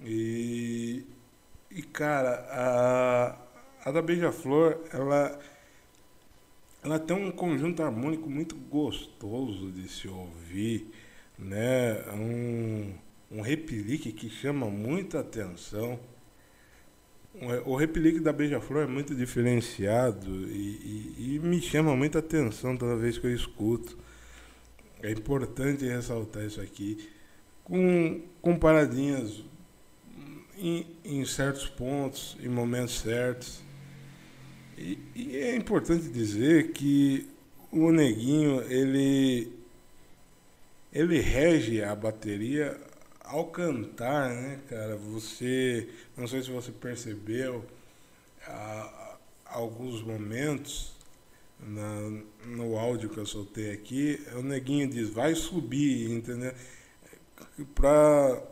E, 0.00 1.04
e 1.70 1.82
cara, 1.82 2.46
a, 2.50 3.88
a 3.88 3.92
da 3.92 4.02
Beija-Flor, 4.02 4.80
ela, 4.92 5.38
ela 6.82 6.98
tem 6.98 7.16
um 7.16 7.30
conjunto 7.30 7.82
harmônico 7.82 8.28
muito 8.28 8.56
gostoso 8.56 9.70
de 9.70 9.88
se 9.88 10.08
ouvir, 10.08 10.90
né? 11.38 12.02
Um, 12.12 12.94
um 13.30 13.40
replique 13.40 14.12
que 14.12 14.28
chama 14.28 14.66
muita 14.66 15.20
atenção. 15.20 15.98
O 17.64 17.76
replique 17.76 18.20
da 18.20 18.32
Beija-Flor 18.32 18.84
é 18.84 18.86
muito 18.86 19.14
diferenciado 19.14 20.30
e, 20.50 21.14
e, 21.18 21.34
e, 21.34 21.38
me 21.38 21.60
chama 21.62 21.96
muita 21.96 22.18
atenção 22.18 22.76
toda 22.76 22.94
vez 22.94 23.16
que 23.16 23.26
eu 23.26 23.34
escuto. 23.34 23.96
É 25.02 25.10
importante 25.10 25.84
ressaltar 25.86 26.44
isso 26.44 26.60
aqui. 26.60 27.08
Com, 27.64 28.20
com 28.40 28.58
paradinhas 28.58 29.42
em, 30.58 30.86
em 31.04 31.24
certos 31.24 31.66
pontos, 31.66 32.36
em 32.40 32.48
momentos 32.48 33.00
certos. 33.00 33.62
E, 34.76 34.98
e, 35.14 35.36
é 35.38 35.56
importante 35.56 36.08
dizer 36.08 36.72
que 36.72 37.28
o 37.72 37.90
Neguinho, 37.90 38.62
ele, 38.70 39.50
ele 40.92 41.18
rege 41.18 41.82
a 41.82 41.94
bateria 41.94 42.78
ao 43.24 43.46
cantar, 43.46 44.30
né, 44.30 44.60
cara, 44.68 44.96
você, 44.96 45.88
não 46.16 46.26
sei 46.26 46.42
se 46.42 46.50
você 46.50 46.70
percebeu, 46.72 47.64
a, 48.46 49.16
alguns 49.46 50.02
momentos 50.02 50.92
na, 51.60 52.22
no 52.46 52.76
áudio 52.78 53.08
que 53.08 53.18
eu 53.18 53.26
soltei 53.26 53.72
aqui, 53.72 54.20
o 54.34 54.42
neguinho 54.42 54.88
diz, 54.88 55.10
vai 55.10 55.34
subir, 55.34 56.10
entendeu? 56.10 56.52
Pra, 57.74 58.42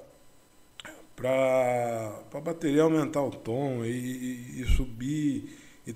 pra, 1.17 2.23
pra 2.31 2.41
bateria 2.41 2.83
aumentar 2.83 3.23
o 3.23 3.31
tom 3.31 3.85
e, 3.85 3.91
e, 3.91 4.63
e 4.63 4.65
subir, 4.77 5.59
e, 5.87 5.95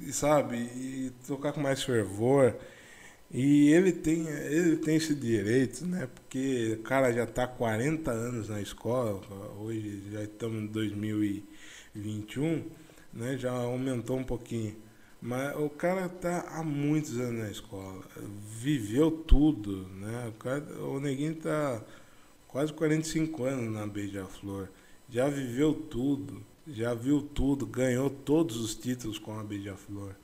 e, 0.00 0.12
sabe, 0.12 0.56
e 0.56 1.12
tocar 1.26 1.52
com 1.52 1.60
mais 1.60 1.82
fervor. 1.82 2.56
E 3.30 3.70
ele 3.72 3.92
tem, 3.92 4.26
ele 4.26 4.76
tem 4.76 4.96
esse 4.96 5.14
direito, 5.14 5.84
né? 5.86 6.08
Porque 6.14 6.78
o 6.80 6.82
cara 6.82 7.12
já 7.12 7.24
está 7.24 7.46
40 7.46 8.10
anos 8.10 8.48
na 8.48 8.60
escola, 8.60 9.20
hoje 9.58 10.02
já 10.10 10.22
estamos 10.22 10.62
em 10.62 10.66
2021, 10.66 12.64
né? 13.12 13.36
Já 13.36 13.52
aumentou 13.52 14.16
um 14.18 14.24
pouquinho. 14.24 14.74
Mas 15.20 15.54
o 15.56 15.68
cara 15.68 16.06
está 16.06 16.40
há 16.48 16.62
muitos 16.62 17.18
anos 17.18 17.40
na 17.42 17.50
escola, 17.50 18.02
viveu 18.60 19.10
tudo, 19.10 19.88
né? 19.88 20.28
O, 20.28 20.32
cara, 20.32 20.62
o 20.84 21.00
neguinho 21.00 21.32
está 21.32 21.84
quase 22.46 22.72
45 22.72 23.44
anos 23.44 23.74
na 23.74 23.86
Beija-Flor, 23.86 24.68
já 25.10 25.28
viveu 25.28 25.74
tudo, 25.74 26.42
já 26.66 26.94
viu 26.94 27.20
tudo, 27.20 27.66
ganhou 27.66 28.08
todos 28.08 28.56
os 28.56 28.74
títulos 28.74 29.18
com 29.18 29.38
a 29.38 29.44
Beija-Flor. 29.44 30.14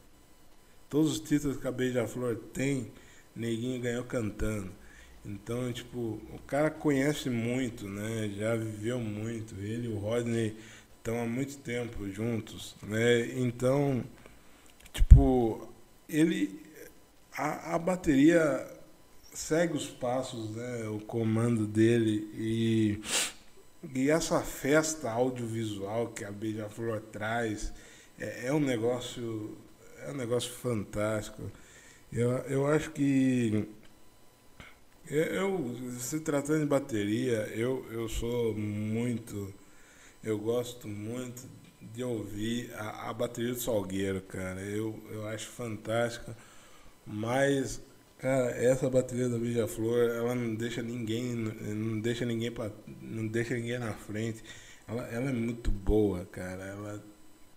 Todos 0.94 1.10
os 1.10 1.18
títulos 1.18 1.56
que 1.56 1.66
a 1.66 1.72
Beija-Flor 1.72 2.36
tem, 2.52 2.92
Neguinho 3.34 3.82
ganhou 3.82 4.04
cantando. 4.04 4.70
Então, 5.26 5.72
tipo, 5.72 5.98
o 5.98 6.38
cara 6.46 6.70
conhece 6.70 7.28
muito, 7.28 7.88
né? 7.88 8.32
Já 8.38 8.54
viveu 8.54 9.00
muito. 9.00 9.56
Ele 9.56 9.88
e 9.88 9.90
o 9.90 9.98
Rodney 9.98 10.56
estão 10.96 11.20
há 11.20 11.26
muito 11.26 11.58
tempo 11.58 12.08
juntos, 12.12 12.76
né? 12.80 13.26
Então, 13.36 14.04
tipo, 14.92 15.68
ele 16.08 16.62
a, 17.36 17.74
a 17.74 17.78
bateria 17.80 18.64
segue 19.32 19.76
os 19.76 19.88
passos, 19.88 20.54
né? 20.54 20.86
O 20.90 21.00
comando 21.00 21.66
dele 21.66 22.30
e 22.34 23.00
e 23.92 24.10
essa 24.10 24.40
festa 24.42 25.10
audiovisual 25.10 26.12
que 26.12 26.24
a 26.24 26.30
Beija-Flor 26.30 27.00
traz 27.10 27.72
é, 28.16 28.46
é 28.46 28.52
um 28.52 28.60
negócio 28.60 29.58
é 30.06 30.10
um 30.10 30.16
negócio 30.16 30.52
fantástico. 30.52 31.50
Eu, 32.12 32.30
eu 32.46 32.66
acho 32.66 32.90
que 32.92 33.68
eu, 35.06 35.74
se 35.98 36.20
tratando 36.20 36.60
de 36.60 36.66
bateria, 36.66 37.48
eu, 37.54 37.86
eu 37.90 38.08
sou 38.08 38.54
muito, 38.54 39.52
eu 40.22 40.38
gosto 40.38 40.88
muito 40.88 41.42
de 41.80 42.02
ouvir 42.02 42.72
a, 42.74 43.10
a 43.10 43.12
bateria 43.12 43.52
do 43.52 43.60
Salgueiro, 43.60 44.20
cara. 44.22 44.60
Eu, 44.60 44.98
eu 45.10 45.26
acho 45.28 45.48
fantástica, 45.48 46.36
mas 47.06 47.80
Cara, 48.24 48.52
essa 48.52 48.88
bateria 48.88 49.28
da 49.28 49.36
Beija-Flor, 49.36 50.08
ela 50.16 50.34
não 50.34 50.54
deixa 50.54 50.82
ninguém, 50.82 51.34
não 51.34 52.00
deixa 52.00 52.24
ninguém 52.24 52.50
para, 52.50 52.72
não 53.02 53.26
deixa 53.26 53.54
ninguém 53.54 53.78
na 53.78 53.92
frente. 53.92 54.42
Ela, 54.88 55.02
ela 55.08 55.28
é 55.28 55.32
muito 55.32 55.70
boa, 55.70 56.24
cara. 56.32 56.64
Ela 56.64 57.04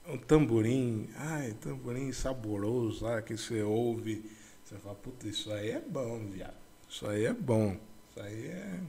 um 0.10 0.18
tamborim, 0.18 1.10
ai, 1.16 1.54
tamborim 1.60 2.12
saboroso, 2.12 3.06
lá 3.06 3.22
que 3.22 3.38
você 3.38 3.62
ouve, 3.62 4.30
você 4.64 4.76
fala, 4.76 4.96
puta, 4.96 5.28
isso 5.28 5.52
aí 5.52 5.72
é 5.72 5.80
bom, 5.80 6.26
viado. 6.28 6.56
Isso 6.90 7.08
aí 7.08 7.26
é 7.26 7.34
bom. 7.34 7.78
Isso 8.10 8.20
aí 8.20 8.46
é 8.48 8.80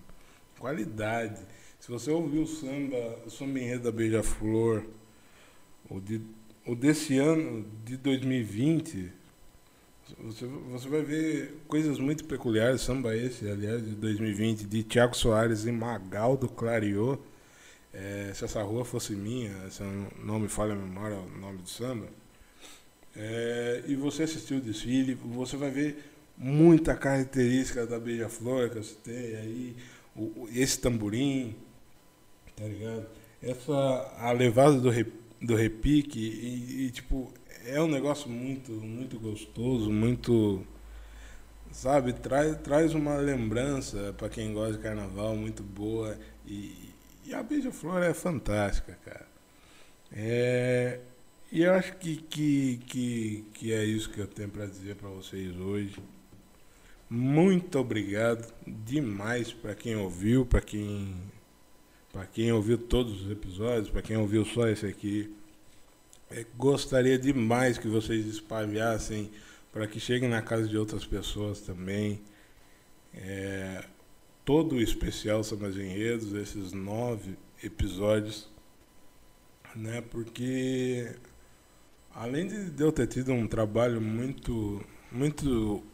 qualidade. 0.59 1.41
Se 1.81 1.91
você 1.91 2.11
ouvir 2.11 2.39
o 2.39 2.47
samba, 2.47 3.19
o 3.27 3.31
samba 3.31 3.79
da 3.79 3.93
Beija-Flor, 3.93 4.85
o, 5.89 6.01
de, 6.01 6.21
o 6.67 6.75
desse 6.75 7.19
ano, 7.19 7.65
de 7.85 7.97
2020, 7.97 9.13
você, 10.21 10.47
você 10.47 10.89
vai 10.89 11.03
ver 11.03 11.63
coisas 11.69 11.99
muito 11.99 12.25
peculiares, 12.25 12.81
samba 12.81 13.17
esse, 13.17 13.49
aliás, 13.49 13.85
de 13.85 13.95
2020, 13.95 14.65
de 14.65 14.83
Tiago 14.83 15.17
Soares 15.17 15.65
e 15.65 15.73
Magaldo 15.73 16.49
Clariô 16.49 17.19
é, 17.93 18.33
se 18.35 18.45
essa 18.45 18.63
rua 18.63 18.85
fosse 18.85 19.13
minha, 19.15 19.71
se 19.71 19.83
não 20.23 20.39
me 20.39 20.49
falha 20.49 20.73
a 20.73 20.77
memória 20.77 21.17
o 21.17 21.39
nome 21.39 21.59
do 21.59 21.69
samba, 21.69 22.07
é, 23.17 23.83
e 23.87 23.97
você 23.97 24.25
assistiu 24.25 24.59
o 24.59 24.61
desfile, 24.61 25.15
você 25.15 25.57
vai 25.57 25.71
ver 25.71 26.13
muita 26.37 26.95
característica 26.95 27.87
da 27.87 27.99
Beija-Flor 27.99 28.71
que 28.71 28.79
eu 28.79 28.85
citei 28.85 29.37
aí, 29.37 29.77
o, 30.15 30.49
esse 30.53 30.79
tamborim, 30.79 31.57
tá 32.57 32.65
ligado? 32.65 33.07
Essa, 33.43 34.15
a 34.19 34.33
levada 34.33 34.79
do, 34.79 34.91
rep, 34.91 35.13
do 35.41 35.57
repique, 35.57 36.19
e, 36.19 36.87
e, 36.87 36.91
tipo, 36.91 37.33
é 37.65 37.81
um 37.81 37.89
negócio 37.89 38.29
muito, 38.29 38.73
muito 38.73 39.19
gostoso, 39.19 39.91
muito, 39.91 40.65
sabe, 41.73 42.13
traz, 42.13 42.57
traz 42.59 42.95
uma 42.95 43.17
lembrança 43.17 44.15
para 44.17 44.29
quem 44.29 44.53
gosta 44.53 44.75
de 44.75 44.79
carnaval 44.79 45.35
muito 45.37 45.63
boa, 45.63 46.17
e, 46.47 46.88
e 47.29 47.35
a 47.35 47.43
beija-flor 47.43 48.03
é 48.03 48.15
fantástica, 48.15 48.99
cara. 49.05 49.27
É, 50.11 50.99
e 51.53 51.63
eu 51.63 51.75
acho 51.75 51.95
que, 51.97 52.17
que, 52.17 52.81
que, 52.87 53.45
que 53.53 53.73
é 53.73 53.85
isso 53.85 54.11
que 54.11 54.19
eu 54.19 54.27
tenho 54.27 54.49
para 54.49 54.65
dizer 54.65 54.97
para 54.97 55.09
vocês 55.11 55.55
hoje. 55.57 55.97
Muito 57.11 57.79
obrigado 57.79 58.53
demais 58.67 59.53
para 59.53 59.75
quem 59.75 59.97
ouviu, 59.97 60.47
para 60.47 60.61
quem 60.61 61.15
para 62.11 62.25
quem 62.27 62.51
ouviu 62.51 62.79
todos 62.79 63.23
os 63.23 63.31
episódios, 63.31 63.91
para 63.91 64.01
quem 64.01 64.17
ouviu 64.17 64.45
só 64.45 64.67
esse 64.67 64.87
aqui. 64.87 65.35
É, 66.31 66.47
gostaria 66.57 67.19
demais 67.19 67.77
que 67.77 67.89
vocês 67.89 68.27
espalhassem 68.27 69.31
para 69.71 69.87
que 69.87 70.01
cheguem 70.01 70.29
na 70.29 70.41
casa 70.41 70.67
de 70.67 70.77
outras 70.77 71.05
pessoas 71.05 71.61
também. 71.61 72.23
É, 73.15 73.85
todo 74.49 74.77
o 74.77 74.81
especial 74.81 75.45
Sambas 75.45 75.77
Enredos, 75.77 76.33
esses 76.33 76.73
nove 76.73 77.37
episódios, 77.63 78.49
né? 79.77 80.01
Porque 80.01 81.15
além 82.15 82.49
de 82.49 82.83
eu 82.83 82.91
ter 82.91 83.07
tido 83.09 83.31
um 83.31 83.47
trabalho 83.47 84.01
muito, 84.01 84.83
muito, 85.13 85.85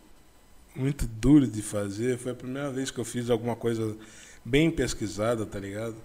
muito 0.72 1.04
duro 1.04 1.48
de 1.48 1.62
fazer, 1.62 2.16
foi 2.16 2.30
a 2.30 2.36
primeira 2.36 2.70
vez 2.70 2.92
que 2.92 3.00
eu 3.00 3.04
fiz 3.04 3.28
alguma 3.28 3.56
coisa 3.56 3.96
bem 4.44 4.70
pesquisada, 4.70 5.44
tá 5.44 5.58
ligado? 5.58 5.96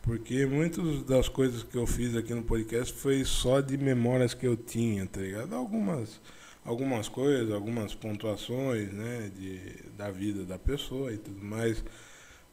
Porque 0.00 0.46
muitas 0.46 1.02
das 1.02 1.28
coisas 1.28 1.64
que 1.64 1.76
eu 1.76 1.88
fiz 1.88 2.14
aqui 2.14 2.32
no 2.32 2.44
podcast 2.44 2.94
foi 2.94 3.24
só 3.24 3.60
de 3.60 3.76
memórias 3.76 4.32
que 4.32 4.46
eu 4.46 4.56
tinha, 4.56 5.06
tá 5.06 5.20
ligado? 5.20 5.56
Algumas 5.56 6.20
algumas 6.64 7.08
coisas, 7.08 7.52
algumas 7.52 7.94
pontuações, 7.94 8.92
né, 8.92 9.30
de, 9.36 9.60
da 9.96 10.10
vida 10.10 10.44
da 10.44 10.58
pessoa 10.58 11.12
e 11.12 11.18
tudo 11.18 11.42
mais. 11.44 11.82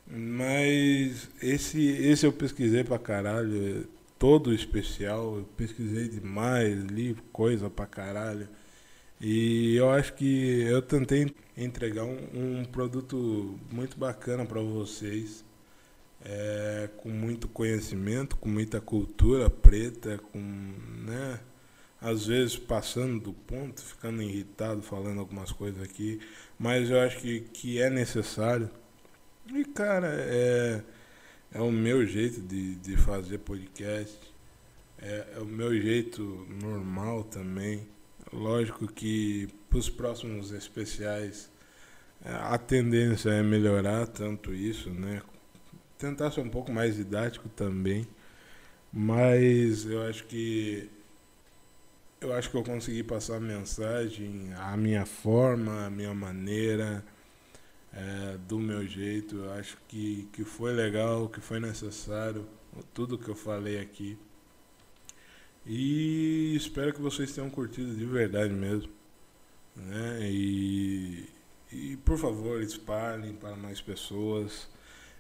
Mas 0.10 1.30
esse, 1.42 1.82
esse 1.88 2.26
eu 2.26 2.34
pesquisei 2.34 2.84
pra 2.84 2.98
caralho, 3.00 3.88
todo 4.18 4.54
especial, 4.54 5.38
eu 5.38 5.44
pesquisei 5.58 6.08
demais, 6.08 6.84
li 6.86 7.16
coisa 7.32 7.70
pra 7.70 7.86
caralho. 7.86 8.48
E 9.20 9.76
eu 9.76 9.90
acho 9.92 10.14
que 10.14 10.62
eu 10.62 10.82
tentei 10.82 11.34
entregar 11.58 12.04
um, 12.04 12.60
um 12.62 12.66
produto 12.66 13.60
muito 13.72 13.98
bacana 13.98 14.46
para 14.46 14.62
vocês, 14.62 15.44
é, 16.24 16.90
com 16.98 17.10
muito 17.10 17.48
conhecimento, 17.48 18.38
com 18.38 18.50
muita 18.50 18.80
cultura 18.82 19.50
preta, 19.50 20.20
com, 20.32 20.40
né, 20.40 21.40
às 22.02 22.28
vezes 22.28 22.56
passando 22.56 23.20
do 23.20 23.34
ponto, 23.34 23.82
ficando 23.82 24.22
irritado, 24.22 24.82
falando 24.82 25.20
algumas 25.20 25.52
coisas 25.52 25.82
aqui, 25.82 26.20
mas 26.58 26.90
eu 26.90 27.00
acho 27.00 27.18
que, 27.20 27.42
que 27.42 27.82
é 27.82 27.90
necessário. 27.90 28.70
E, 29.54 29.64
cara, 29.66 30.08
é, 30.08 30.82
é 31.54 31.62
o 31.62 31.72
meu 31.72 32.06
jeito 32.06 32.42
de, 32.42 32.76
de 32.76 32.98
fazer 32.98 33.40
podcast, 33.40 34.20
é, 35.00 35.28
é 35.36 35.40
o 35.40 35.46
meu 35.46 35.80
jeito 35.80 36.48
normal 36.62 37.24
também. 37.24 37.88
Lógico 38.32 38.88
que 38.88 39.48
para 39.70 39.80
os 39.80 39.90
próximos 39.90 40.52
especiais 40.52 41.50
é, 42.24 42.32
a 42.32 42.58
tendência 42.58 43.30
é 43.30 43.42
melhorar 43.42 44.08
tanto 44.08 44.54
isso, 44.54 44.90
né? 44.90 45.22
tentar 45.98 46.32
ser 46.32 46.42
um 46.42 46.50
pouco 46.50 46.72
mais 46.72 46.96
didático 46.96 47.50
também. 47.50 48.08
Mas 48.92 49.86
eu 49.86 50.02
acho 50.04 50.26
que 50.26 50.90
eu 52.20 52.34
acho 52.34 52.50
que 52.50 52.58
eu 52.58 52.64
consegui 52.64 53.04
passar 53.04 53.38
a 53.38 53.40
mensagem, 53.40 54.52
a 54.56 54.76
minha 54.76 55.06
forma, 55.06 55.86
a 55.86 55.90
minha 55.90 56.14
maneira, 56.14 57.04
é, 57.94 58.38
do 58.48 58.60
meu 58.60 58.86
jeito. 58.88 59.36
Eu 59.38 59.54
acho 59.54 59.78
que, 59.88 60.28
que 60.34 60.44
foi 60.44 60.74
legal, 60.74 61.30
que 61.30 61.40
foi 61.40 61.60
necessário, 61.60 62.48
tudo 62.94 63.18
que 63.18 63.30
eu 63.30 63.36
falei 63.36 63.80
aqui. 63.80 64.18
E 65.66 66.56
espero 66.56 66.94
que 66.94 67.02
vocês 67.02 67.34
tenham 67.34 67.50
curtido 67.50 67.94
de 67.94 68.06
verdade 68.06 68.54
mesmo. 68.54 68.92
Né? 69.76 70.20
E, 70.22 71.30
e 71.72 71.98
por 71.98 72.18
favor, 72.18 72.62
espalhem 72.62 73.34
para 73.34 73.56
mais 73.56 73.82
pessoas. 73.82 74.68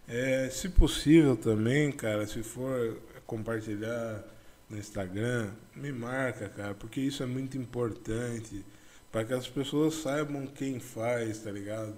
É, 0.07 0.49
se 0.49 0.69
possível 0.69 1.35
também, 1.35 1.91
cara, 1.91 2.25
se 2.25 2.41
for 2.41 2.97
compartilhar 3.25 4.23
no 4.69 4.77
Instagram, 4.77 5.51
me 5.75 5.91
marca, 5.91 6.49
cara, 6.49 6.73
porque 6.73 6.99
isso 6.99 7.23
é 7.23 7.25
muito 7.25 7.57
importante 7.57 8.65
para 9.11 9.25
que 9.25 9.33
as 9.33 9.47
pessoas 9.47 9.95
saibam 9.95 10.45
quem 10.47 10.79
faz, 10.79 11.39
tá 11.39 11.51
ligado? 11.51 11.95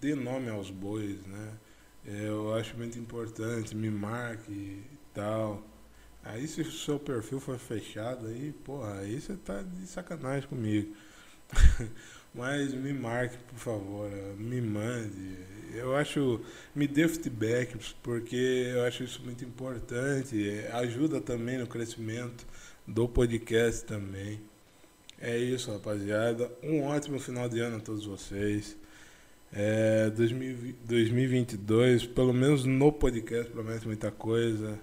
Dê 0.00 0.14
nome 0.14 0.48
aos 0.48 0.70
bois, 0.70 1.24
né? 1.26 1.52
É, 2.06 2.28
eu 2.28 2.54
acho 2.54 2.76
muito 2.76 2.98
importante, 2.98 3.74
me 3.74 3.90
marque 3.90 4.52
e 4.52 4.98
tal. 5.12 5.62
Aí 6.24 6.46
se 6.48 6.60
o 6.62 6.72
seu 6.72 6.98
perfil 6.98 7.40
for 7.40 7.58
fechado 7.58 8.26
aí, 8.26 8.52
porra, 8.52 9.00
aí 9.00 9.20
você 9.20 9.36
tá 9.36 9.62
de 9.62 9.86
sacanagem 9.86 10.48
comigo. 10.48 10.94
Mas 12.34 12.74
me 12.74 12.92
marque, 12.92 13.38
por 13.48 13.58
favor, 13.58 14.10
me 14.36 14.60
mande. 14.60 15.38
Eu 15.74 15.96
acho, 15.96 16.40
me 16.74 16.86
dê 16.86 17.08
feedback, 17.08 17.76
porque 18.02 18.36
eu 18.74 18.84
acho 18.84 19.04
isso 19.04 19.22
muito 19.22 19.44
importante. 19.44 20.60
Ajuda 20.72 21.20
também 21.20 21.58
no 21.58 21.66
crescimento 21.66 22.46
do 22.86 23.08
podcast 23.08 23.84
também. 23.84 24.40
É 25.18 25.36
isso, 25.36 25.72
rapaziada. 25.72 26.50
Um 26.62 26.84
ótimo 26.84 27.18
final 27.18 27.48
de 27.48 27.60
ano 27.60 27.78
a 27.78 27.80
todos 27.80 28.04
vocês. 28.04 28.76
É, 29.52 30.10
2022, 30.10 32.06
pelo 32.06 32.34
menos 32.34 32.64
no 32.64 32.92
podcast, 32.92 33.50
promete 33.50 33.86
muita 33.86 34.10
coisa. 34.10 34.78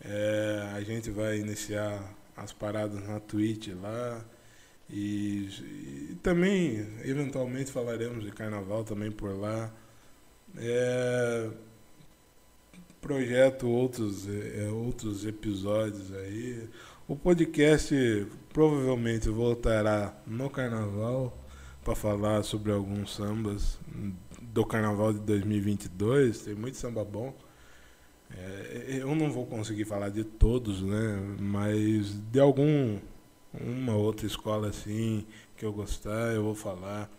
É, 0.00 0.70
a 0.74 0.80
gente 0.80 1.10
vai 1.10 1.38
iniciar 1.38 2.02
as 2.36 2.52
paradas 2.52 3.06
na 3.06 3.20
Twitch 3.20 3.68
lá. 3.80 4.24
E, 4.90 5.48
e, 6.10 6.18
também, 6.22 6.86
eventualmente, 7.04 7.72
falaremos 7.72 8.24
de 8.24 8.30
carnaval 8.30 8.84
também 8.84 9.10
por 9.10 9.30
lá. 9.38 9.72
É, 10.56 11.50
projeto 13.00 13.68
outros, 13.68 14.28
é, 14.28 14.68
outros 14.70 15.26
episódios 15.26 16.12
aí. 16.12 16.68
O 17.08 17.16
podcast 17.16 18.26
provavelmente 18.52 19.28
voltará 19.28 20.16
no 20.26 20.48
carnaval 20.48 21.36
para 21.84 21.96
falar 21.96 22.42
sobre 22.44 22.70
alguns 22.70 23.14
sambas 23.14 23.78
do 24.40 24.64
carnaval 24.64 25.12
de 25.12 25.20
2022. 25.20 26.42
Tem 26.42 26.54
muito 26.54 26.76
samba 26.76 27.04
bom. 27.04 27.34
É, 28.30 28.98
eu 29.00 29.14
não 29.14 29.30
vou 29.30 29.46
conseguir 29.46 29.84
falar 29.84 30.08
de 30.08 30.24
todos, 30.24 30.80
né? 30.82 31.36
Mas 31.40 32.14
de 32.30 32.38
algum 32.40 32.98
uma 33.52 33.94
outra 33.94 34.26
escola 34.26 34.68
assim 34.68 35.26
que 35.56 35.64
eu 35.64 35.72
gostar, 35.72 36.32
eu 36.34 36.42
vou 36.42 36.54
falar. 36.54 37.10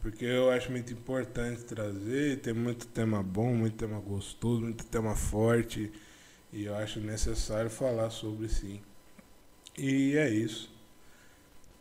Porque 0.00 0.24
eu 0.24 0.50
acho 0.50 0.70
muito 0.70 0.92
importante 0.92 1.64
trazer, 1.64 2.40
tem 2.40 2.54
muito 2.54 2.86
tema 2.86 3.22
bom, 3.22 3.54
muito 3.54 3.76
tema 3.76 4.00
gostoso, 4.00 4.62
muito 4.62 4.84
tema 4.86 5.14
forte. 5.14 5.92
E 6.52 6.64
eu 6.64 6.74
acho 6.76 7.00
necessário 7.00 7.70
falar 7.70 8.10
sobre 8.10 8.48
sim. 8.48 8.80
E 9.76 10.16
é 10.16 10.30
isso. 10.30 10.70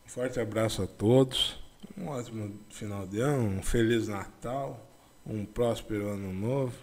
Um 0.06 0.10
forte 0.10 0.40
abraço 0.40 0.82
a 0.82 0.88
todos. 0.88 1.58
Um 1.98 2.08
ótimo 2.08 2.54
final 2.70 3.08
de 3.08 3.20
ano, 3.20 3.60
um 3.60 3.64
feliz 3.64 4.08
Natal, 4.08 4.86
um 5.26 5.46
próspero 5.46 6.10
ano 6.10 6.34
novo. 6.34 6.76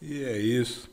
E 0.00 0.22
é 0.24 0.38
isso. 0.38 0.88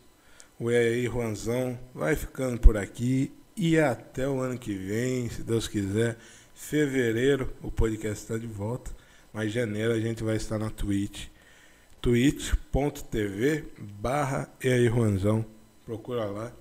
O 0.59 0.71
E 0.71 0.75
aí, 0.75 1.05
Juanzão, 1.05 1.77
vai 1.93 2.15
ficando 2.15 2.59
por 2.59 2.77
aqui 2.77 3.31
e 3.58 3.80
até 3.80 4.30
o 4.30 4.39
ano 4.39 4.58
que 4.58 4.76
vem, 4.76 5.28
se 5.30 5.41
Deus 5.41 5.68
quiser. 5.68 6.16
Fevereiro 6.53 7.51
o 7.64 7.72
podcast 7.72 8.24
está 8.24 8.38
de 8.38 8.45
volta. 8.45 8.91
Mas 9.34 9.51
janeiro 9.51 9.93
a 9.93 9.99
gente 9.99 10.24
vai 10.24 10.36
estar 10.36 10.60
na 10.60 10.70
Twitch. 10.70 11.28
twitch.tv 11.99 13.66
barra 13.99 14.47
e 14.64 14.70
aí 14.70 14.88
Juanzão. 14.88 15.43
Procura 15.84 16.26
lá. 16.26 16.53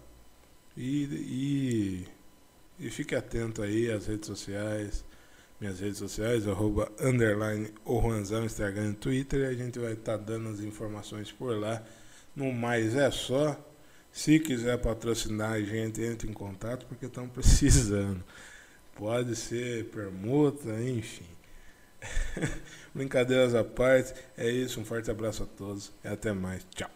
E, 0.74 2.06
e, 2.80 2.86
e 2.86 2.90
fique 2.90 3.14
atento 3.14 3.62
aí 3.62 3.90
às 3.90 4.06
redes 4.06 4.26
sociais. 4.26 5.04
Minhas 5.60 5.80
redes 5.80 5.98
sociais, 5.98 6.46
arroba 6.46 6.90
underline 7.00 7.72
o 7.84 8.00
Juanzão, 8.00 8.44
Instagram 8.44 8.90
e 8.90 8.94
Twitter. 8.94 9.40
E 9.40 9.46
a 9.46 9.54
gente 9.54 9.78
vai 9.78 9.92
estar 9.92 10.16
dando 10.16 10.48
as 10.48 10.60
informações 10.60 11.30
por 11.30 11.58
lá. 11.58 11.82
No 12.34 12.52
mais 12.52 12.96
é 12.96 13.10
só. 13.10 13.58
Se 14.16 14.40
quiser 14.40 14.78
patrocinar 14.78 15.52
a 15.52 15.60
gente, 15.60 16.00
entre 16.00 16.26
em 16.26 16.32
contato 16.32 16.86
porque 16.86 17.04
estão 17.04 17.28
precisando. 17.28 18.24
Pode 18.94 19.36
ser 19.36 19.90
permuta, 19.90 20.70
enfim. 20.80 21.26
Brincadeiras 22.94 23.54
à 23.54 23.62
parte, 23.62 24.14
é 24.34 24.50
isso. 24.50 24.80
Um 24.80 24.86
forte 24.86 25.10
abraço 25.10 25.42
a 25.42 25.46
todos 25.46 25.92
e 26.02 26.08
até 26.08 26.32
mais. 26.32 26.66
Tchau. 26.74 26.88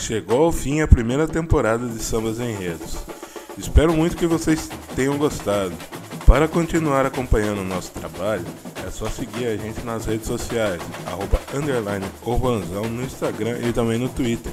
Chegou 0.00 0.42
ao 0.42 0.52
fim 0.52 0.80
a 0.80 0.88
primeira 0.88 1.28
temporada 1.28 1.86
de 1.86 2.00
Sambas 2.00 2.40
Enredos. 2.40 2.96
Espero 3.56 3.92
muito 3.92 4.16
que 4.16 4.26
vocês 4.26 4.68
tenham 4.96 5.16
gostado. 5.16 5.95
Para 6.26 6.48
continuar 6.48 7.06
acompanhando 7.06 7.60
o 7.60 7.64
nosso 7.64 7.92
trabalho, 7.92 8.44
é 8.84 8.90
só 8.90 9.08
seguir 9.08 9.46
a 9.46 9.56
gente 9.56 9.84
nas 9.84 10.06
redes 10.06 10.26
sociais, 10.26 10.82
arroba 11.06 11.40
underline 11.54 12.04
no 12.90 13.04
Instagram 13.04 13.58
e 13.60 13.72
também 13.72 13.96
no 13.96 14.08
Twitter. 14.08 14.52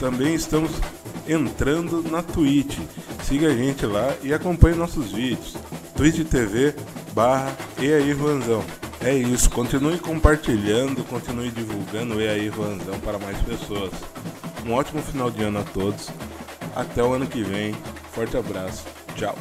Também 0.00 0.34
estamos 0.34 0.72
entrando 1.28 2.02
na 2.10 2.20
Twitch. 2.20 2.78
Siga 3.22 3.46
a 3.46 3.54
gente 3.54 3.86
lá 3.86 4.12
e 4.24 4.34
acompanhe 4.34 4.74
nossos 4.74 5.12
vídeos. 5.12 5.56
Twitch 5.96 6.26
TV 6.28 6.74
barra 7.12 7.56
E 7.78 7.92
aí 7.92 8.12
Vanzão. 8.12 8.64
É 9.00 9.14
isso, 9.14 9.50
continue 9.50 9.98
compartilhando, 9.98 11.04
continue 11.04 11.50
divulgando 11.50 12.16
o 12.16 12.20
E 12.20 12.28
aí 12.28 12.48
Vanzão 12.48 12.98
para 13.04 13.20
mais 13.20 13.38
pessoas. 13.42 13.92
Um 14.66 14.72
ótimo 14.72 15.00
final 15.00 15.30
de 15.30 15.44
ano 15.44 15.60
a 15.60 15.62
todos. 15.62 16.08
Até 16.74 17.04
o 17.04 17.12
ano 17.12 17.26
que 17.26 17.44
vem. 17.44 17.72
Forte 18.12 18.36
abraço. 18.36 18.84
Tchau. 19.14 19.36